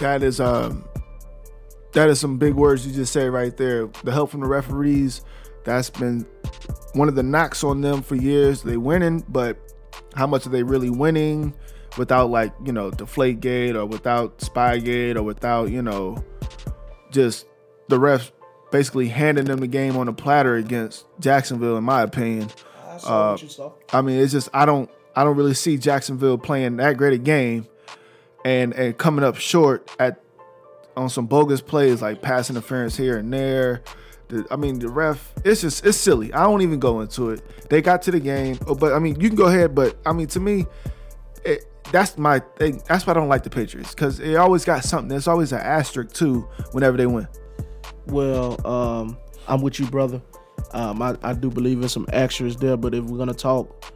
That 0.00 0.22
is 0.22 0.40
um 0.40 0.84
that 1.92 2.08
is 2.08 2.18
some 2.20 2.38
big 2.38 2.54
words 2.54 2.86
you 2.86 2.92
just 2.92 3.12
said 3.12 3.30
right 3.32 3.56
there. 3.56 3.86
The 4.04 4.12
help 4.12 4.30
from 4.30 4.40
the 4.40 4.46
referees, 4.48 5.22
that's 5.64 5.90
been 5.90 6.26
one 6.94 7.08
of 7.08 7.14
the 7.14 7.22
knocks 7.22 7.62
on 7.64 7.80
them 7.80 8.02
for 8.02 8.14
years. 8.16 8.62
They 8.62 8.76
winning, 8.76 9.24
but 9.28 9.56
how 10.14 10.26
much 10.26 10.46
are 10.46 10.50
they 10.50 10.62
really 10.62 10.90
winning 10.90 11.54
without 11.98 12.30
like, 12.30 12.52
you 12.64 12.72
know, 12.72 12.90
deflate 12.90 13.40
gate 13.40 13.76
or 13.76 13.84
without 13.86 14.38
spygate 14.38 15.16
or 15.16 15.22
without, 15.22 15.70
you 15.70 15.82
know, 15.82 16.22
just 17.10 17.46
the 17.88 17.98
refs 17.98 18.30
basically 18.70 19.08
handing 19.08 19.44
them 19.44 19.60
the 19.60 19.66
game 19.66 19.96
on 19.98 20.08
a 20.08 20.12
platter 20.14 20.56
against 20.56 21.04
Jacksonville, 21.20 21.76
in 21.76 21.84
my 21.84 22.00
opinion. 22.02 22.48
I 22.88 22.96
saw 22.96 23.28
Uh, 23.28 23.30
what 23.32 23.42
you 23.42 23.48
saw. 23.48 23.72
I 23.92 24.00
mean, 24.00 24.18
it's 24.20 24.32
just 24.32 24.48
I 24.54 24.64
don't 24.64 24.88
I 25.14 25.24
don't 25.24 25.36
really 25.36 25.52
see 25.54 25.76
Jacksonville 25.76 26.38
playing 26.38 26.76
that 26.78 26.96
great 26.96 27.12
a 27.12 27.18
game 27.18 27.66
and 28.46 28.72
and 28.72 28.96
coming 28.96 29.24
up 29.24 29.36
short 29.36 29.90
at 29.98 30.21
on 30.96 31.08
some 31.08 31.26
bogus 31.26 31.60
plays 31.60 32.02
like 32.02 32.22
pass 32.22 32.50
interference 32.50 32.96
here 32.96 33.18
and 33.18 33.32
there. 33.32 33.82
The, 34.28 34.46
I 34.50 34.56
mean, 34.56 34.78
the 34.78 34.88
ref, 34.88 35.32
it's 35.44 35.60
just 35.60 35.84
it's 35.84 35.98
silly. 35.98 36.32
I 36.32 36.46
won't 36.46 36.62
even 36.62 36.78
go 36.78 37.00
into 37.00 37.30
it. 37.30 37.68
They 37.68 37.82
got 37.82 38.02
to 38.02 38.10
the 38.10 38.20
game, 38.20 38.58
oh, 38.66 38.74
but 38.74 38.92
I 38.92 38.98
mean, 38.98 39.20
you 39.20 39.28
can 39.28 39.36
go 39.36 39.46
ahead. 39.46 39.74
But 39.74 39.96
I 40.06 40.12
mean, 40.12 40.26
to 40.28 40.40
me, 40.40 40.66
it, 41.44 41.66
that's 41.90 42.16
my 42.16 42.38
thing. 42.56 42.82
That's 42.86 43.06
why 43.06 43.12
I 43.12 43.14
don't 43.14 43.28
like 43.28 43.42
the 43.42 43.50
Patriots 43.50 43.94
because 43.94 44.20
it 44.20 44.36
always 44.36 44.64
got 44.64 44.84
something. 44.84 45.08
There's 45.08 45.28
always 45.28 45.52
an 45.52 45.60
asterisk 45.60 46.12
too 46.12 46.48
whenever 46.72 46.96
they 46.96 47.06
win. 47.06 47.28
Well, 48.06 48.64
um, 48.66 49.18
I'm 49.46 49.60
with 49.60 49.78
you, 49.78 49.86
brother. 49.86 50.22
Um, 50.72 51.02
I, 51.02 51.16
I 51.22 51.34
do 51.34 51.50
believe 51.50 51.82
in 51.82 51.88
some 51.88 52.06
extras 52.12 52.56
there, 52.56 52.76
but 52.76 52.94
if 52.94 53.04
we're 53.04 53.18
gonna 53.18 53.34
talk 53.34 53.92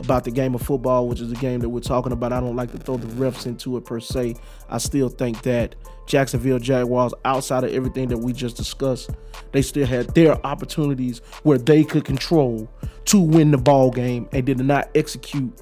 about 0.00 0.24
the 0.24 0.30
game 0.30 0.54
of 0.54 0.62
football, 0.62 1.08
which 1.08 1.20
is 1.20 1.30
the 1.30 1.36
game 1.36 1.60
that 1.60 1.68
we're 1.68 1.80
talking 1.80 2.12
about, 2.12 2.32
I 2.32 2.40
don't 2.40 2.56
like 2.56 2.72
to 2.72 2.78
throw 2.78 2.96
the 2.96 3.06
refs 3.08 3.46
into 3.46 3.76
it 3.76 3.84
per 3.84 4.00
se. 4.00 4.36
I 4.68 4.78
still 4.78 5.08
think 5.08 5.42
that 5.42 5.74
Jacksonville 6.06 6.58
Jaguars, 6.58 7.12
outside 7.24 7.64
of 7.64 7.72
everything 7.72 8.08
that 8.08 8.18
we 8.18 8.32
just 8.32 8.56
discussed, 8.56 9.10
they 9.52 9.62
still 9.62 9.86
had 9.86 10.14
their 10.14 10.34
opportunities 10.46 11.20
where 11.42 11.58
they 11.58 11.84
could 11.84 12.04
control 12.04 12.70
to 13.06 13.20
win 13.20 13.50
the 13.50 13.58
ball 13.58 13.90
game 13.90 14.28
and 14.32 14.46
did 14.46 14.58
not 14.58 14.88
execute 14.94 15.52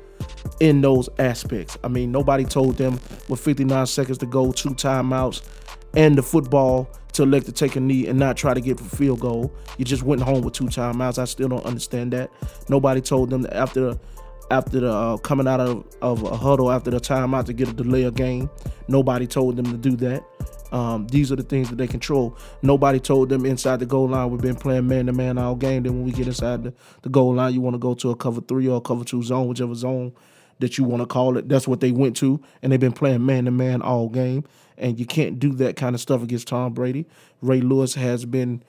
in 0.61 0.81
those 0.81 1.09
aspects. 1.19 1.77
I 1.85 1.89
mean, 1.89 2.13
nobody 2.13 2.45
told 2.45 2.77
them 2.77 3.01
with 3.29 3.41
59 3.41 3.87
seconds 3.87 4.19
to 4.19 4.27
go, 4.27 4.53
two 4.53 4.71
timeouts, 4.71 5.43
and 5.97 6.17
the 6.17 6.23
football 6.23 6.91
to 7.13 7.23
elect 7.23 7.47
to 7.47 7.53
take 7.53 7.77
a 7.77 7.81
knee 7.81 8.07
and 8.07 8.19
not 8.19 8.37
try 8.37 8.55
to 8.55 8.61
get 8.61 8.81
a 8.81 8.85
field 8.85 9.21
goal. 9.21 9.53
You 9.79 9.85
just 9.85 10.03
went 10.03 10.23
home 10.23 10.43
with 10.43 10.55
two 10.55 10.65
timeouts. 10.65 11.19
I 11.19 11.25
still 11.25 11.49
don't 11.49 11.65
understand 11.65 12.13
that. 12.13 12.31
Nobody 12.69 13.01
told 13.01 13.31
them 13.31 13.43
that 13.43 13.57
after 13.57 13.99
after 14.51 14.81
the 14.81 14.93
uh, 14.93 15.17
coming 15.19 15.49
out 15.49 15.61
of, 15.61 15.85
of 16.03 16.23
a 16.23 16.37
huddle 16.37 16.71
after 16.71 16.91
the 16.91 17.01
timeout 17.01 17.47
to 17.47 17.53
get 17.53 17.69
a 17.69 17.73
delay 17.73 18.03
of 18.03 18.15
game. 18.15 18.51
Nobody 18.89 19.27
told 19.27 19.57
them 19.57 19.67
to 19.67 19.77
do 19.77 19.97
that. 19.97 20.25
Um, 20.73 21.07
these 21.07 21.31
are 21.31 21.37
the 21.37 21.43
things 21.45 21.71
that 21.71 21.77
they 21.77 21.87
control. 21.87 22.37
Nobody 22.63 22.99
told 22.99 23.29
them 23.29 23.47
inside 23.47 23.79
the 23.79 23.87
goal 23.87 24.09
line 24.09 24.31
we've 24.31 24.41
been 24.41 24.57
playing 24.57 24.89
man 24.89 25.07
to 25.07 25.13
man 25.13 25.39
all 25.39 25.55
game. 25.55 25.85
Then 25.85 25.95
when 25.95 26.05
we 26.05 26.11
get 26.11 26.27
inside 26.27 26.65
the, 26.65 26.75
the 27.03 27.09
goal 27.09 27.35
line, 27.35 27.55
you 27.55 27.61
want 27.61 27.75
to 27.75 27.79
go 27.79 27.95
to 27.95 28.11
a 28.11 28.17
cover 28.17 28.41
three 28.41 28.69
or 28.69 28.79
a 28.79 28.81
cover 28.81 29.05
two 29.05 29.23
zone, 29.23 29.47
whichever 29.47 29.75
zone 29.75 30.13
that 30.59 30.77
you 30.77 30.85
want 30.85 31.01
to 31.01 31.07
call 31.07 31.37
it. 31.37 31.49
That's 31.49 31.69
what 31.69 31.81
they 31.81 31.93
went 31.93 32.17
to, 32.17 32.41
and 32.63 32.73
they've 32.73 32.81
been 32.81 32.93
playing 32.93 33.25
man 33.25 33.45
to 33.45 33.51
man 33.51 33.83
all 33.83 34.09
game. 34.09 34.45
And 34.77 34.99
you 34.99 35.07
can't 35.07 35.39
do 35.39 35.53
that 35.55 35.77
kind 35.77 35.95
of 35.95 36.01
stuff 36.01 36.23
against 36.23 36.49
Tom 36.49 36.73
Brady. 36.73 37.07
Ray 37.41 37.61
Lewis 37.61 37.95
has 37.95 38.25
been 38.25 38.63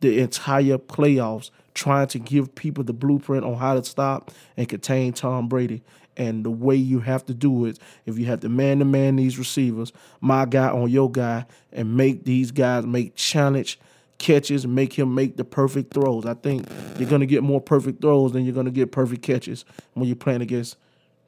the 0.00 0.18
entire 0.20 0.78
playoffs 0.78 1.50
trying 1.74 2.06
to 2.08 2.18
give 2.18 2.54
people 2.54 2.84
the 2.84 2.92
blueprint 2.92 3.44
on 3.44 3.54
how 3.54 3.74
to 3.74 3.84
stop 3.84 4.30
and 4.56 4.68
contain 4.68 5.12
Tom 5.12 5.48
Brady. 5.48 5.82
And 6.16 6.44
the 6.44 6.50
way 6.50 6.74
you 6.76 7.00
have 7.00 7.24
to 7.26 7.34
do 7.34 7.64
it, 7.64 7.78
if 8.04 8.18
you 8.18 8.26
have 8.26 8.40
to 8.40 8.48
man 8.48 8.80
to 8.80 8.84
man 8.84 9.16
these 9.16 9.38
receivers, 9.38 9.92
my 10.20 10.44
guy 10.44 10.68
on 10.68 10.90
your 10.90 11.10
guy, 11.10 11.46
and 11.72 11.96
make 11.96 12.24
these 12.24 12.50
guys 12.50 12.84
make 12.84 13.14
challenge 13.14 13.78
catches, 14.18 14.66
make 14.66 14.92
him 14.92 15.14
make 15.14 15.36
the 15.36 15.44
perfect 15.44 15.94
throws. 15.94 16.26
I 16.26 16.34
think 16.34 16.68
you're 16.98 17.08
gonna 17.08 17.26
get 17.26 17.42
more 17.42 17.60
perfect 17.60 18.02
throws 18.02 18.32
than 18.32 18.44
you're 18.44 18.54
gonna 18.54 18.70
get 18.70 18.92
perfect 18.92 19.22
catches 19.22 19.64
when 19.94 20.06
you're 20.06 20.16
playing 20.16 20.42
against 20.42 20.76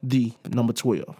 the 0.03 0.31
number 0.49 0.73
twelve. 0.73 1.15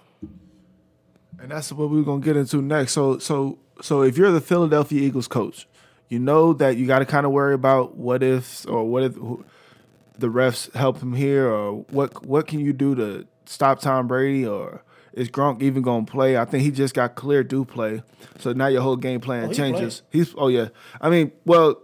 And 1.39 1.51
that's 1.51 1.71
what 1.73 1.89
we're 1.89 2.03
gonna 2.03 2.21
get 2.21 2.37
into 2.37 2.61
next. 2.61 2.93
So 2.93 3.17
so 3.17 3.57
so 3.81 4.03
if 4.03 4.17
you're 4.17 4.31
the 4.31 4.41
Philadelphia 4.41 5.01
Eagles 5.01 5.27
coach, 5.27 5.67
you 6.13 6.19
know 6.19 6.53
that 6.53 6.77
you 6.77 6.85
got 6.85 6.99
to 6.99 7.05
kind 7.05 7.25
of 7.25 7.31
worry 7.31 7.55
about 7.55 7.97
what 7.97 8.21
ifs 8.21 8.67
or 8.67 8.87
what 8.87 9.01
if 9.01 9.15
the 10.19 10.27
refs 10.27 10.71
help 10.75 11.01
him 11.01 11.13
here 11.13 11.47
or 11.47 11.81
what 11.89 12.23
what 12.23 12.45
can 12.45 12.59
you 12.59 12.71
do 12.71 12.93
to 12.93 13.27
stop 13.45 13.79
Tom 13.79 14.07
Brady 14.07 14.45
or 14.45 14.83
is 15.13 15.29
Gronk 15.29 15.63
even 15.63 15.81
gonna 15.81 16.05
play? 16.05 16.37
I 16.37 16.45
think 16.45 16.63
he 16.63 16.69
just 16.69 16.93
got 16.93 17.15
cleared 17.15 17.49
to 17.49 17.65
play, 17.65 18.03
so 18.37 18.53
now 18.53 18.67
your 18.67 18.83
whole 18.83 18.95
game 18.95 19.21
plan 19.21 19.49
Oh, 19.49 19.53
changes. 19.53 20.03
He's 20.11 20.35
oh 20.37 20.49
yeah, 20.49 20.67
I 21.01 21.09
mean 21.09 21.31
well, 21.45 21.81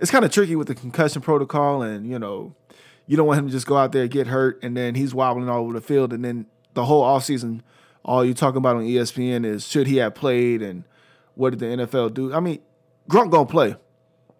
it's 0.00 0.10
kind 0.10 0.24
of 0.24 0.32
tricky 0.32 0.56
with 0.56 0.66
the 0.66 0.74
concussion 0.74 1.22
protocol 1.22 1.82
and 1.82 2.04
you 2.04 2.18
know 2.18 2.56
you 3.06 3.16
don't 3.16 3.28
want 3.28 3.38
him 3.38 3.46
to 3.46 3.52
just 3.52 3.68
go 3.68 3.76
out 3.76 3.92
there 3.92 4.08
get 4.08 4.26
hurt 4.26 4.58
and 4.60 4.76
then 4.76 4.96
he's 4.96 5.14
wobbling 5.14 5.48
all 5.48 5.60
over 5.60 5.72
the 5.72 5.80
field 5.80 6.12
and 6.12 6.24
then 6.24 6.46
the 6.74 6.84
whole 6.84 7.04
offseason 7.04 7.60
all 8.04 8.24
you're 8.24 8.34
talking 8.34 8.58
about 8.58 8.74
on 8.74 8.82
ESPN 8.82 9.46
is 9.46 9.68
should 9.68 9.86
he 9.86 9.98
have 9.98 10.16
played 10.16 10.62
and 10.62 10.82
what 11.38 11.50
did 11.50 11.60
the 11.60 11.66
NFL 11.66 12.14
do? 12.14 12.34
I 12.34 12.40
mean, 12.40 12.58
Gronk 13.10 13.30
gonna 13.30 13.46
play, 13.46 13.74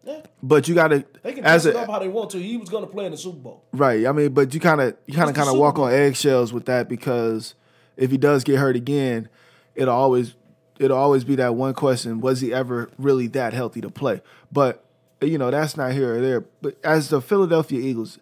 Yeah. 0.05 0.21
but 0.43 0.69
you 0.69 0.75
gotta 0.75 1.05
They 1.23 1.33
can 1.33 1.45
as 1.45 1.67
it 1.67 1.75
up 1.77 1.89
how 1.89 1.99
they 1.99 2.09
want 2.09 2.31
to. 2.31 2.39
He 2.39 2.57
was 2.57 2.69
gonna 2.69 2.87
play 2.87 3.07
in 3.07 3.13
the 3.13 3.19
Super 3.19 3.39
Bowl. 3.39 3.65
right. 3.73 4.07
I 4.07 4.13
mean, 4.13 4.33
but 4.33 4.53
you 4.55 4.61
kind 4.61 4.81
of 4.81 4.95
you 5.07 5.15
kind 5.15 5.25
of 5.25 5.31
It's 5.31 5.39
kind 5.39 5.49
of 5.51 5.59
walk 5.59 5.77
Bowl. 5.77 5.85
on 5.85 5.93
eggshells 5.93 6.53
with 6.53 6.67
that 6.67 6.89
because 6.89 7.55
if 7.97 8.11
he 8.11 8.17
does 8.19 8.45
get 8.45 8.59
hurt 8.59 8.77
again, 8.77 9.29
it'll 9.75 9.95
always 9.95 10.35
it'll 10.79 10.97
always 10.99 11.25
be 11.25 11.35
that 11.37 11.55
one 11.55 11.75
question: 11.75 12.21
Was 12.21 12.41
he 12.41 12.53
ever 12.53 12.91
really 12.99 13.27
that 13.29 13.53
healthy 13.53 13.81
to 13.81 13.91
play? 13.91 14.21
But 14.53 14.85
you 15.21 15.39
know 15.39 15.51
that's 15.51 15.77
not 15.77 15.93
here 15.93 16.17
or 16.17 16.21
there. 16.21 16.41
But 16.63 16.77
as 16.85 17.09
the 17.09 17.21
Philadelphia 17.21 17.81
Eagles, 17.81 18.19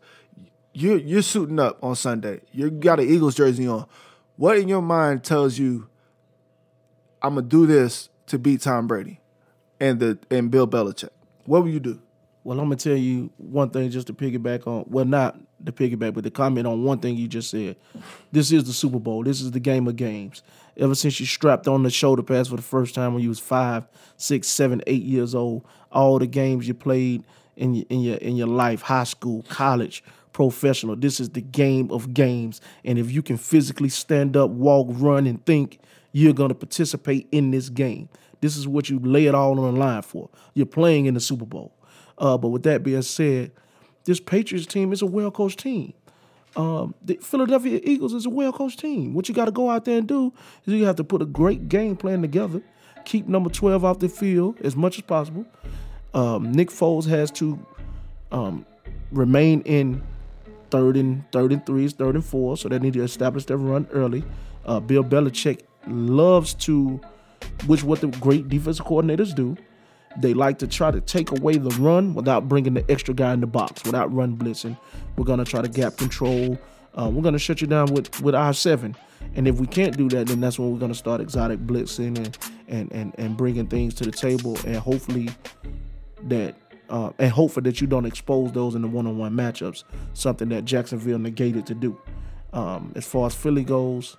you're 0.72 0.96
you're 0.98 1.22
suiting 1.22 1.58
up 1.58 1.82
on 1.82 1.94
Sunday. 1.96 2.40
You 2.52 2.70
got 2.70 3.00
an 3.00 3.08
Eagles 3.08 3.34
jersey 3.34 3.66
on. 3.66 3.86
What 4.36 4.58
in 4.58 4.68
your 4.68 4.82
mind 4.82 5.24
tells 5.24 5.58
you 5.58 5.88
I'm 7.22 7.34
gonna 7.34 7.46
do 7.46 7.66
this 7.66 8.08
to 8.28 8.38
beat 8.38 8.60
Tom 8.62 8.86
Brady 8.86 9.20
and 9.80 10.00
the 10.00 10.18
and 10.30 10.50
Bill 10.50 10.66
Belichick? 10.66 11.10
What 11.44 11.62
will 11.62 11.70
you 11.70 11.80
do? 11.80 12.00
Well, 12.44 12.60
I'm 12.60 12.66
gonna 12.66 12.76
tell 12.76 12.96
you 12.96 13.30
one 13.38 13.70
thing 13.70 13.90
just 13.90 14.06
to 14.06 14.12
piggyback 14.12 14.66
on. 14.66 14.84
Well, 14.88 15.04
not 15.04 15.36
the 15.58 15.72
piggyback, 15.72 16.14
but 16.14 16.22
the 16.22 16.30
comment 16.30 16.66
on 16.66 16.84
one 16.84 17.00
thing 17.00 17.16
you 17.16 17.26
just 17.26 17.50
said. 17.50 17.76
This 18.30 18.52
is 18.52 18.64
the 18.64 18.72
Super 18.72 19.00
Bowl. 19.00 19.24
This 19.24 19.40
is 19.40 19.50
the 19.50 19.60
game 19.60 19.88
of 19.88 19.96
games. 19.96 20.42
Ever 20.76 20.94
since 20.94 21.18
you 21.18 21.26
strapped 21.26 21.66
on 21.66 21.82
the 21.82 21.90
shoulder 21.90 22.22
pads 22.22 22.48
for 22.48 22.56
the 22.56 22.62
first 22.62 22.94
time 22.94 23.14
when 23.14 23.22
you 23.22 23.30
was 23.30 23.40
five, 23.40 23.88
six, 24.16 24.46
seven, 24.46 24.82
eight 24.86 25.02
years 25.02 25.34
old, 25.34 25.64
all 25.90 26.18
the 26.18 26.26
games 26.26 26.68
you 26.68 26.74
played 26.74 27.24
in 27.56 27.74
your 27.74 27.86
in 27.88 28.00
your 28.00 28.16
in 28.18 28.36
your 28.36 28.46
life, 28.46 28.82
high 28.82 29.04
school, 29.04 29.42
college, 29.48 30.04
professional. 30.32 30.94
This 30.94 31.18
is 31.18 31.30
the 31.30 31.40
game 31.40 31.90
of 31.90 32.14
games. 32.14 32.60
And 32.84 32.98
if 32.98 33.10
you 33.10 33.22
can 33.22 33.38
physically 33.38 33.88
stand 33.88 34.36
up, 34.36 34.50
walk, 34.50 34.86
run, 34.90 35.26
and 35.26 35.44
think, 35.46 35.80
you're 36.12 36.34
gonna 36.34 36.54
participate 36.54 37.26
in 37.32 37.50
this 37.50 37.70
game. 37.70 38.08
This 38.46 38.56
is 38.56 38.68
what 38.68 38.88
you 38.88 39.00
lay 39.00 39.26
it 39.26 39.34
all 39.34 39.58
on 39.58 39.74
the 39.74 39.80
line 39.80 40.02
for. 40.02 40.30
You're 40.54 40.66
playing 40.66 41.06
in 41.06 41.14
the 41.14 41.20
Super 41.20 41.44
Bowl. 41.44 41.72
Uh, 42.16 42.38
but 42.38 42.50
with 42.50 42.62
that 42.62 42.84
being 42.84 43.02
said, 43.02 43.50
this 44.04 44.20
Patriots 44.20 44.66
team 44.66 44.92
is 44.92 45.02
a 45.02 45.06
well 45.06 45.32
coached 45.32 45.58
team. 45.58 45.92
Um, 46.54 46.94
the 47.02 47.16
Philadelphia 47.16 47.80
Eagles 47.82 48.14
is 48.14 48.24
a 48.24 48.30
well 48.30 48.52
coached 48.52 48.78
team. 48.78 49.14
What 49.14 49.28
you 49.28 49.34
got 49.34 49.46
to 49.46 49.50
go 49.50 49.68
out 49.68 49.84
there 49.84 49.98
and 49.98 50.06
do 50.06 50.32
is 50.64 50.74
you 50.74 50.84
have 50.84 50.94
to 50.96 51.04
put 51.04 51.22
a 51.22 51.26
great 51.26 51.68
game 51.68 51.96
plan 51.96 52.22
together, 52.22 52.62
keep 53.04 53.26
number 53.26 53.50
12 53.50 53.84
off 53.84 53.98
the 53.98 54.08
field 54.08 54.60
as 54.60 54.76
much 54.76 54.96
as 54.96 55.02
possible. 55.02 55.44
Um, 56.14 56.52
Nick 56.52 56.70
Foles 56.70 57.08
has 57.08 57.32
to 57.32 57.58
um, 58.30 58.64
remain 59.10 59.62
in 59.62 60.04
third 60.70 60.96
and 60.96 61.24
third 61.32 61.50
and 61.50 61.66
threes, 61.66 61.92
third 61.92 62.14
and 62.14 62.24
four, 62.24 62.56
so 62.56 62.68
they 62.68 62.78
need 62.78 62.92
to 62.92 63.02
establish 63.02 63.44
their 63.46 63.56
run 63.56 63.88
early. 63.90 64.24
Uh, 64.64 64.80
Bill 64.80 65.04
Belichick 65.04 65.62
loves 65.86 66.54
to, 66.54 67.00
which 67.66 67.82
what 67.82 68.00
the 68.00 68.08
great 68.08 68.48
defensive 68.48 68.86
coordinators 68.86 69.34
do, 69.34 69.56
they 70.18 70.34
like 70.34 70.58
to 70.58 70.66
try 70.66 70.90
to 70.90 71.00
take 71.00 71.30
away 71.30 71.58
the 71.58 71.70
run 71.80 72.14
without 72.14 72.48
bringing 72.48 72.74
the 72.74 72.90
extra 72.90 73.14
guy 73.14 73.32
in 73.32 73.40
the 73.40 73.46
box, 73.46 73.84
without 73.84 74.12
run 74.14 74.36
blitzing. 74.36 74.78
We're 75.16 75.24
gonna 75.24 75.44
try 75.44 75.62
to 75.62 75.68
gap 75.68 75.96
control. 75.96 76.58
Uh, 76.94 77.10
we're 77.12 77.22
gonna 77.22 77.38
shut 77.38 77.60
you 77.60 77.66
down 77.66 77.92
with 77.92 78.20
with 78.22 78.34
our 78.34 78.54
seven, 78.54 78.96
and 79.34 79.46
if 79.46 79.60
we 79.60 79.66
can't 79.66 79.96
do 79.96 80.08
that, 80.10 80.28
then 80.28 80.40
that's 80.40 80.58
when 80.58 80.72
we're 80.72 80.78
gonna 80.78 80.94
start 80.94 81.20
exotic 81.20 81.60
blitzing 81.60 82.16
and 82.16 82.38
and 82.68 82.92
and 82.92 83.14
and 83.18 83.36
bringing 83.36 83.66
things 83.66 83.94
to 83.94 84.04
the 84.04 84.10
table, 84.10 84.58
and 84.66 84.76
hopefully 84.76 85.28
that 86.24 86.54
uh, 86.88 87.10
and 87.18 87.30
hopefully 87.30 87.64
that 87.64 87.80
you 87.80 87.86
don't 87.86 88.06
expose 88.06 88.52
those 88.52 88.74
in 88.74 88.82
the 88.82 88.88
one-on-one 88.88 89.32
matchups. 89.32 89.84
Something 90.14 90.48
that 90.50 90.64
Jacksonville 90.64 91.18
negated 91.18 91.66
to 91.66 91.74
do. 91.74 91.98
Um, 92.52 92.92
as 92.94 93.04
far 93.04 93.26
as 93.26 93.34
Philly 93.34 93.64
goes, 93.64 94.16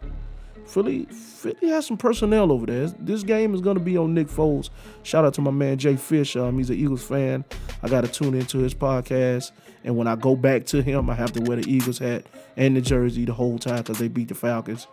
Philly, 0.68 1.06
Philly 1.06 1.70
has 1.70 1.86
some 1.86 1.98
personnel 1.98 2.52
over 2.52 2.66
there. 2.66 2.88
This 3.00 3.24
game 3.24 3.56
is 3.56 3.62
going 3.62 3.78
to 3.78 3.84
be 3.84 3.98
on 3.98 4.14
Nick 4.14 4.28
Foles. 4.28 4.70
Shout 5.04 5.24
out 5.24 5.34
to 5.36 5.42
my 5.42 5.52
man 5.52 5.78
Jay 5.78 5.96
Fish. 5.96 6.36
Um, 6.36 6.58
he's 6.58 6.70
an 6.70 6.78
Eagles 6.78 7.04
fan. 7.04 7.46
I 7.82 7.88
got 7.88 8.02
to 8.02 8.08
tune 8.10 8.34
into 8.34 8.60
his 8.60 8.74
podcast. 8.74 9.52
And 9.84 9.96
when 9.96 10.08
I 10.08 10.16
go 10.16 10.36
back 10.36 10.66
to 10.68 10.82
him, 10.82 11.10
I 11.10 11.16
have 11.16 11.32
to 11.34 11.42
wear 11.42 11.58
the 11.58 11.72
Eagles 11.72 12.00
hat 12.00 12.26
and 12.58 12.76
the 12.76 12.82
jersey 12.82 13.24
the 13.24 13.34
whole 13.34 13.58
time 13.58 13.78
because 13.78 14.00
they 14.00 14.10
beat 14.10 14.28
the 14.28 14.36
Falcons. 14.36 14.88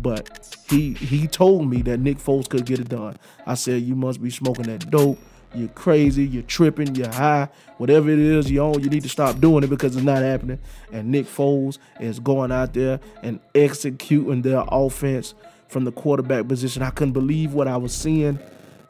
But 0.00 0.56
he 0.70 0.94
he 0.94 1.26
told 1.26 1.68
me 1.68 1.82
that 1.82 2.00
Nick 2.00 2.18
Foles 2.18 2.48
could 2.48 2.64
get 2.64 2.78
it 2.78 2.88
done. 2.88 3.18
I 3.46 3.54
said, 3.54 3.82
you 3.82 3.94
must 3.94 4.22
be 4.22 4.30
smoking 4.30 4.64
that 4.64 4.90
dope. 4.90 5.18
You're 5.54 5.68
crazy, 5.68 6.26
you're 6.26 6.42
tripping, 6.42 6.94
you're 6.94 7.12
high, 7.12 7.48
whatever 7.78 8.10
it 8.10 8.18
is 8.18 8.50
you 8.50 8.60
own, 8.60 8.80
you 8.80 8.90
need 8.90 9.02
to 9.02 9.08
stop 9.08 9.40
doing 9.40 9.64
it 9.64 9.68
because 9.68 9.96
it's 9.96 10.04
not 10.04 10.22
happening. 10.22 10.58
And 10.92 11.10
Nick 11.10 11.26
Foles 11.26 11.78
is 12.00 12.20
going 12.20 12.52
out 12.52 12.74
there 12.74 13.00
and 13.22 13.40
executing 13.54 14.42
their 14.42 14.64
offense 14.68 15.34
from 15.68 15.84
the 15.84 15.92
quarterback 15.92 16.48
position. 16.48 16.82
I 16.82 16.90
couldn't 16.90 17.14
believe 17.14 17.54
what 17.54 17.66
I 17.66 17.76
was 17.76 17.94
seeing 17.94 18.38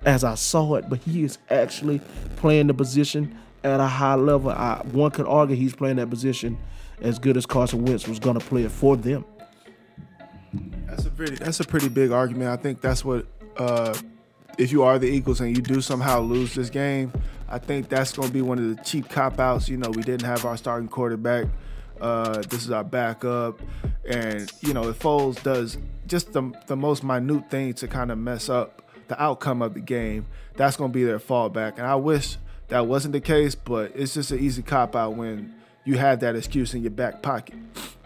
as 0.04 0.24
I 0.24 0.34
saw 0.34 0.74
it, 0.74 0.88
but 0.88 0.98
he 1.00 1.22
is 1.24 1.38
actually 1.50 2.00
playing 2.36 2.68
the 2.68 2.74
position 2.74 3.36
at 3.64 3.80
a 3.80 3.86
high 3.86 4.14
level. 4.14 4.50
I, 4.50 4.82
one 4.92 5.10
could 5.10 5.26
argue 5.26 5.56
he's 5.56 5.74
playing 5.74 5.96
that 5.96 6.10
position 6.10 6.58
as 7.00 7.18
good 7.18 7.36
as 7.36 7.46
Carson 7.46 7.84
Wentz 7.84 8.08
was 8.08 8.18
going 8.18 8.38
to 8.38 8.44
play 8.44 8.62
it 8.62 8.72
for 8.72 8.96
them. 8.96 9.24
That's 10.86 11.04
a 11.04 11.10
pretty 11.10 11.34
that's 11.36 11.60
a 11.60 11.64
pretty 11.64 11.88
big 11.88 12.10
argument. 12.10 12.50
I 12.50 12.56
think 12.56 12.80
that's 12.80 13.04
what 13.04 13.26
uh, 13.58 13.96
if 14.58 14.72
you 14.72 14.82
are 14.82 14.98
the 14.98 15.06
Eagles 15.06 15.40
and 15.40 15.56
you 15.56 15.62
do 15.62 15.80
somehow 15.80 16.20
lose 16.20 16.54
this 16.54 16.68
game, 16.68 17.12
I 17.48 17.58
think 17.58 17.88
that's 17.88 18.12
going 18.12 18.28
to 18.28 18.34
be 18.34 18.42
one 18.42 18.58
of 18.58 18.76
the 18.76 18.82
cheap 18.82 19.08
cop 19.08 19.38
outs. 19.40 19.68
You 19.68 19.78
know, 19.78 19.90
we 19.90 20.02
didn't 20.02 20.26
have 20.26 20.44
our 20.44 20.56
starting 20.56 20.88
quarterback. 20.88 21.46
Uh, 22.00 22.42
this 22.42 22.64
is 22.64 22.70
our 22.70 22.84
backup, 22.84 23.60
and 24.08 24.52
you 24.60 24.72
know, 24.72 24.88
if 24.88 25.00
Foles 25.00 25.42
does 25.42 25.78
just 26.06 26.32
the 26.32 26.52
the 26.66 26.76
most 26.76 27.02
minute 27.02 27.50
thing 27.50 27.74
to 27.74 27.88
kind 27.88 28.12
of 28.12 28.18
mess 28.18 28.48
up 28.48 28.82
the 29.08 29.20
outcome 29.20 29.62
of 29.62 29.74
the 29.74 29.80
game, 29.80 30.26
that's 30.54 30.76
going 30.76 30.92
to 30.92 30.94
be 30.94 31.02
their 31.02 31.18
fallback. 31.18 31.78
And 31.78 31.86
I 31.86 31.96
wish 31.96 32.36
that 32.68 32.86
wasn't 32.86 33.12
the 33.12 33.20
case, 33.20 33.56
but 33.56 33.92
it's 33.96 34.14
just 34.14 34.30
an 34.30 34.38
easy 34.38 34.62
cop 34.62 34.94
out 34.94 35.14
when 35.14 35.54
you 35.84 35.98
have 35.98 36.20
that 36.20 36.36
excuse 36.36 36.72
in 36.72 36.82
your 36.82 36.90
back 36.92 37.20
pocket. 37.22 37.56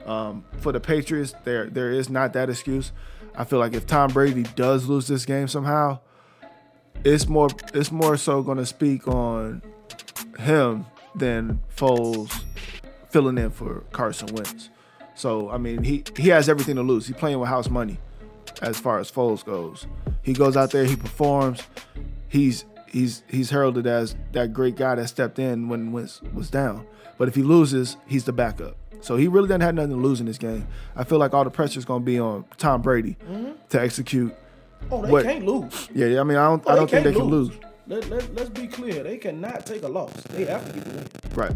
Um, 0.06 0.44
for 0.58 0.72
the 0.72 0.80
Patriots, 0.80 1.34
there 1.44 1.66
there 1.66 1.90
is 1.90 2.08
not 2.08 2.32
that 2.32 2.48
excuse. 2.48 2.92
I 3.34 3.44
feel 3.44 3.58
like 3.58 3.74
if 3.74 3.86
Tom 3.86 4.10
Brady 4.10 4.44
does 4.56 4.86
lose 4.86 5.06
this 5.06 5.26
game 5.26 5.48
somehow, 5.48 6.00
it's 7.04 7.28
more 7.28 7.48
it's 7.74 7.92
more 7.92 8.16
so 8.16 8.42
going 8.42 8.58
to 8.58 8.66
speak 8.66 9.08
on 9.08 9.62
him 10.38 10.86
than 11.14 11.60
Foles 11.76 12.44
filling 13.10 13.38
in 13.38 13.50
for 13.50 13.84
Carson 13.92 14.28
Wentz. 14.34 14.70
So 15.14 15.50
I 15.50 15.58
mean, 15.58 15.82
he 15.82 16.04
he 16.16 16.28
has 16.28 16.48
everything 16.48 16.76
to 16.76 16.82
lose. 16.82 17.06
He's 17.06 17.16
playing 17.16 17.38
with 17.38 17.48
house 17.48 17.68
money 17.68 17.98
as 18.60 18.78
far 18.78 18.98
as 18.98 19.10
Foles 19.10 19.44
goes. 19.44 19.86
He 20.22 20.32
goes 20.32 20.56
out 20.56 20.70
there, 20.70 20.84
he 20.84 20.96
performs. 20.96 21.62
He's 22.28 22.64
he's 22.86 23.22
he's 23.28 23.50
heralded 23.50 23.86
as 23.86 24.16
that 24.32 24.52
great 24.52 24.76
guy 24.76 24.94
that 24.94 25.08
stepped 25.08 25.38
in 25.38 25.68
when 25.68 25.92
Wentz 25.92 26.22
was 26.32 26.50
down. 26.50 26.86
But 27.18 27.28
if 27.28 27.34
he 27.34 27.42
loses, 27.42 27.96
he's 28.06 28.24
the 28.24 28.32
backup. 28.32 28.76
So 29.00 29.16
he 29.16 29.26
really 29.26 29.48
doesn't 29.48 29.62
have 29.62 29.74
nothing 29.74 29.90
to 29.90 29.96
lose 29.96 30.20
in 30.20 30.26
this 30.26 30.38
game. 30.38 30.66
I 30.94 31.02
feel 31.04 31.18
like 31.18 31.34
all 31.34 31.44
the 31.44 31.50
pressure 31.50 31.78
is 31.78 31.84
going 31.84 32.02
to 32.02 32.06
be 32.06 32.20
on 32.20 32.44
Tom 32.56 32.82
Brady 32.82 33.16
mm-hmm. 33.28 33.52
to 33.70 33.80
execute. 33.80 34.34
Oh, 34.90 35.02
they 35.02 35.10
What- 35.12 35.24
can't 35.24 35.44
lose. 35.46 35.88
Yeah, 35.94 36.20
I 36.20 36.24
mean, 36.24 36.36
I 36.36 36.48
don't, 36.48 36.62
Oh, 36.66 36.72
I 36.72 36.76
don't 36.76 36.90
think 36.90 37.04
can't 37.04 37.14
they 37.14 37.20
can 37.20 37.28
lose. 37.28 37.50
Let, 37.88 38.08
let, 38.10 38.34
let's 38.34 38.50
be 38.50 38.66
clear. 38.66 39.02
They 39.02 39.18
cannot 39.18 39.66
take 39.66 39.82
a 39.82 39.88
loss. 39.88 40.12
They 40.30 40.44
have 40.44 40.66
to 40.66 40.72
get 40.72 40.84
the 40.84 40.90
win. 40.96 41.06
Right. 41.34 41.52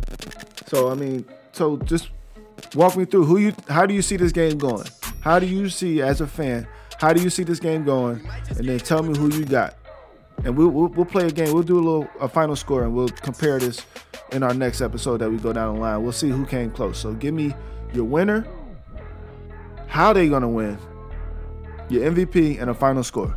So 0.66 0.90
I 0.90 0.94
mean, 0.94 1.24
so 1.52 1.76
just 1.78 2.08
walk 2.74 2.96
me 2.96 3.04
through 3.04 3.24
who 3.24 3.38
you 3.38 3.54
how 3.68 3.86
do 3.86 3.94
you 3.94 4.02
see 4.02 4.16
this 4.16 4.32
game 4.32 4.58
going? 4.58 4.86
How 5.20 5.38
do 5.38 5.46
you 5.46 5.68
see 5.68 6.02
as 6.02 6.20
a 6.20 6.26
fan? 6.26 6.66
How 6.98 7.12
do 7.12 7.22
you 7.22 7.30
see 7.30 7.44
this 7.44 7.60
game 7.60 7.84
going? 7.84 8.26
And 8.56 8.68
then 8.68 8.78
tell 8.80 9.02
me 9.02 9.16
who 9.16 9.28
you 9.32 9.44
got. 9.44 9.76
And 10.44 10.56
we'll 10.56 10.68
we'll, 10.68 10.88
we'll 10.88 11.06
play 11.06 11.26
a 11.26 11.30
game. 11.30 11.52
We'll 11.54 11.62
do 11.62 11.76
a 11.78 11.84
little 11.84 12.08
a 12.20 12.28
final 12.28 12.56
score 12.56 12.82
and 12.82 12.94
we'll 12.94 13.08
compare 13.08 13.58
this 13.58 13.84
in 14.32 14.42
our 14.42 14.52
next 14.54 14.80
episode 14.80 15.18
that 15.18 15.30
we 15.30 15.36
go 15.38 15.52
down 15.52 15.74
the 15.76 15.80
line. 15.80 16.02
We'll 16.02 16.12
see 16.12 16.28
who 16.28 16.44
came 16.44 16.70
close. 16.72 16.98
So 16.98 17.12
give 17.14 17.32
me 17.34 17.54
your 17.94 18.04
winner, 18.04 18.46
how 19.86 20.12
they 20.12 20.28
gonna 20.28 20.48
win, 20.48 20.76
your 21.88 22.10
MVP, 22.10 22.60
and 22.60 22.70
a 22.70 22.74
final 22.74 23.02
score. 23.02 23.36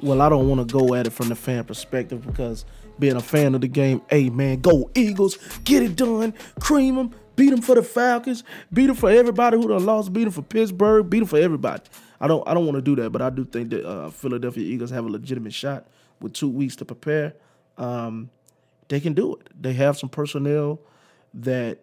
Well, 0.00 0.20
I 0.20 0.28
don't 0.28 0.48
want 0.48 0.68
to 0.68 0.72
go 0.72 0.94
at 0.94 1.06
it 1.06 1.10
from 1.10 1.28
the 1.28 1.36
fan 1.36 1.64
perspective 1.64 2.26
because 2.26 2.64
being 2.98 3.16
a 3.16 3.20
fan 3.20 3.54
of 3.54 3.60
the 3.60 3.68
game, 3.68 4.02
hey 4.10 4.30
man, 4.30 4.60
go 4.60 4.90
Eagles, 4.94 5.38
get 5.64 5.82
it 5.82 5.96
done, 5.96 6.34
cream 6.60 6.96
them, 6.96 7.14
beat 7.36 7.50
them 7.50 7.62
for 7.62 7.74
the 7.74 7.82
Falcons, 7.82 8.44
beat 8.72 8.86
them 8.86 8.96
for 8.96 9.10
everybody 9.10 9.56
who 9.56 9.68
done 9.68 9.84
lost, 9.86 10.12
beat 10.12 10.24
them 10.24 10.32
for 10.32 10.42
Pittsburgh, 10.42 11.08
beat 11.08 11.20
them 11.20 11.28
for 11.28 11.38
everybody. 11.38 11.82
I 12.20 12.28
don't, 12.28 12.46
I 12.46 12.54
don't 12.54 12.64
want 12.64 12.76
to 12.76 12.82
do 12.82 12.96
that, 13.02 13.10
but 13.10 13.22
I 13.22 13.30
do 13.30 13.44
think 13.44 13.70
that 13.70 13.88
uh, 13.88 14.10
Philadelphia 14.10 14.64
Eagles 14.64 14.90
have 14.90 15.04
a 15.04 15.08
legitimate 15.08 15.52
shot 15.52 15.86
with 16.20 16.32
two 16.32 16.48
weeks 16.48 16.76
to 16.76 16.84
prepare. 16.84 17.34
Um, 17.78 18.30
they 18.88 19.00
can 19.00 19.14
do 19.14 19.34
it. 19.36 19.48
They 19.60 19.72
have 19.74 19.96
some 19.98 20.08
personnel 20.08 20.80
that 21.34 21.78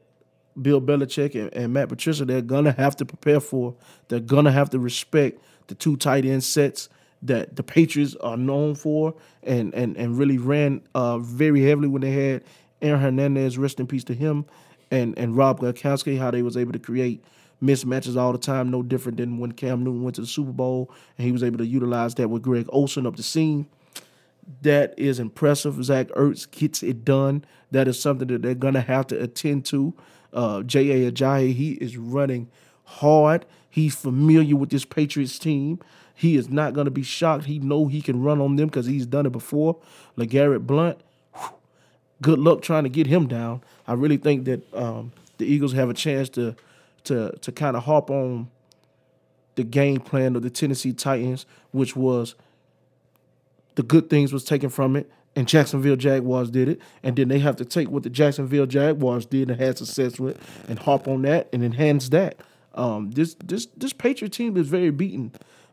Bill 0.62 0.82
Belichick 0.82 1.36
and, 1.36 1.54
and 1.54 1.74
Matt 1.74 1.90
Patricia, 1.90 2.26
they're 2.26 2.42
gonna 2.42 2.72
have 2.74 2.96
to 2.98 3.06
prepare 3.06 3.40
for. 3.40 3.76
They're 4.08 4.20
gonna 4.20 4.52
have 4.52 4.70
to 4.72 4.80
respect 4.80 5.42
the 5.68 5.76
two 5.76 5.98
tight 5.98 6.26
end 6.26 6.44
sets 6.44 6.90
that 7.22 7.56
the 7.56 7.64
Patriots 7.64 8.16
are 8.22 8.38
known 8.38 8.76
for 8.76 9.16
and 9.44 9.74
and 9.74 9.98
and 9.98 10.18
really 10.18 10.38
ran 10.38 10.82
uh, 10.96 11.20
very 11.20 11.64
heavily 11.64 11.88
when 11.88 12.02
they 12.02 12.12
had 12.12 12.44
Aaron 12.82 13.02
Hernandez, 13.02 13.58
rest 13.58 13.80
in 13.80 13.88
peace 13.88 14.04
to 14.06 14.14
him, 14.14 14.46
and 14.92 15.18
and 15.18 15.36
Rob 15.36 15.60
Gronkowski, 15.60 16.18
how 16.18 16.32
they 16.32 16.42
was 16.42 16.58
able 16.58 16.72
to 16.74 16.80
create 16.80 17.24
mismatches 17.62 18.16
all 18.16 18.32
the 18.32 18.38
time, 18.38 18.72
no 18.72 18.82
different 18.82 19.18
than 19.18 19.38
when 19.38 19.52
Cam 19.52 19.84
Newton 19.84 20.02
went 20.04 20.16
to 20.16 20.22
the 20.22 20.28
Super 20.28 20.54
Bowl 20.54 20.90
and 21.18 21.26
he 21.26 21.34
was 21.34 21.44
able 21.44 21.58
to 21.58 21.66
utilize 21.66 22.16
that 22.16 22.30
with 22.30 22.42
Greg 22.42 22.66
Olsen 22.70 23.06
up 23.06 23.18
the 23.18 23.24
seam 23.24 23.68
that 24.62 24.94
is 24.98 25.20
impressive. 25.20 25.84
Zach 25.84 26.08
Ertz 26.10 26.50
gets 26.50 26.84
it 26.84 27.06
done. 27.06 27.46
That 27.72 27.88
is 27.88 28.02
something 28.02 28.28
that 28.30 28.42
they're 28.42 28.56
gonna 28.56 28.82
have 28.82 29.08
to 29.08 29.22
attend 29.22 29.66
to. 29.66 29.94
Uh, 30.34 30.62
J.A. 30.64 31.12
Ajayi, 31.12 31.54
he 31.54 31.72
is 31.74 31.98
running 31.98 32.50
hard. 32.84 33.46
He's 33.70 33.96
familiar 33.96 34.56
with 34.56 34.70
this 34.70 34.86
Patriots 34.86 35.40
team. 35.40 35.80
He 36.14 36.36
is 36.36 36.50
not 36.50 36.74
gonna 36.74 36.92
be 36.92 37.04
shocked. 37.04 37.46
He 37.46 37.60
know 37.60 37.88
he 37.88 38.02
can 38.02 38.22
run 38.22 38.42
on 38.42 38.56
them 38.56 38.68
because 38.68 38.86
he's 38.86 39.06
done 39.06 39.26
it 39.26 39.32
before. 39.32 39.78
LeGarrette 40.18 40.68
Blunt, 40.68 41.00
whew, 41.34 41.52
good 42.22 42.40
luck 42.40 42.62
trying 42.62 42.84
to 42.84 42.90
get 42.90 43.08
him 43.08 43.28
down. 43.28 43.62
I 43.88 43.94
really 43.94 44.18
think 44.18 44.46
that 44.46 44.74
um, 44.74 45.14
the 45.38 45.46
Eagles 45.46 45.74
have 45.74 45.90
a 45.90 45.94
chance 45.94 46.30
to 46.30 46.56
to 47.06 47.32
to 47.38 47.52
kind 47.52 47.78
of 47.78 47.84
harp 47.84 48.10
on 48.10 48.50
the 49.56 49.64
game 49.64 50.00
plan 50.00 50.36
of 50.36 50.42
the 50.42 50.50
Tennessee 50.50 50.94
Titans, 50.94 51.46
which 51.72 51.96
was 51.96 52.36
the 53.76 53.84
good 53.84 54.10
things 54.10 54.34
was 54.34 54.44
taken 54.44 54.70
from 54.70 54.96
it. 54.96 55.10
And 55.36 55.48
Jacksonville 55.48 55.96
Jaguars 55.96 56.50
did 56.50 56.70
it, 56.70 56.82
and 57.04 57.16
then 57.16 57.28
they 57.28 57.40
have 57.40 57.56
to 57.58 57.66
take 57.66 57.90
what 57.90 58.04
the 58.04 58.10
Jacksonville 58.10 58.66
Jaguars 58.66 59.26
did 59.26 59.50
and 59.50 59.60
had 59.60 59.78
success 59.78 60.20
with, 60.20 60.38
and 60.68 60.80
harp 60.80 61.08
on 61.08 61.22
that 61.24 61.50
and 61.54 61.64
enhance 61.64 62.10
that. 62.10 62.38
Um, 62.74 63.12
this 63.12 63.36
this 63.44 63.68
this 63.78 63.94
Patriot 63.94 64.34
team 64.34 64.58
is 64.58 64.68
very 64.68 64.92
beaten, 64.92 65.32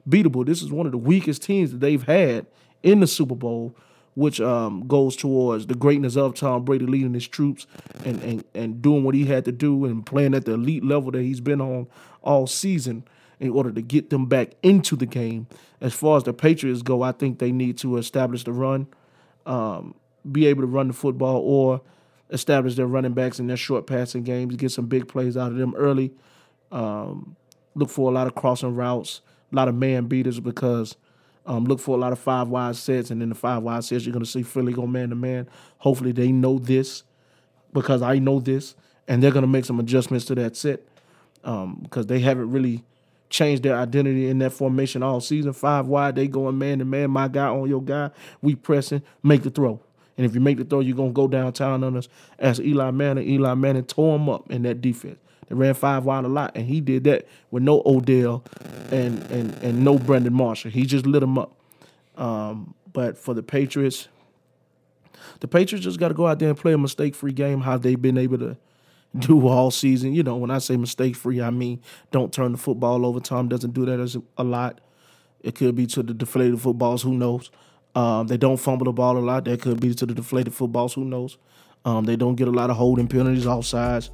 beatable. 0.09 0.47
This 0.47 0.63
is 0.63 0.71
one 0.71 0.87
of 0.87 0.93
the 0.93 0.99
weakest 0.99 1.43
teams 1.43 1.73
that 1.73 1.81
they've 1.81 2.03
had 2.03 2.47
in 2.83 3.01
the 3.01 3.07
Super 3.07 3.35
Bowl, 3.35 3.75
which 4.15 4.41
um, 4.41 4.87
goes 4.87 5.17
towards 5.17 5.67
the 5.67 5.75
greatness 5.75 6.17
of 6.17 6.35
Tom 6.35 6.65
Brady 6.65 6.87
leading 6.87 7.15
his 7.15 7.29
troops 7.29 7.67
and, 8.05 8.23
and 8.23 8.45
and 8.55 8.83
doing 8.83 9.05
what 9.05 9.15
he 9.15 9.25
had 9.25 9.45
to 9.47 9.53
do 9.53 9.85
and 9.85 10.05
playing 10.05 10.35
at 10.35 10.45
the 10.45 10.53
elite 10.53 10.85
level 10.85 11.11
that 11.11 11.23
he's 11.23 11.41
been 11.41 11.61
on 11.61 11.87
all 12.23 12.47
season 12.47 13.05
in 13.39 13.51
order 13.51 13.71
to 13.71 13.83
get 13.83 14.11
them 14.11 14.27
back 14.27 14.53
into 14.63 14.97
the 14.97 15.07
game. 15.07 15.47
As 15.81 15.93
far 15.93 16.17
as 16.17 16.25
the 16.25 16.33
Patriots 16.33 16.83
go, 16.83 17.03
I 17.03 17.13
think 17.13 17.39
they 17.39 17.53
need 17.53 17.77
to 17.79 17.99
establish 17.99 18.45
the 18.45 18.53
run 18.53 18.87
um, 19.47 19.95
be 20.31 20.47
able 20.47 20.63
to 20.63 20.67
run 20.67 20.89
the 20.89 20.93
football 20.93 21.41
or 21.41 21.81
establish 22.31 22.75
their 22.75 22.87
running 22.87 23.13
backs 23.13 23.39
in 23.39 23.47
their 23.47 23.57
short 23.57 23.87
passing 23.87 24.23
games, 24.23 24.57
get 24.57 24.71
some 24.71 24.87
big 24.87 25.09
plays 25.09 25.37
out 25.37 25.53
of 25.53 25.59
them 25.59 25.75
early. 25.77 26.13
Um, 26.73 27.37
look 27.75 27.89
for 27.89 28.11
a 28.11 28.15
lot 28.15 28.27
of 28.27 28.35
crossing 28.35 28.75
routes, 28.75 29.21
a 29.53 29.57
lot 29.57 29.69
of 29.69 29.75
man 29.75 30.07
beaters 30.07 30.41
because 30.41 30.97
um, 31.47 31.65
look 31.65 31.79
for 31.79 31.97
a 31.97 32.01
lot 32.01 32.13
of 32.13 32.19
five 32.19 32.49
wide 32.49 32.75
sets, 32.75 33.11
and 33.11 33.23
in 33.23 33.29
the 33.29 33.35
five 33.35 33.63
wide 33.63 33.85
sets, 33.85 34.05
you're 34.05 34.13
going 34.13 34.25
to 34.25 34.31
see 34.31 34.43
Philly 34.43 34.73
go 34.73 34.87
man 34.87 35.11
to 35.11 35.15
man. 35.15 35.49
Hopefully, 35.79 36.11
they 36.11 36.33
know 36.33 36.59
this 36.59 37.05
because 37.73 38.03
I 38.03 38.19
know 38.19 38.41
this, 38.41 38.75
and 39.07 39.23
they're 39.23 39.31
going 39.31 39.45
to 39.45 39.49
make 39.49 39.65
some 39.65 39.79
adjustments 39.79 40.25
to 40.27 40.35
that 40.35 40.57
set 40.57 40.81
because 41.37 42.05
um, 42.05 42.07
they 42.07 42.19
haven't 42.19 42.51
really 42.51 42.83
changed 43.31 43.62
their 43.62 43.77
identity 43.77 44.29
in 44.29 44.39
that 44.39 44.53
formation 44.53 45.03
all 45.03 45.20
season. 45.20 45.53
Five 45.53 45.87
wide, 45.87 46.16
they 46.16 46.29
going 46.29 46.59
man 46.59 46.79
to 46.79 46.85
man. 46.85 47.11
My 47.11 47.29
guy 47.29 47.49
on 47.49 47.68
your 47.68 47.83
guy. 47.83 48.11
We 48.43 48.55
pressing, 48.55 49.03
make 49.22 49.43
the 49.43 49.51
throw. 49.51 49.81
And 50.16 50.24
if 50.24 50.35
you 50.35 50.41
make 50.41 50.57
the 50.57 50.64
throw, 50.64 50.81
you're 50.81 50.97
gonna 50.97 51.11
go 51.11 51.29
downtown 51.29 51.85
on 51.85 51.97
us. 51.97 52.09
As 52.39 52.61
Eli 52.61 52.91
Manning, 52.91 53.29
Eli 53.29 53.55
Manning 53.55 53.85
tore 53.85 54.16
him 54.16 54.29
up 54.29 54.51
in 54.51 54.62
that 54.62 54.81
defense. 54.81 55.18
They 55.49 55.55
ran 55.55 55.74
five 55.74 56.05
wide 56.05 56.24
a 56.24 56.29
lot, 56.29 56.57
and 56.57 56.66
he 56.66 56.81
did 56.81 57.05
that 57.05 57.27
with 57.51 57.62
no 57.62 57.83
Odell 57.85 58.43
and 58.91 59.22
and 59.31 59.55
and 59.62 59.85
no 59.85 59.99
Brandon 59.99 60.33
Marshall. 60.33 60.70
He 60.70 60.87
just 60.87 61.07
lit 61.07 61.22
him 61.22 61.39
up. 61.39 61.55
Um, 62.16 62.74
but 62.93 63.18
for 63.18 63.35
the 63.35 63.43
Patriots, 63.43 64.09
the 65.41 65.49
Patriots 65.49 65.85
just 65.85 66.01
got 66.01 66.09
to 66.09 66.14
go 66.14 66.27
out 66.27 66.39
there 66.39 66.49
and 66.49 66.59
play 66.59 66.72
a 66.72 66.79
mistake-free 66.79 67.33
game. 67.33 67.61
How 67.61 67.77
they've 67.77 68.01
been 68.01 68.18
able 68.18 68.39
to 68.39 68.57
do 69.19 69.47
all 69.47 69.71
season. 69.71 70.14
You 70.14 70.23
know, 70.23 70.37
when 70.37 70.51
I 70.51 70.59
say 70.59 70.77
mistake 70.77 71.17
free, 71.17 71.41
I 71.41 71.51
mean 71.51 71.81
don't 72.11 72.33
turn 72.33 72.53
the 72.53 72.59
football 72.59 73.05
over. 73.07 73.21
Tom 73.21 73.49
doesn't 73.49 73.73
do 73.73 73.87
that 73.87 74.01
as 74.01 74.17
a 74.37 74.45
lot. 74.45 74.81
It 75.41 75.55
could 75.55 75.75
be 75.75 75.87
to 75.89 76.03
the 76.03 76.14
deflated 76.14 76.61
footballs. 76.61 77.03
Who 77.03 77.14
knows? 77.14 77.51
Um, 77.95 78.27
they 78.27 78.37
don't 78.37 78.59
fumble 78.59 78.85
the 78.85 78.93
ball 78.93 79.17
a 79.17 79.21
lot. 79.21 79.45
That 79.47 79.62
could 79.62 79.81
be 79.81 79.95
to 79.95 80.07
the 80.07 80.14
deflated 80.14 80.53
footballs. 80.53 80.95
Who 80.95 81.05
knows? 81.05 81.39
Um, 81.85 82.05
they 82.05 82.17
don't 82.17 82.35
get 82.35 82.49
a 82.49 82.51
lot 82.51 82.69
of 82.69 82.77
holding 82.77 83.09
penalties 83.09 83.47
off 83.47 83.64
sides. 83.64 84.11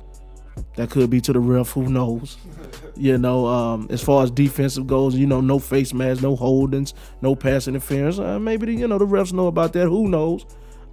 That 0.76 0.90
could 0.90 1.08
be 1.10 1.20
to 1.22 1.32
the 1.32 1.40
ref. 1.40 1.70
Who 1.70 1.88
knows? 1.88 2.36
you 2.96 3.16
know, 3.18 3.46
um, 3.46 3.88
as 3.90 4.02
far 4.02 4.22
as 4.22 4.30
defensive 4.30 4.86
goes, 4.86 5.14
you 5.14 5.26
know, 5.26 5.40
no 5.40 5.58
face 5.58 5.94
masks, 5.94 6.22
no 6.22 6.36
holdings, 6.36 6.94
no 7.22 7.34
pass 7.34 7.66
interference. 7.66 8.18
Uh, 8.18 8.38
maybe 8.38 8.66
the, 8.66 8.74
you 8.74 8.86
know 8.86 8.98
the 8.98 9.06
refs 9.06 9.32
know 9.32 9.46
about 9.46 9.72
that. 9.72 9.88
Who 9.88 10.08
knows? 10.08 10.44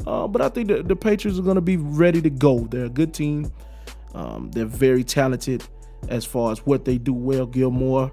Uh, 0.07 0.27
but 0.27 0.41
I 0.41 0.49
think 0.49 0.69
the, 0.69 0.81
the 0.81 0.95
Patriots 0.95 1.37
are 1.37 1.43
going 1.43 1.55
to 1.55 1.61
be 1.61 1.77
ready 1.77 2.21
to 2.21 2.29
go. 2.29 2.59
They're 2.59 2.85
a 2.85 2.89
good 2.89 3.13
team. 3.13 3.51
Um, 4.13 4.51
they're 4.51 4.65
very 4.65 5.03
talented 5.03 5.63
as 6.07 6.25
far 6.25 6.51
as 6.51 6.65
what 6.65 6.85
they 6.85 6.97
do 6.97 7.13
well. 7.13 7.45
Gilmore, 7.45 8.11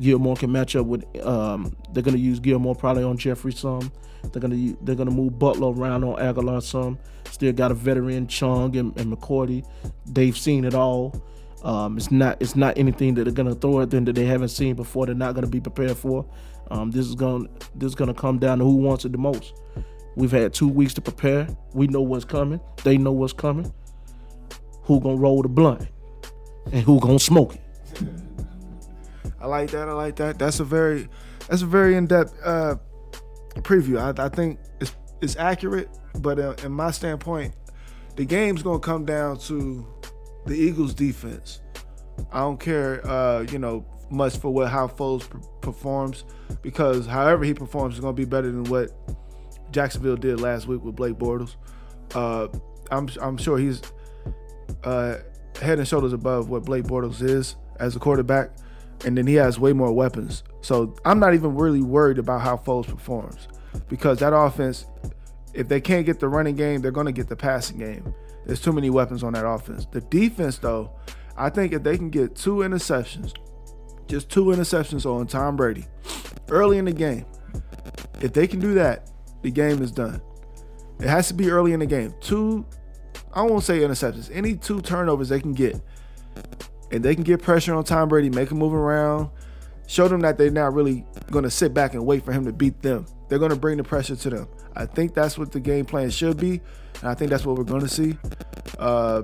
Gilmore 0.00 0.36
can 0.36 0.52
match 0.52 0.76
up 0.76 0.86
with. 0.86 1.04
Um, 1.24 1.76
they're 1.92 2.02
gonna 2.02 2.18
use 2.18 2.40
Gilmore 2.40 2.74
probably 2.74 3.04
on 3.04 3.16
Jeffery 3.16 3.52
some. 3.52 3.92
They're 4.32 4.40
gonna 4.42 4.74
they're 4.82 4.94
gonna 4.94 5.10
move 5.10 5.38
Butler 5.38 5.72
around 5.72 6.04
on 6.04 6.16
Agholor 6.16 6.62
some. 6.62 6.98
Still 7.30 7.52
got 7.52 7.70
a 7.70 7.74
veteran 7.74 8.26
Chung 8.26 8.76
and, 8.76 8.98
and 8.98 9.12
McCourty. 9.12 9.64
They've 10.06 10.36
seen 10.36 10.64
it 10.64 10.74
all. 10.74 11.14
Um, 11.62 11.96
it's 11.96 12.10
not 12.10 12.40
it's 12.40 12.56
not 12.56 12.76
anything 12.78 13.14
that 13.14 13.24
they're 13.24 13.32
gonna 13.32 13.54
throw 13.54 13.80
at 13.80 13.90
them 13.90 14.04
that 14.06 14.14
they 14.14 14.24
haven't 14.24 14.48
seen 14.48 14.74
before. 14.74 15.06
They're 15.06 15.14
not 15.14 15.34
gonna 15.34 15.46
be 15.46 15.60
prepared 15.60 15.96
for. 15.96 16.26
Um, 16.70 16.90
this 16.90 17.06
is 17.06 17.14
going 17.14 17.46
to 17.46 17.68
this 17.74 17.88
is 17.88 17.94
gonna 17.94 18.14
come 18.14 18.38
down 18.38 18.58
to 18.58 18.64
who 18.64 18.76
wants 18.76 19.04
it 19.04 19.12
the 19.12 19.18
most. 19.18 19.54
We've 20.16 20.30
had 20.30 20.52
two 20.52 20.68
weeks 20.68 20.92
to 20.94 21.00
prepare. 21.00 21.48
We 21.72 21.86
know 21.86 22.02
what's 22.02 22.24
coming. 22.24 22.60
They 22.84 22.98
know 22.98 23.12
what's 23.12 23.32
coming 23.32 23.72
who 24.90 24.98
gonna 24.98 25.14
roll 25.14 25.40
the 25.40 25.48
blunt 25.48 25.86
and 26.72 26.82
who 26.82 26.98
gonna 26.98 27.20
smoke 27.20 27.54
it. 27.54 27.60
I 29.40 29.46
like 29.46 29.70
that. 29.70 29.88
I 29.88 29.92
like 29.92 30.16
that. 30.16 30.36
That's 30.36 30.58
a 30.58 30.64
very 30.64 31.08
that's 31.48 31.62
a 31.62 31.66
very 31.66 31.94
in 31.94 32.08
depth 32.08 32.34
uh, 32.44 32.74
preview. 33.58 34.00
I, 34.00 34.24
I, 34.24 34.28
think 34.28 34.58
it's 34.80 34.92
it's 35.20 35.36
accurate, 35.36 35.88
but 36.18 36.40
in 36.64 36.72
my 36.72 36.90
standpoint, 36.90 37.54
the 38.16 38.24
game's 38.24 38.64
gonna 38.64 38.80
come 38.80 39.04
down 39.04 39.38
to 39.42 39.86
the 40.46 40.54
Eagles' 40.54 40.92
defense. 40.92 41.60
I 42.32 42.40
don't 42.40 42.58
care, 42.58 43.06
uh, 43.06 43.42
you 43.42 43.60
know, 43.60 43.86
much 44.10 44.38
for 44.38 44.52
what 44.52 44.70
how 44.70 44.88
Foles 44.88 45.24
performs 45.60 46.24
because 46.62 47.06
however 47.06 47.44
he 47.44 47.54
performs 47.54 47.94
is 47.94 48.00
gonna 48.00 48.12
be 48.12 48.24
better 48.24 48.50
than 48.50 48.64
what 48.64 48.90
Jacksonville 49.70 50.16
did 50.16 50.40
last 50.40 50.66
week 50.66 50.82
with 50.82 50.96
Blake 50.96 51.14
Bortles. 51.14 51.54
Uh, 52.12 52.48
I'm 52.90 53.08
I'm 53.22 53.36
sure 53.36 53.56
he's 53.56 53.82
uh, 54.84 55.16
head 55.60 55.78
and 55.78 55.86
shoulders 55.86 56.12
above 56.12 56.48
what 56.48 56.64
Blake 56.64 56.84
Bortles 56.84 57.22
is 57.22 57.56
as 57.78 57.96
a 57.96 57.98
quarterback, 57.98 58.50
and 59.04 59.16
then 59.16 59.26
he 59.26 59.34
has 59.34 59.58
way 59.58 59.72
more 59.72 59.92
weapons. 59.92 60.42
So 60.60 60.94
I'm 61.04 61.18
not 61.18 61.34
even 61.34 61.54
really 61.56 61.82
worried 61.82 62.18
about 62.18 62.40
how 62.40 62.56
Foles 62.56 62.86
performs 62.86 63.48
because 63.88 64.18
that 64.18 64.34
offense, 64.34 64.86
if 65.54 65.68
they 65.68 65.80
can't 65.80 66.06
get 66.06 66.20
the 66.20 66.28
running 66.28 66.56
game, 66.56 66.80
they're 66.80 66.90
going 66.90 67.06
to 67.06 67.12
get 67.12 67.28
the 67.28 67.36
passing 67.36 67.78
game. 67.78 68.14
There's 68.46 68.60
too 68.60 68.72
many 68.72 68.90
weapons 68.90 69.22
on 69.22 69.32
that 69.34 69.46
offense. 69.46 69.86
The 69.90 70.00
defense, 70.00 70.58
though, 70.58 70.90
I 71.36 71.50
think 71.50 71.72
if 71.72 71.82
they 71.82 71.96
can 71.96 72.10
get 72.10 72.34
two 72.34 72.56
interceptions, 72.56 73.34
just 74.06 74.28
two 74.28 74.46
interceptions 74.46 75.06
on 75.06 75.26
Tom 75.26 75.56
Brady 75.56 75.86
early 76.48 76.78
in 76.78 76.84
the 76.84 76.92
game, 76.92 77.26
if 78.20 78.32
they 78.32 78.46
can 78.46 78.60
do 78.60 78.74
that, 78.74 79.10
the 79.42 79.50
game 79.50 79.82
is 79.82 79.92
done. 79.92 80.20
It 80.98 81.08
has 81.08 81.28
to 81.28 81.34
be 81.34 81.50
early 81.50 81.72
in 81.72 81.80
the 81.80 81.86
game. 81.86 82.12
Two 82.20 82.66
I 83.32 83.42
won't 83.42 83.62
say 83.62 83.80
interceptions, 83.80 84.30
any 84.32 84.56
two 84.56 84.80
turnovers 84.80 85.28
they 85.28 85.40
can 85.40 85.52
get, 85.52 85.80
and 86.90 87.04
they 87.04 87.14
can 87.14 87.24
get 87.24 87.42
pressure 87.42 87.74
on 87.74 87.84
Tom 87.84 88.08
Brady, 88.08 88.30
make 88.30 88.50
him 88.50 88.58
move 88.58 88.74
around, 88.74 89.30
show 89.86 90.08
them 90.08 90.20
that 90.20 90.36
they're 90.36 90.50
not 90.50 90.74
really 90.74 91.06
going 91.30 91.44
to 91.44 91.50
sit 91.50 91.72
back 91.72 91.94
and 91.94 92.04
wait 92.04 92.24
for 92.24 92.32
him 92.32 92.44
to 92.44 92.52
beat 92.52 92.82
them. 92.82 93.06
They're 93.28 93.38
going 93.38 93.50
to 93.50 93.56
bring 93.56 93.76
the 93.76 93.84
pressure 93.84 94.16
to 94.16 94.30
them. 94.30 94.48
I 94.74 94.86
think 94.86 95.14
that's 95.14 95.38
what 95.38 95.52
the 95.52 95.60
game 95.60 95.84
plan 95.84 96.10
should 96.10 96.36
be, 96.36 96.60
and 97.00 97.08
I 97.08 97.14
think 97.14 97.30
that's 97.30 97.46
what 97.46 97.56
we're 97.56 97.64
going 97.64 97.82
to 97.82 97.88
see. 97.88 98.16
Uh, 98.78 99.22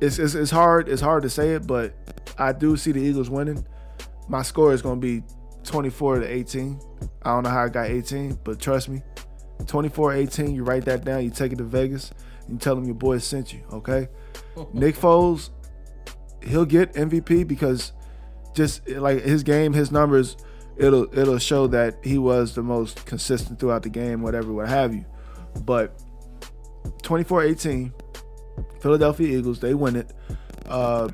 it's, 0.00 0.18
it's, 0.18 0.34
it's 0.34 0.50
hard 0.50 0.88
it's 0.88 1.00
hard 1.00 1.22
to 1.22 1.30
say 1.30 1.50
it, 1.54 1.66
but 1.66 1.94
I 2.36 2.52
do 2.52 2.76
see 2.76 2.92
the 2.92 3.00
Eagles 3.00 3.30
winning. 3.30 3.64
My 4.28 4.42
score 4.42 4.72
is 4.72 4.82
going 4.82 5.00
to 5.00 5.06
be 5.06 5.22
24 5.64 6.20
to 6.20 6.26
18. 6.26 6.80
I 7.22 7.30
don't 7.30 7.44
know 7.44 7.50
how 7.50 7.64
I 7.64 7.68
got 7.68 7.86
18, 7.86 8.38
but 8.42 8.58
trust 8.58 8.88
me, 8.88 9.02
24-18, 9.66 10.54
you 10.54 10.64
write 10.64 10.84
that 10.84 11.04
down, 11.04 11.24
you 11.24 11.30
take 11.30 11.52
it 11.52 11.56
to 11.56 11.64
Vegas, 11.64 12.12
and 12.46 12.54
you 12.54 12.58
tell 12.58 12.74
them 12.74 12.84
your 12.84 12.94
boy 12.94 13.18
sent 13.18 13.52
you, 13.52 13.60
okay? 13.72 14.08
Nick 14.72 14.96
Foles, 14.96 15.50
he'll 16.42 16.64
get 16.64 16.92
MVP 16.94 17.46
because 17.46 17.92
just 18.54 18.88
like 18.88 19.22
his 19.22 19.42
game, 19.42 19.72
his 19.72 19.90
numbers, 19.90 20.36
it'll 20.76 21.06
it'll 21.18 21.38
show 21.38 21.66
that 21.68 21.96
he 22.02 22.18
was 22.18 22.54
the 22.54 22.62
most 22.62 23.04
consistent 23.06 23.58
throughout 23.58 23.82
the 23.82 23.88
game, 23.88 24.22
whatever, 24.22 24.52
what 24.52 24.68
have 24.68 24.94
you. 24.94 25.04
But 25.64 26.02
24-18, 27.02 27.92
Philadelphia 28.80 29.38
Eagles, 29.38 29.60
they 29.60 29.74
win 29.74 29.96
it. 29.96 30.12
Uh, 30.66 31.08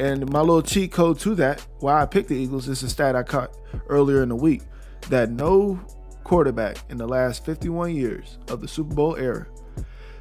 and 0.00 0.30
my 0.30 0.40
little 0.40 0.62
cheat 0.62 0.92
code 0.92 1.18
to 1.20 1.34
that, 1.36 1.64
why 1.80 2.02
I 2.02 2.06
picked 2.06 2.28
the 2.28 2.36
Eagles, 2.36 2.68
is 2.68 2.82
a 2.82 2.88
stat 2.88 3.16
I 3.16 3.22
caught 3.22 3.56
earlier 3.88 4.22
in 4.22 4.28
the 4.28 4.36
week 4.36 4.62
that 5.08 5.30
no 5.30 5.80
quarterback 6.28 6.76
in 6.90 6.98
the 6.98 7.08
last 7.08 7.44
51 7.46 7.94
years 7.94 8.38
of 8.48 8.60
the 8.60 8.68
Super 8.68 8.94
Bowl 8.94 9.16
era 9.16 9.46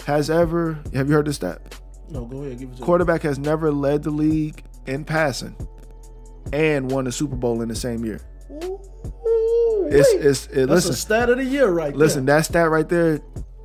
has 0.05 0.29
ever, 0.29 0.79
have 0.93 1.09
you 1.09 1.13
heard 1.13 1.25
this 1.25 1.35
stat? 1.35 1.81
No, 2.09 2.23
go 2.23 2.43
ahead. 2.43 2.59
Give 2.59 2.69
it 2.69 2.77
to 2.77 2.81
Quarterback 2.83 3.21
has 3.23 3.37
never 3.37 3.73
led 3.73 4.03
the 4.03 4.09
league 4.09 4.63
in 4.85 5.03
passing 5.03 5.53
and 6.53 6.89
won 6.89 7.07
a 7.07 7.11
Super 7.11 7.35
Bowl 7.35 7.61
in 7.61 7.67
the 7.67 7.75
same 7.75 8.05
year. 8.05 8.21
Ooh, 8.49 9.89
it's, 9.91 10.13
it's, 10.13 10.47
it, 10.47 10.67
that's 10.67 10.69
listen, 10.69 10.91
a 10.91 10.95
stat 10.95 11.29
of 11.29 11.37
the 11.39 11.43
year 11.43 11.69
right 11.69 11.89
there. 11.89 11.97
Listen, 11.97 12.25
there. 12.25 12.37
that 12.37 12.45
stat 12.45 12.69
right 12.69 12.87
there 12.87 13.19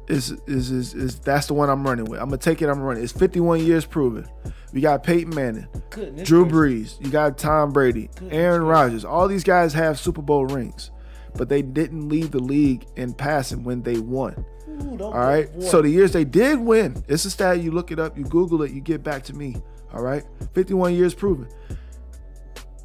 is, 0.08 0.32
is, 0.48 0.72
is, 0.72 0.94
is, 0.94 1.20
that's 1.20 1.46
the 1.46 1.54
one 1.54 1.70
I'm 1.70 1.84
running 1.84 2.06
with. 2.06 2.20
I'm 2.20 2.30
to 2.32 2.36
take 2.36 2.60
it, 2.60 2.68
I'm 2.68 2.80
running. 2.80 3.04
It's 3.04 3.12
51 3.12 3.64
years 3.64 3.86
proven. 3.86 4.26
We 4.72 4.80
got 4.80 5.04
Peyton 5.04 5.32
Manning, 5.32 5.68
Goodness 5.90 6.26
Drew. 6.26 6.44
Brees, 6.44 7.00
you 7.00 7.12
got 7.12 7.38
Tom 7.38 7.70
Brady, 7.70 8.10
Goodness 8.16 8.32
Aaron. 8.32 8.62
Rodgers. 8.64 9.04
All 9.04 9.28
these 9.28 9.44
guys 9.44 9.72
have 9.74 10.00
Super 10.00 10.22
Bowl 10.22 10.46
rings 10.46 10.90
but 11.36 11.48
they 11.48 11.62
didn't 11.62 12.08
lead 12.08 12.32
the 12.32 12.38
league 12.38 12.86
in 12.96 13.12
passing 13.14 13.64
when 13.64 13.82
they 13.82 13.98
won. 13.98 14.44
Ooh, 14.68 14.98
All 15.02 15.12
right. 15.12 15.48
So 15.62 15.82
the 15.82 15.88
years 15.90 16.12
they 16.12 16.24
did 16.24 16.58
win, 16.60 17.02
it's 17.08 17.24
a 17.24 17.30
stat. 17.30 17.60
You 17.60 17.70
look 17.72 17.90
it 17.90 17.98
up, 17.98 18.16
you 18.16 18.24
Google 18.24 18.62
it, 18.62 18.70
you 18.72 18.80
get 18.80 19.02
back 19.02 19.22
to 19.24 19.34
me. 19.34 19.56
All 19.92 20.02
right. 20.02 20.24
51 20.54 20.94
years 20.94 21.14
proven. 21.14 21.48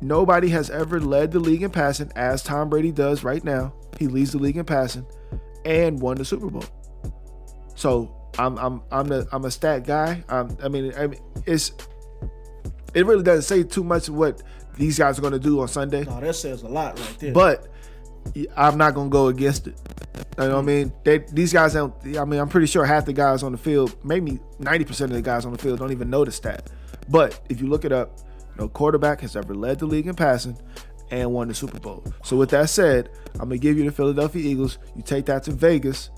Nobody 0.01 0.49
has 0.49 0.69
ever 0.69 0.99
led 0.99 1.31
the 1.31 1.39
league 1.39 1.63
in 1.63 1.71
passing 1.71 2.11
as 2.15 2.43
Tom 2.43 2.69
Brady 2.69 2.91
does 2.91 3.23
right 3.23 3.43
now. 3.43 3.73
He 3.97 4.07
leads 4.07 4.31
the 4.31 4.37
league 4.37 4.57
in 4.57 4.65
passing 4.65 5.05
and 5.65 5.99
won 5.99 6.17
the 6.17 6.25
Super 6.25 6.49
Bowl. 6.49 6.65
So 7.75 8.13
I'm 8.37 8.57
I'm 8.59 8.81
I'm 8.91 9.07
the 9.07 9.27
I'm 9.31 9.45
a 9.45 9.51
stat 9.51 9.85
guy. 9.85 10.23
Um, 10.29 10.55
I 10.61 10.67
mean, 10.67 10.93
I 10.95 11.07
mean, 11.07 11.19
it's 11.47 11.71
it 12.93 13.05
really 13.05 13.23
doesn't 13.23 13.43
say 13.43 13.63
too 13.63 13.83
much 13.83 14.07
of 14.07 14.15
what 14.15 14.43
these 14.75 14.99
guys 14.99 15.17
are 15.17 15.21
going 15.21 15.33
to 15.33 15.39
do 15.39 15.59
on 15.61 15.67
Sunday, 15.67 16.03
No, 16.03 16.19
that 16.19 16.35
says 16.35 16.61
a 16.61 16.67
lot 16.67 16.99
right 16.99 17.19
there. 17.19 17.33
but 17.33 17.67
I'm 18.55 18.77
not 18.77 18.93
going 18.93 19.07
to 19.07 19.11
go 19.11 19.27
against 19.27 19.67
it. 19.67 19.79
You 20.37 20.47
know 20.47 20.49
what 20.49 20.55
I 20.55 20.57
mm-hmm. 20.59 20.65
mean? 20.67 20.93
They 21.03 21.17
these 21.17 21.51
guys 21.51 21.73
don't. 21.73 21.93
I 22.17 22.25
mean, 22.25 22.39
I'm 22.39 22.49
pretty 22.49 22.67
sure 22.67 22.85
half 22.85 23.05
the 23.05 23.13
guys 23.13 23.43
on 23.43 23.51
the 23.51 23.57
field, 23.57 23.95
maybe 24.03 24.39
90 24.59 24.85
percent 24.85 25.11
of 25.11 25.15
the 25.15 25.21
guys 25.21 25.45
on 25.45 25.51
the 25.51 25.57
field, 25.57 25.79
don't 25.79 25.91
even 25.91 26.09
know 26.09 26.23
the 26.25 26.31
stat. 26.31 26.69
But 27.09 27.39
if 27.49 27.59
you 27.59 27.67
look 27.67 27.85
it 27.85 27.91
up, 27.91 28.19
no 28.57 28.67
quarterback 28.67 29.21
has 29.21 29.35
ever 29.35 29.55
led 29.55 29.79
the 29.79 29.85
league 29.85 30.07
in 30.07 30.15
passing 30.15 30.57
and 31.09 31.31
won 31.31 31.47
the 31.47 31.53
Super 31.53 31.79
Bowl. 31.79 32.03
So 32.23 32.37
with 32.37 32.49
that 32.51 32.69
said, 32.69 33.09
I'm 33.33 33.49
gonna 33.49 33.57
give 33.57 33.77
you 33.77 33.85
the 33.85 33.91
Philadelphia 33.91 34.41
Eagles. 34.41 34.77
You 34.95 35.01
take 35.01 35.25
that 35.25 35.43
to 35.43 35.51
Vegas. 35.51 36.09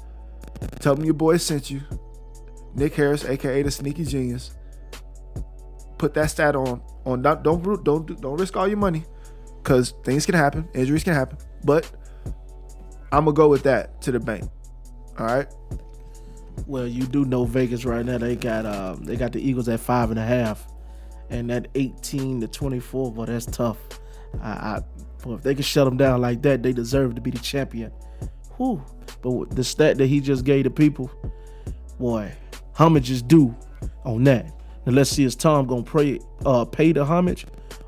Tell 0.80 0.96
them 0.96 1.06
your 1.06 1.14
boy 1.14 1.38
sent 1.38 1.70
you. 1.70 1.82
Nick 2.76 2.96
Harris, 2.96 3.26
aka 3.26 3.62
the 3.62 3.72
Sneaky 3.72 4.06
Genius. 4.06 4.52
Put 5.98 6.14
that 6.16 6.30
stat 6.30 6.56
on. 6.56 6.82
On 7.06 7.22
don't 7.22 7.44
don't 7.44 7.84
don't, 7.84 8.22
don't 8.22 8.38
risk 8.38 8.58
all 8.58 8.68
your 8.68 8.78
money, 8.78 9.06
because 9.64 9.94
things 10.04 10.26
can 10.26 10.36
happen, 10.36 10.68
injuries 10.74 11.04
can 11.04 11.14
happen. 11.14 11.38
But 11.64 11.90
I'm 13.12 13.26
gonna 13.26 13.34
go 13.34 13.48
with 13.48 13.64
that 13.64 14.02
to 14.04 14.12
the 14.12 14.20
bank. 14.20 14.50
All 15.18 15.26
right. 15.26 15.48
Well, 16.68 16.88
you 16.88 17.04
do 17.04 17.26
know 17.26 17.46
Vegas 17.46 17.86
right 17.86 18.06
now. 18.06 18.18
They 18.18 18.36
got 18.36 18.66
um, 18.66 19.04
they 19.04 19.16
got 19.16 19.32
the 19.32 19.42
Eagles 19.42 19.70
at 19.70 19.80
five 19.80 20.12
and 20.12 20.20
a 20.20 20.26
half, 20.26 20.68
and 21.30 21.50
that 21.50 21.68
eighteen 21.76 22.42
to 22.42 22.48
twenty 22.48 22.80
four. 22.80 23.12
But 23.12 23.28
that's 23.28 23.46
tough. 23.46 23.78
I, 24.42 24.50
I 24.50 24.82
if 25.28 25.44
they 25.44 25.54
can 25.54 25.64
shut 25.64 25.86
them 25.86 25.98
down 25.98 26.22
like 26.22 26.42
that, 26.44 26.64
they 26.64 26.72
deserve 26.72 27.16
to 27.16 27.22
be 27.22 27.32
the 27.32 27.40
champion. 27.40 27.92
Whew. 28.58 28.84
But 29.22 29.56
the 29.56 29.64
stat 29.64 29.98
that 29.98 30.08
he 30.08 30.22
just 30.22 30.46
gave 30.46 30.64
the 30.64 30.70
people, 30.70 31.12
boy, 32.00 32.32
homage 32.74 33.12
is 33.12 33.22
due 33.22 33.56
on 34.06 34.24
that. 34.26 34.46
Now 34.86 34.94
let's 34.94 35.10
see, 35.10 35.24
is 35.24 35.36
Tom 35.36 35.66
gonna 35.66 35.84
pray 35.84 36.20
uh, 36.46 36.66
pay 36.66 36.92
the 36.92 37.04
homage, 37.04 37.46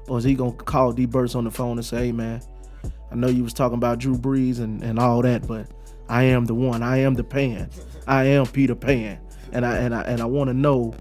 or 0.07 0.17
is 0.17 0.23
he 0.23 0.33
gonna 0.33 0.51
call 0.51 0.91
D 0.91 1.05
Burst 1.05 1.35
on 1.35 1.43
the 1.43 1.51
phone 1.51 1.77
and 1.77 1.85
say, 1.85 2.07
"Hey 2.07 2.11
man, 2.11 2.41
I 3.11 3.15
know 3.15 3.27
you 3.27 3.43
was 3.43 3.53
talking 3.53 3.77
about 3.77 3.99
Drew 3.99 4.17
Brees 4.17 4.59
and, 4.59 4.81
and 4.83 4.97
all 4.97 5.21
that, 5.21 5.47
but 5.47 5.67
I 6.07 6.23
am 6.23 6.45
the 6.45 6.55
one. 6.55 6.81
I 6.81 6.97
am 6.97 7.15
the 7.15 7.23
Pan. 7.23 7.69
I 8.07 8.25
am 8.25 8.45
Peter 8.45 8.75
Pan, 8.75 9.19
and 9.51 9.65
I 9.65 9.77
and 9.77 9.93
I 9.93 10.01
and 10.03 10.21
I 10.21 10.25
want 10.25 10.47
to 10.49 10.53
know 10.53 10.95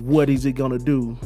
what 0.00 0.28
is 0.28 0.44
it 0.44 0.52
gonna 0.52 0.78
do 0.78 1.16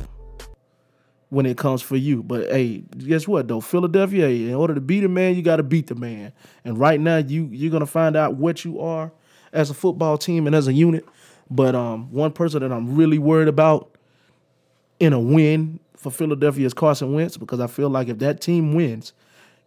when 1.30 1.47
it 1.47 1.57
comes 1.57 1.82
for 1.82 1.97
you. 1.97 2.22
But 2.22 2.51
hey, 2.51 2.84
guess 2.99 3.26
what 3.26 3.49
though? 3.49 3.61
Philadelphia, 3.61 4.28
in 4.28 4.55
order 4.55 4.74
to 4.74 4.80
beat 4.80 5.05
a 5.05 5.09
man, 5.09 5.34
you 5.34 5.43
got 5.43 5.57
to 5.57 5.62
beat 5.62 5.89
the 5.89 5.95
man. 5.95 6.32
And 6.64 6.78
right 6.78 7.01
now, 7.01 7.18
you 7.18 7.49
you're 7.51 7.72
gonna 7.72 7.86
find 7.86 8.16
out 8.16 8.36
what 8.36 8.64
you 8.64 8.80
are 8.80 9.12
as 9.53 9.70
a 9.70 9.74
football 9.74 10.18
team 10.18 10.47
and 10.47 10.55
as 10.55 10.68
a 10.68 10.72
unit. 10.72 11.07
But 11.51 11.74
um, 11.74 12.12
one 12.12 12.32
person 12.32 12.61
that 12.61 12.72
I'm 12.72 12.95
really 12.95 13.18
worried 13.18 13.49
about 13.49 13.97
in 15.01 15.12
a 15.12 15.20
win 15.20 15.80
for 15.97 16.11
Philadelphia 16.11 16.66
is 16.66 16.74
Carson 16.74 17.12
Wentz 17.14 17.36
because 17.36 17.61
I 17.61 17.66
feel 17.66 17.89
like 17.89 18.09
if 18.09 18.18
that 18.18 18.41
team 18.41 18.74
wins, 18.74 19.12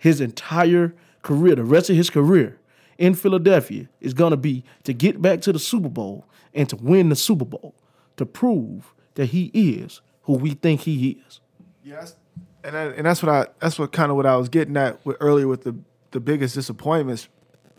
his 0.01 0.19
entire 0.19 0.95
career, 1.21 1.53
the 1.53 1.63
rest 1.63 1.87
of 1.91 1.95
his 1.95 2.09
career 2.09 2.57
in 2.97 3.13
Philadelphia 3.13 3.87
is 3.99 4.15
going 4.15 4.31
to 4.31 4.37
be 4.37 4.63
to 4.83 4.93
get 4.93 5.21
back 5.21 5.41
to 5.41 5.53
the 5.53 5.59
Super 5.59 5.89
Bowl 5.89 6.25
and 6.55 6.67
to 6.69 6.75
win 6.75 7.09
the 7.09 7.15
Super 7.15 7.45
Bowl 7.45 7.75
to 8.17 8.25
prove 8.25 8.95
that 9.13 9.27
he 9.27 9.51
is 9.53 10.01
who 10.23 10.33
we 10.33 10.55
think 10.55 10.81
he 10.81 11.21
is. 11.27 11.39
Yes, 11.83 12.15
and 12.63 12.73
that, 12.73 12.95
and 12.95 13.05
that's 13.05 13.21
what 13.21 13.29
I 13.29 13.45
that's 13.59 13.77
what 13.77 13.91
kind 13.91 14.09
of 14.09 14.17
what 14.17 14.25
I 14.25 14.37
was 14.37 14.49
getting 14.49 14.75
at 14.75 15.05
with, 15.05 15.17
earlier 15.19 15.47
with 15.47 15.65
the 15.65 15.75
the 16.09 16.19
biggest 16.19 16.55
disappointments 16.55 17.27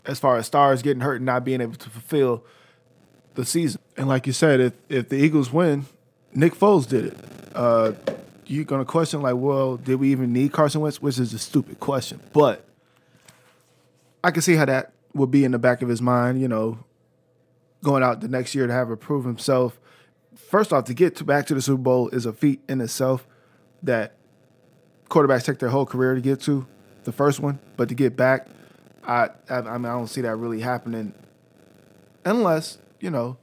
as 0.05 0.17
far 0.17 0.37
as 0.37 0.45
stars 0.45 0.81
getting 0.81 1.01
hurt 1.01 1.17
and 1.17 1.25
not 1.25 1.43
being 1.43 1.59
able 1.59 1.75
to 1.75 1.89
fulfill 1.89 2.45
the 3.33 3.43
season. 3.43 3.81
And 3.97 4.07
like 4.07 4.25
you 4.27 4.33
said, 4.33 4.61
if 4.61 4.73
if 4.87 5.09
the 5.09 5.17
Eagles 5.17 5.51
win, 5.51 5.87
Nick 6.33 6.55
Foles 6.55 6.87
did 6.87 7.07
it. 7.07 7.17
Uh, 7.53 7.91
you're 8.47 8.65
gonna 8.65 8.85
question 8.85 9.21
like, 9.21 9.35
well, 9.35 9.77
did 9.77 9.95
we 9.95 10.11
even 10.11 10.33
need 10.33 10.51
Carson 10.51 10.81
Wentz? 10.81 11.01
Which 11.01 11.19
is 11.19 11.33
a 11.33 11.39
stupid 11.39 11.79
question, 11.79 12.19
but 12.31 12.65
I 14.23 14.31
can 14.31 14.41
see 14.41 14.55
how 14.55 14.65
that 14.65 14.93
would 15.13 15.31
be 15.31 15.43
in 15.43 15.51
the 15.51 15.59
back 15.59 15.81
of 15.81 15.89
his 15.89 16.01
mind. 16.01 16.41
You 16.41 16.47
know, 16.47 16.79
going 17.83 18.03
out 18.03 18.21
the 18.21 18.27
next 18.27 18.55
year 18.55 18.67
to 18.67 18.73
have 18.73 18.89
to 18.89 18.97
prove 18.97 19.25
himself. 19.25 19.79
First 20.35 20.73
off, 20.73 20.85
to 20.85 20.93
get 20.93 21.15
to 21.17 21.23
back 21.23 21.45
to 21.47 21.53
the 21.53 21.61
Super 21.61 21.81
Bowl 21.81 22.09
is 22.09 22.25
a 22.25 22.33
feat 22.33 22.61
in 22.67 22.81
itself 22.81 23.27
that 23.83 24.15
quarterbacks 25.09 25.45
take 25.45 25.59
their 25.59 25.69
whole 25.69 25.85
career 25.85 26.15
to 26.15 26.21
get 26.21 26.41
to. 26.41 26.65
The 27.03 27.11
first 27.11 27.39
one, 27.39 27.59
but 27.75 27.89
to 27.89 27.95
get 27.95 28.15
back, 28.15 28.47
I 29.05 29.29
I, 29.49 29.57
I 29.57 29.77
mean 29.77 29.85
I 29.85 29.93
don't 29.93 30.07
see 30.07 30.21
that 30.21 30.35
really 30.37 30.61
happening 30.61 31.13
unless 32.25 32.77
you 32.99 33.09
know 33.09 33.37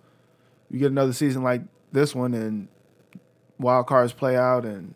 you 0.70 0.78
get 0.78 0.90
another 0.90 1.12
season 1.12 1.42
like 1.42 1.62
this 1.92 2.14
one 2.14 2.34
and 2.34 2.68
wild 3.60 3.86
cards 3.86 4.12
play 4.12 4.36
out 4.36 4.64
and 4.64 4.94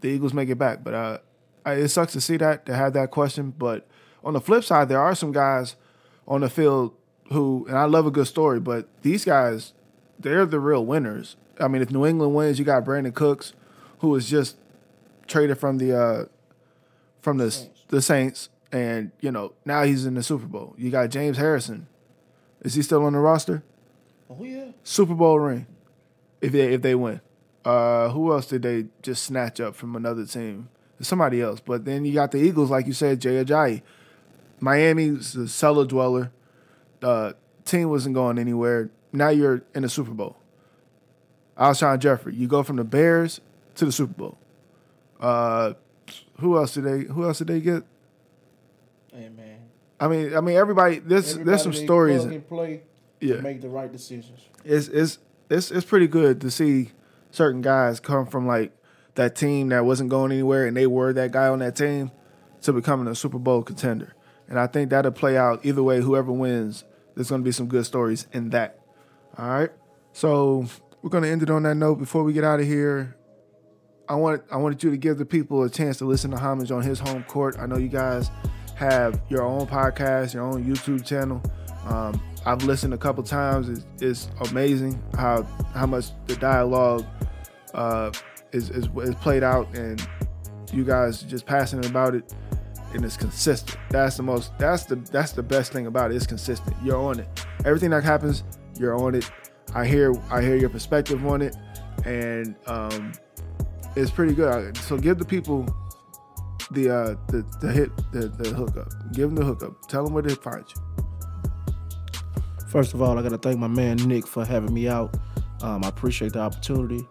the 0.00 0.08
Eagles 0.08 0.34
make 0.34 0.48
it 0.48 0.58
back. 0.58 0.84
But 0.84 0.94
uh, 0.94 1.18
I, 1.64 1.74
it 1.74 1.88
sucks 1.88 2.12
to 2.12 2.20
see 2.20 2.36
that 2.38 2.66
to 2.66 2.74
have 2.74 2.92
that 2.94 3.10
question. 3.10 3.54
But 3.56 3.86
on 4.22 4.34
the 4.34 4.40
flip 4.40 4.64
side, 4.64 4.88
there 4.88 5.00
are 5.00 5.14
some 5.14 5.32
guys 5.32 5.76
on 6.26 6.42
the 6.42 6.50
field 6.50 6.94
who, 7.30 7.66
and 7.68 7.76
I 7.76 7.84
love 7.84 8.06
a 8.06 8.10
good 8.10 8.26
story, 8.26 8.60
but 8.60 8.88
these 9.02 9.24
guys, 9.24 9.72
they're 10.18 10.46
the 10.46 10.60
real 10.60 10.84
winners. 10.84 11.36
I 11.60 11.68
mean, 11.68 11.82
if 11.82 11.90
New 11.90 12.06
England 12.06 12.34
wins, 12.34 12.58
you 12.58 12.64
got 12.64 12.84
Brandin 12.84 13.14
Cooks, 13.14 13.52
who 13.98 14.08
was 14.08 14.28
just 14.28 14.56
traded 15.26 15.58
from 15.58 15.78
the 15.78 15.98
uh, 15.98 16.24
from 17.20 17.38
the 17.38 17.68
the 17.88 18.00
Saints, 18.00 18.48
and 18.72 19.10
you 19.20 19.30
know 19.30 19.52
now 19.64 19.82
he's 19.82 20.06
in 20.06 20.14
the 20.14 20.22
Super 20.22 20.46
Bowl. 20.46 20.74
You 20.78 20.90
got 20.90 21.10
James 21.10 21.36
Harrison. 21.36 21.88
Is 22.62 22.74
he 22.74 22.82
still 22.82 23.04
on 23.04 23.12
the 23.12 23.18
roster? 23.18 23.62
Oh 24.30 24.42
yeah. 24.42 24.72
Super 24.82 25.14
Bowl 25.14 25.38
ring, 25.38 25.66
if 26.40 26.52
they 26.52 26.72
if 26.72 26.82
they 26.82 26.94
win. 26.94 27.20
Uh, 27.64 28.08
who 28.10 28.32
else 28.32 28.46
did 28.46 28.62
they 28.62 28.86
just 29.02 29.24
snatch 29.24 29.60
up 29.60 29.74
from 29.74 29.96
another 29.96 30.24
team? 30.24 30.68
Somebody 31.00 31.40
else. 31.40 31.60
But 31.60 31.84
then 31.84 32.04
you 32.04 32.14
got 32.14 32.30
the 32.32 32.38
Eagles, 32.38 32.70
like 32.70 32.86
you 32.86 32.92
said, 32.92 33.20
Jay 33.20 33.42
Ajayi. 33.44 33.82
Miami's 34.60 35.36
a 35.36 35.46
cellar 35.48 35.84
dweller. 35.84 36.32
Uh, 37.02 37.32
team 37.64 37.88
wasn't 37.90 38.14
going 38.14 38.38
anywhere. 38.38 38.90
Now 39.12 39.28
you're 39.28 39.62
in 39.74 39.82
the 39.82 39.88
Super 39.88 40.10
Bowl. 40.12 40.36
Alshon 41.56 41.98
Jeffery. 41.98 42.34
You 42.34 42.48
go 42.48 42.62
from 42.62 42.76
the 42.76 42.84
Bears 42.84 43.40
to 43.76 43.84
the 43.84 43.92
Super 43.92 44.14
Bowl. 44.14 44.38
Uh, 45.20 45.74
who 46.40 46.56
else 46.56 46.74
did 46.74 46.84
they? 46.84 47.00
Who 47.12 47.24
else 47.24 47.38
did 47.38 47.48
they 47.48 47.60
get? 47.60 47.82
Hey 49.12 49.28
man. 49.28 49.58
I 50.00 50.08
mean, 50.08 50.36
I 50.36 50.40
mean, 50.40 50.56
everybody. 50.56 51.00
There's 51.00 51.36
there's 51.36 51.62
some 51.62 51.72
stories. 51.72 52.24
play 52.48 52.82
Yeah. 53.20 53.36
make 53.40 53.60
the 53.60 53.68
right 53.68 53.90
decisions. 53.90 54.40
it's 54.64 54.88
it's 54.88 55.18
it's 55.50 55.70
it's 55.70 55.84
pretty 55.86 56.06
good 56.06 56.40
to 56.42 56.50
see 56.50 56.92
certain 57.30 57.60
guys 57.60 58.00
come 58.00 58.26
from 58.26 58.46
like 58.46 58.72
that 59.14 59.34
team 59.34 59.68
that 59.68 59.84
wasn't 59.84 60.10
going 60.10 60.32
anywhere 60.32 60.66
and 60.66 60.76
they 60.76 60.86
were 60.86 61.12
that 61.12 61.32
guy 61.32 61.48
on 61.48 61.58
that 61.58 61.76
team 61.76 62.10
to 62.62 62.72
becoming 62.72 63.08
a 63.08 63.14
Super 63.14 63.38
Bowl 63.38 63.62
contender. 63.62 64.14
And 64.48 64.58
I 64.58 64.66
think 64.66 64.90
that'll 64.90 65.12
play 65.12 65.36
out 65.36 65.64
either 65.64 65.82
way. 65.82 66.00
Whoever 66.00 66.32
wins, 66.32 66.84
there's 67.14 67.28
going 67.28 67.42
to 67.42 67.44
be 67.44 67.52
some 67.52 67.66
good 67.66 67.84
stories 67.84 68.26
in 68.32 68.50
that. 68.50 68.80
All 69.36 69.48
right. 69.48 69.70
So 70.12 70.66
we're 71.02 71.10
going 71.10 71.24
to 71.24 71.30
end 71.30 71.42
it 71.42 71.50
on 71.50 71.64
that 71.64 71.74
note. 71.74 71.96
Before 71.96 72.24
we 72.24 72.32
get 72.32 72.44
out 72.44 72.60
of 72.60 72.66
here, 72.66 73.16
I 74.08 74.14
want 74.14 74.42
I 74.50 74.56
wanted 74.56 74.82
you 74.82 74.90
to 74.90 74.96
give 74.96 75.18
the 75.18 75.26
people 75.26 75.62
a 75.62 75.70
chance 75.70 75.98
to 75.98 76.06
listen 76.06 76.30
to 76.30 76.38
Homage 76.38 76.70
on 76.70 76.82
his 76.82 76.98
home 76.98 77.24
court. 77.24 77.56
I 77.58 77.66
know 77.66 77.76
you 77.76 77.88
guys 77.88 78.30
have 78.76 79.20
your 79.28 79.42
own 79.42 79.66
podcast, 79.66 80.32
your 80.32 80.44
own 80.44 80.64
YouTube 80.64 81.04
channel. 81.04 81.42
Um, 81.86 82.20
I've 82.48 82.62
listened 82.62 82.94
a 82.94 82.98
couple 82.98 83.22
times. 83.24 83.68
It's, 83.68 83.84
it's 84.00 84.28
amazing 84.50 85.02
how 85.14 85.42
how 85.74 85.84
much 85.84 86.06
the 86.26 86.34
dialogue 86.36 87.04
uh, 87.74 88.10
is, 88.52 88.70
is 88.70 88.88
is 89.02 89.14
played 89.16 89.42
out, 89.42 89.68
and 89.76 90.00
you 90.72 90.82
guys 90.82 91.22
just 91.22 91.44
passionate 91.44 91.84
about 91.84 92.14
it, 92.14 92.32
and 92.94 93.04
it's 93.04 93.18
consistent. 93.18 93.78
That's 93.90 94.16
the 94.16 94.22
most. 94.22 94.56
That's 94.56 94.84
the 94.84 94.96
that's 94.96 95.32
the 95.32 95.42
best 95.42 95.72
thing 95.72 95.88
about 95.88 96.10
it. 96.10 96.16
It's 96.16 96.26
consistent. 96.26 96.74
You're 96.82 96.96
on 96.96 97.20
it. 97.20 97.28
Everything 97.66 97.90
that 97.90 98.02
happens, 98.02 98.44
you're 98.78 98.96
on 98.96 99.14
it. 99.14 99.30
I 99.74 99.84
hear 99.84 100.14
I 100.30 100.40
hear 100.40 100.56
your 100.56 100.70
perspective 100.70 101.26
on 101.26 101.42
it, 101.42 101.54
and 102.06 102.56
um, 102.66 103.12
it's 103.94 104.10
pretty 104.10 104.32
good. 104.32 104.74
So 104.78 104.96
give 104.96 105.18
the 105.18 105.26
people 105.26 105.66
the 106.70 106.88
uh 106.88 107.14
the, 107.28 107.44
the 107.60 107.70
hit 107.70 107.90
the, 108.10 108.28
the 108.28 108.54
hookup. 108.54 108.88
Give 109.12 109.28
them 109.28 109.34
the 109.34 109.44
hookup. 109.44 109.86
Tell 109.86 110.02
them 110.02 110.14
where 110.14 110.22
to 110.22 110.34
find 110.34 110.64
you. 110.66 111.04
First 112.68 112.92
of 112.92 113.00
all, 113.00 113.18
I 113.18 113.22
got 113.22 113.30
to 113.30 113.38
thank 113.38 113.58
my 113.58 113.66
man 113.66 113.96
Nick 113.96 114.26
for 114.26 114.44
having 114.44 114.74
me 114.74 114.88
out. 114.88 115.16
Um, 115.62 115.82
I 115.84 115.88
appreciate 115.88 116.34
the 116.34 116.40
opportunity 116.40 117.06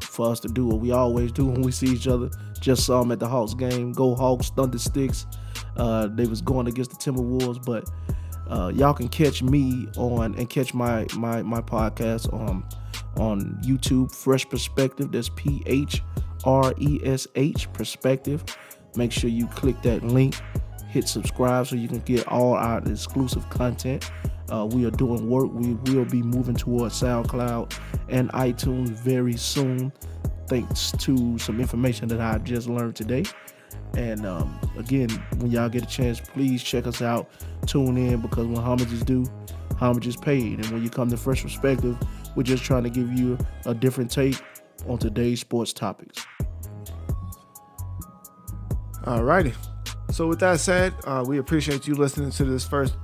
for 0.00 0.30
us 0.30 0.40
to 0.40 0.48
do 0.48 0.66
what 0.66 0.78
we 0.78 0.92
always 0.92 1.32
do 1.32 1.46
when 1.48 1.62
we 1.62 1.72
see 1.72 1.88
each 1.88 2.06
other. 2.06 2.30
Just 2.60 2.86
saw 2.86 3.02
him 3.02 3.10
at 3.10 3.18
the 3.18 3.26
Hawks 3.28 3.54
game. 3.54 3.92
Go 3.92 4.14
Hawks, 4.14 4.50
Thunder 4.50 4.78
Sticks. 4.78 5.26
Uh, 5.76 6.06
they 6.06 6.26
was 6.26 6.40
going 6.40 6.68
against 6.68 6.90
the 6.90 6.96
Timberwolves, 6.96 7.64
but 7.64 7.90
uh, 8.48 8.68
y'all 8.68 8.94
can 8.94 9.08
catch 9.08 9.42
me 9.42 9.88
on 9.96 10.34
and 10.34 10.48
catch 10.48 10.74
my 10.74 11.06
my 11.16 11.42
my 11.42 11.60
podcast 11.60 12.32
on 12.32 12.64
on 13.16 13.58
YouTube. 13.64 14.14
Fresh 14.14 14.48
Perspective. 14.48 15.10
That's 15.10 15.30
P 15.30 15.62
H 15.66 16.02
R 16.44 16.74
E 16.78 17.00
S 17.02 17.26
H 17.34 17.72
Perspective. 17.72 18.44
Make 18.94 19.10
sure 19.10 19.30
you 19.30 19.46
click 19.48 19.80
that 19.82 20.04
link. 20.04 20.36
Hit 20.92 21.08
subscribe 21.08 21.66
so 21.66 21.74
you 21.74 21.88
can 21.88 22.00
get 22.00 22.28
all 22.28 22.52
our 22.52 22.78
exclusive 22.86 23.48
content. 23.48 24.10
Uh, 24.50 24.66
we 24.66 24.84
are 24.84 24.90
doing 24.90 25.30
work. 25.30 25.50
We 25.50 25.74
will 25.94 26.04
be 26.04 26.22
moving 26.22 26.54
towards 26.54 27.00
SoundCloud 27.00 27.78
and 28.10 28.30
iTunes 28.32 28.90
very 28.90 29.36
soon, 29.36 29.90
thanks 30.48 30.92
to 30.92 31.38
some 31.38 31.60
information 31.60 32.08
that 32.08 32.20
I 32.20 32.36
just 32.38 32.68
learned 32.68 32.94
today. 32.94 33.24
And 33.96 34.26
um, 34.26 34.58
again, 34.76 35.08
when 35.38 35.50
y'all 35.50 35.70
get 35.70 35.82
a 35.82 35.86
chance, 35.86 36.20
please 36.20 36.62
check 36.62 36.86
us 36.86 37.00
out. 37.00 37.30
Tune 37.66 37.96
in 37.96 38.20
because 38.20 38.46
when 38.46 38.56
homage 38.56 38.92
is 38.92 39.02
due, 39.02 39.24
homage 39.78 40.06
is 40.06 40.16
paid. 40.16 40.58
And 40.58 40.66
when 40.66 40.82
you 40.82 40.90
come 40.90 41.08
to 41.08 41.16
Fresh 41.16 41.42
Perspective, 41.42 41.96
we're 42.36 42.42
just 42.42 42.64
trying 42.64 42.84
to 42.84 42.90
give 42.90 43.10
you 43.12 43.38
a 43.64 43.74
different 43.74 44.10
take 44.10 44.36
on 44.86 44.98
today's 44.98 45.40
sports 45.40 45.72
topics. 45.72 46.26
Alrighty. 49.04 49.54
So 50.12 50.26
with 50.26 50.40
that 50.40 50.60
said, 50.60 50.92
uh, 51.04 51.24
we 51.26 51.38
appreciate 51.38 51.86
you 51.86 51.94
listening 51.94 52.30
to 52.32 52.44
this 52.44 52.68
first 52.68 52.98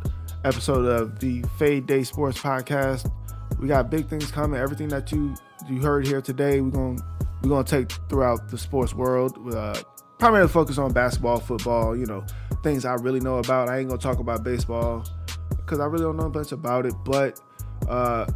episode 0.45 0.85
of 0.85 1.19
the 1.21 1.43
Fade 1.59 1.87
Day 1.87 2.03
Sports 2.03 2.39
Podcast. 2.39 3.11
We 3.59 3.67
got 3.67 3.91
big 3.91 4.09
things 4.09 4.31
coming. 4.31 4.61
Everything 4.61 4.89
that 4.89 5.11
you 5.11 5.35
you 5.67 5.81
heard 5.81 6.07
here 6.07 6.21
today, 6.21 6.61
we're 6.61 6.71
gonna 6.71 7.01
we're 7.43 7.49
gonna 7.49 7.65
take 7.65 7.91
throughout 8.11 8.51
the 8.51 8.59
sports 8.59 8.93
world. 8.93 9.39
Uh, 9.55 9.81
primarily 10.19 10.51
focus 10.51 10.77
on 10.77 10.93
basketball, 10.93 11.41
football. 11.41 11.97
You 11.97 12.05
know, 12.05 12.27
things 12.63 12.85
I 12.85 12.93
really 12.97 13.21
know 13.21 13.39
about. 13.39 13.71
I 13.71 13.79
ain't 13.79 13.89
gonna 13.89 13.99
talk 13.99 14.19
about 14.19 14.45
baseball 14.45 15.03
because 15.57 15.81
I 15.81 15.87
really 15.87 16.05
don't 16.05 16.19
know 16.19 16.29
much 16.29 16.53
about 16.53 16.85
it. 16.85 16.93
But 17.07 17.41
uh, 17.89 18.27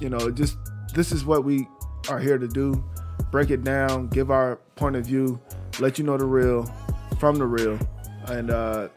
you 0.00 0.08
know, 0.08 0.30
just 0.30 0.56
this 0.94 1.10
is 1.10 1.24
what 1.24 1.42
we 1.42 1.66
are 2.08 2.20
here 2.20 2.38
to 2.38 2.46
do: 2.46 2.80
break 3.32 3.50
it 3.50 3.64
down, 3.64 4.06
give 4.06 4.30
our 4.30 4.60
point 4.76 4.94
of 4.94 5.04
view, 5.04 5.40
let 5.80 5.98
you 5.98 6.04
know 6.04 6.16
the 6.16 6.26
real 6.26 6.72
from 7.18 7.34
the 7.34 7.44
real, 7.44 7.76
and 8.30 8.50
uh, 8.50 8.88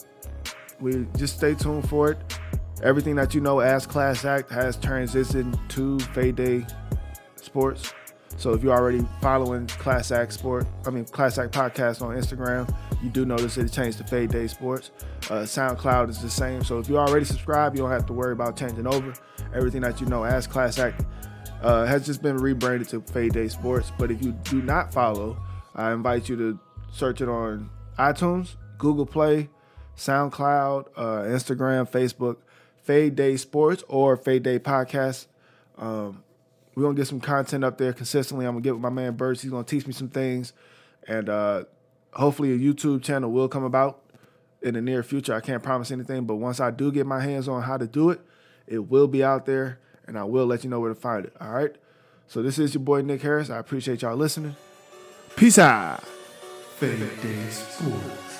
we 0.79 1.07
just 1.17 1.37
stay 1.37 1.55
tuned 1.55 1.87
for 1.89 2.11
it. 2.11 2.39
Everything 2.81 3.15
that 3.15 3.33
you 3.33 3.41
know 3.41 3.59
as 3.59 3.85
Class 3.85 4.25
Act 4.25 4.51
has 4.51 4.77
transitioned 4.77 5.57
to 5.69 5.99
Fade 5.99 6.35
Day 6.35 6.65
Sports. 7.35 7.93
So 8.37 8.53
if 8.53 8.63
you're 8.63 8.73
already 8.73 9.05
following 9.21 9.67
Class 9.67 10.11
Act 10.11 10.33
Sport, 10.33 10.65
I 10.85 10.89
mean 10.89 11.05
Class 11.05 11.37
Act 11.37 11.53
Podcast 11.53 12.01
on 12.01 12.15
Instagram, 12.15 12.73
you 13.01 13.09
do 13.09 13.25
notice 13.25 13.57
it 13.57 13.71
changed 13.71 13.99
to 13.99 14.03
Fade 14.03 14.31
Day 14.31 14.47
Sports. 14.47 14.91
Uh, 15.29 15.43
SoundCloud 15.43 16.09
is 16.09 16.21
the 16.21 16.29
same. 16.29 16.63
So 16.63 16.79
if 16.79 16.89
you 16.89 16.97
already 16.97 17.25
subscribed, 17.25 17.77
you 17.77 17.83
don't 17.83 17.91
have 17.91 18.05
to 18.07 18.13
worry 18.13 18.33
about 18.33 18.57
changing 18.57 18.87
over. 18.87 19.13
Everything 19.53 19.81
that 19.81 20.01
you 20.01 20.07
know 20.07 20.23
as 20.23 20.47
Class 20.47 20.79
Act 20.79 21.05
uh, 21.61 21.85
has 21.85 22.05
just 22.05 22.21
been 22.21 22.37
rebranded 22.37 22.89
to 22.89 23.01
Fade 23.01 23.33
Day 23.33 23.47
Sports. 23.47 23.91
But 23.97 24.11
if 24.11 24.23
you 24.23 24.31
do 24.31 24.61
not 24.61 24.91
follow, 24.91 25.37
I 25.75 25.93
invite 25.93 26.27
you 26.27 26.35
to 26.37 26.59
search 26.91 27.21
it 27.21 27.29
on 27.29 27.69
iTunes, 27.97 28.55
Google 28.83 29.05
Play, 29.05 29.49
SoundCloud, 29.95 30.87
uh, 30.97 31.21
Instagram, 31.21 31.89
Facebook, 31.89 32.37
Fade 32.83 33.15
Day 33.15 33.37
Sports 33.37 33.81
or 33.87 34.17
Fade 34.17 34.43
Day 34.43 34.59
Podcast. 34.59 35.27
Um, 35.77 36.21
we're 36.75 36.83
gonna 36.83 36.95
get 36.95 37.07
some 37.07 37.21
content 37.21 37.63
up 37.63 37.77
there 37.77 37.93
consistently. 37.93 38.45
I'm 38.45 38.55
gonna 38.55 38.61
get 38.61 38.73
with 38.73 38.81
my 38.81 38.89
man 38.89 39.15
Burst. 39.15 39.41
He's 39.41 39.51
gonna 39.51 39.63
teach 39.63 39.87
me 39.87 39.93
some 39.93 40.09
things, 40.09 40.51
and 41.07 41.29
uh, 41.29 41.63
hopefully 42.11 42.51
a 42.51 42.57
YouTube 42.57 43.01
channel 43.01 43.31
will 43.31 43.47
come 43.47 43.63
about 43.63 44.01
in 44.61 44.73
the 44.73 44.81
near 44.81 45.01
future. 45.01 45.33
I 45.33 45.39
can't 45.39 45.63
promise 45.63 45.89
anything, 45.89 46.25
but 46.25 46.35
once 46.35 46.59
I 46.59 46.69
do 46.69 46.91
get 46.91 47.05
my 47.05 47.21
hands 47.21 47.47
on 47.47 47.61
how 47.61 47.77
to 47.77 47.87
do 47.87 48.09
it, 48.09 48.19
it 48.67 48.89
will 48.89 49.07
be 49.07 49.23
out 49.23 49.45
there, 49.45 49.79
and 50.07 50.19
I 50.19 50.25
will 50.25 50.45
let 50.45 50.65
you 50.65 50.69
know 50.69 50.81
where 50.81 50.93
to 50.93 50.99
find 50.99 51.25
it. 51.25 51.33
All 51.39 51.51
right. 51.51 51.73
So 52.27 52.41
this 52.41 52.59
is 52.59 52.73
your 52.73 52.83
boy 52.83 53.01
Nick 53.01 53.21
Harris. 53.21 53.49
I 53.49 53.59
appreciate 53.59 54.01
y'all 54.01 54.17
listening. 54.17 54.57
Peace 55.37 55.57
out. 55.57 56.03
Fade 56.79 56.99
Day 57.21 57.49
Sports. 57.49 58.32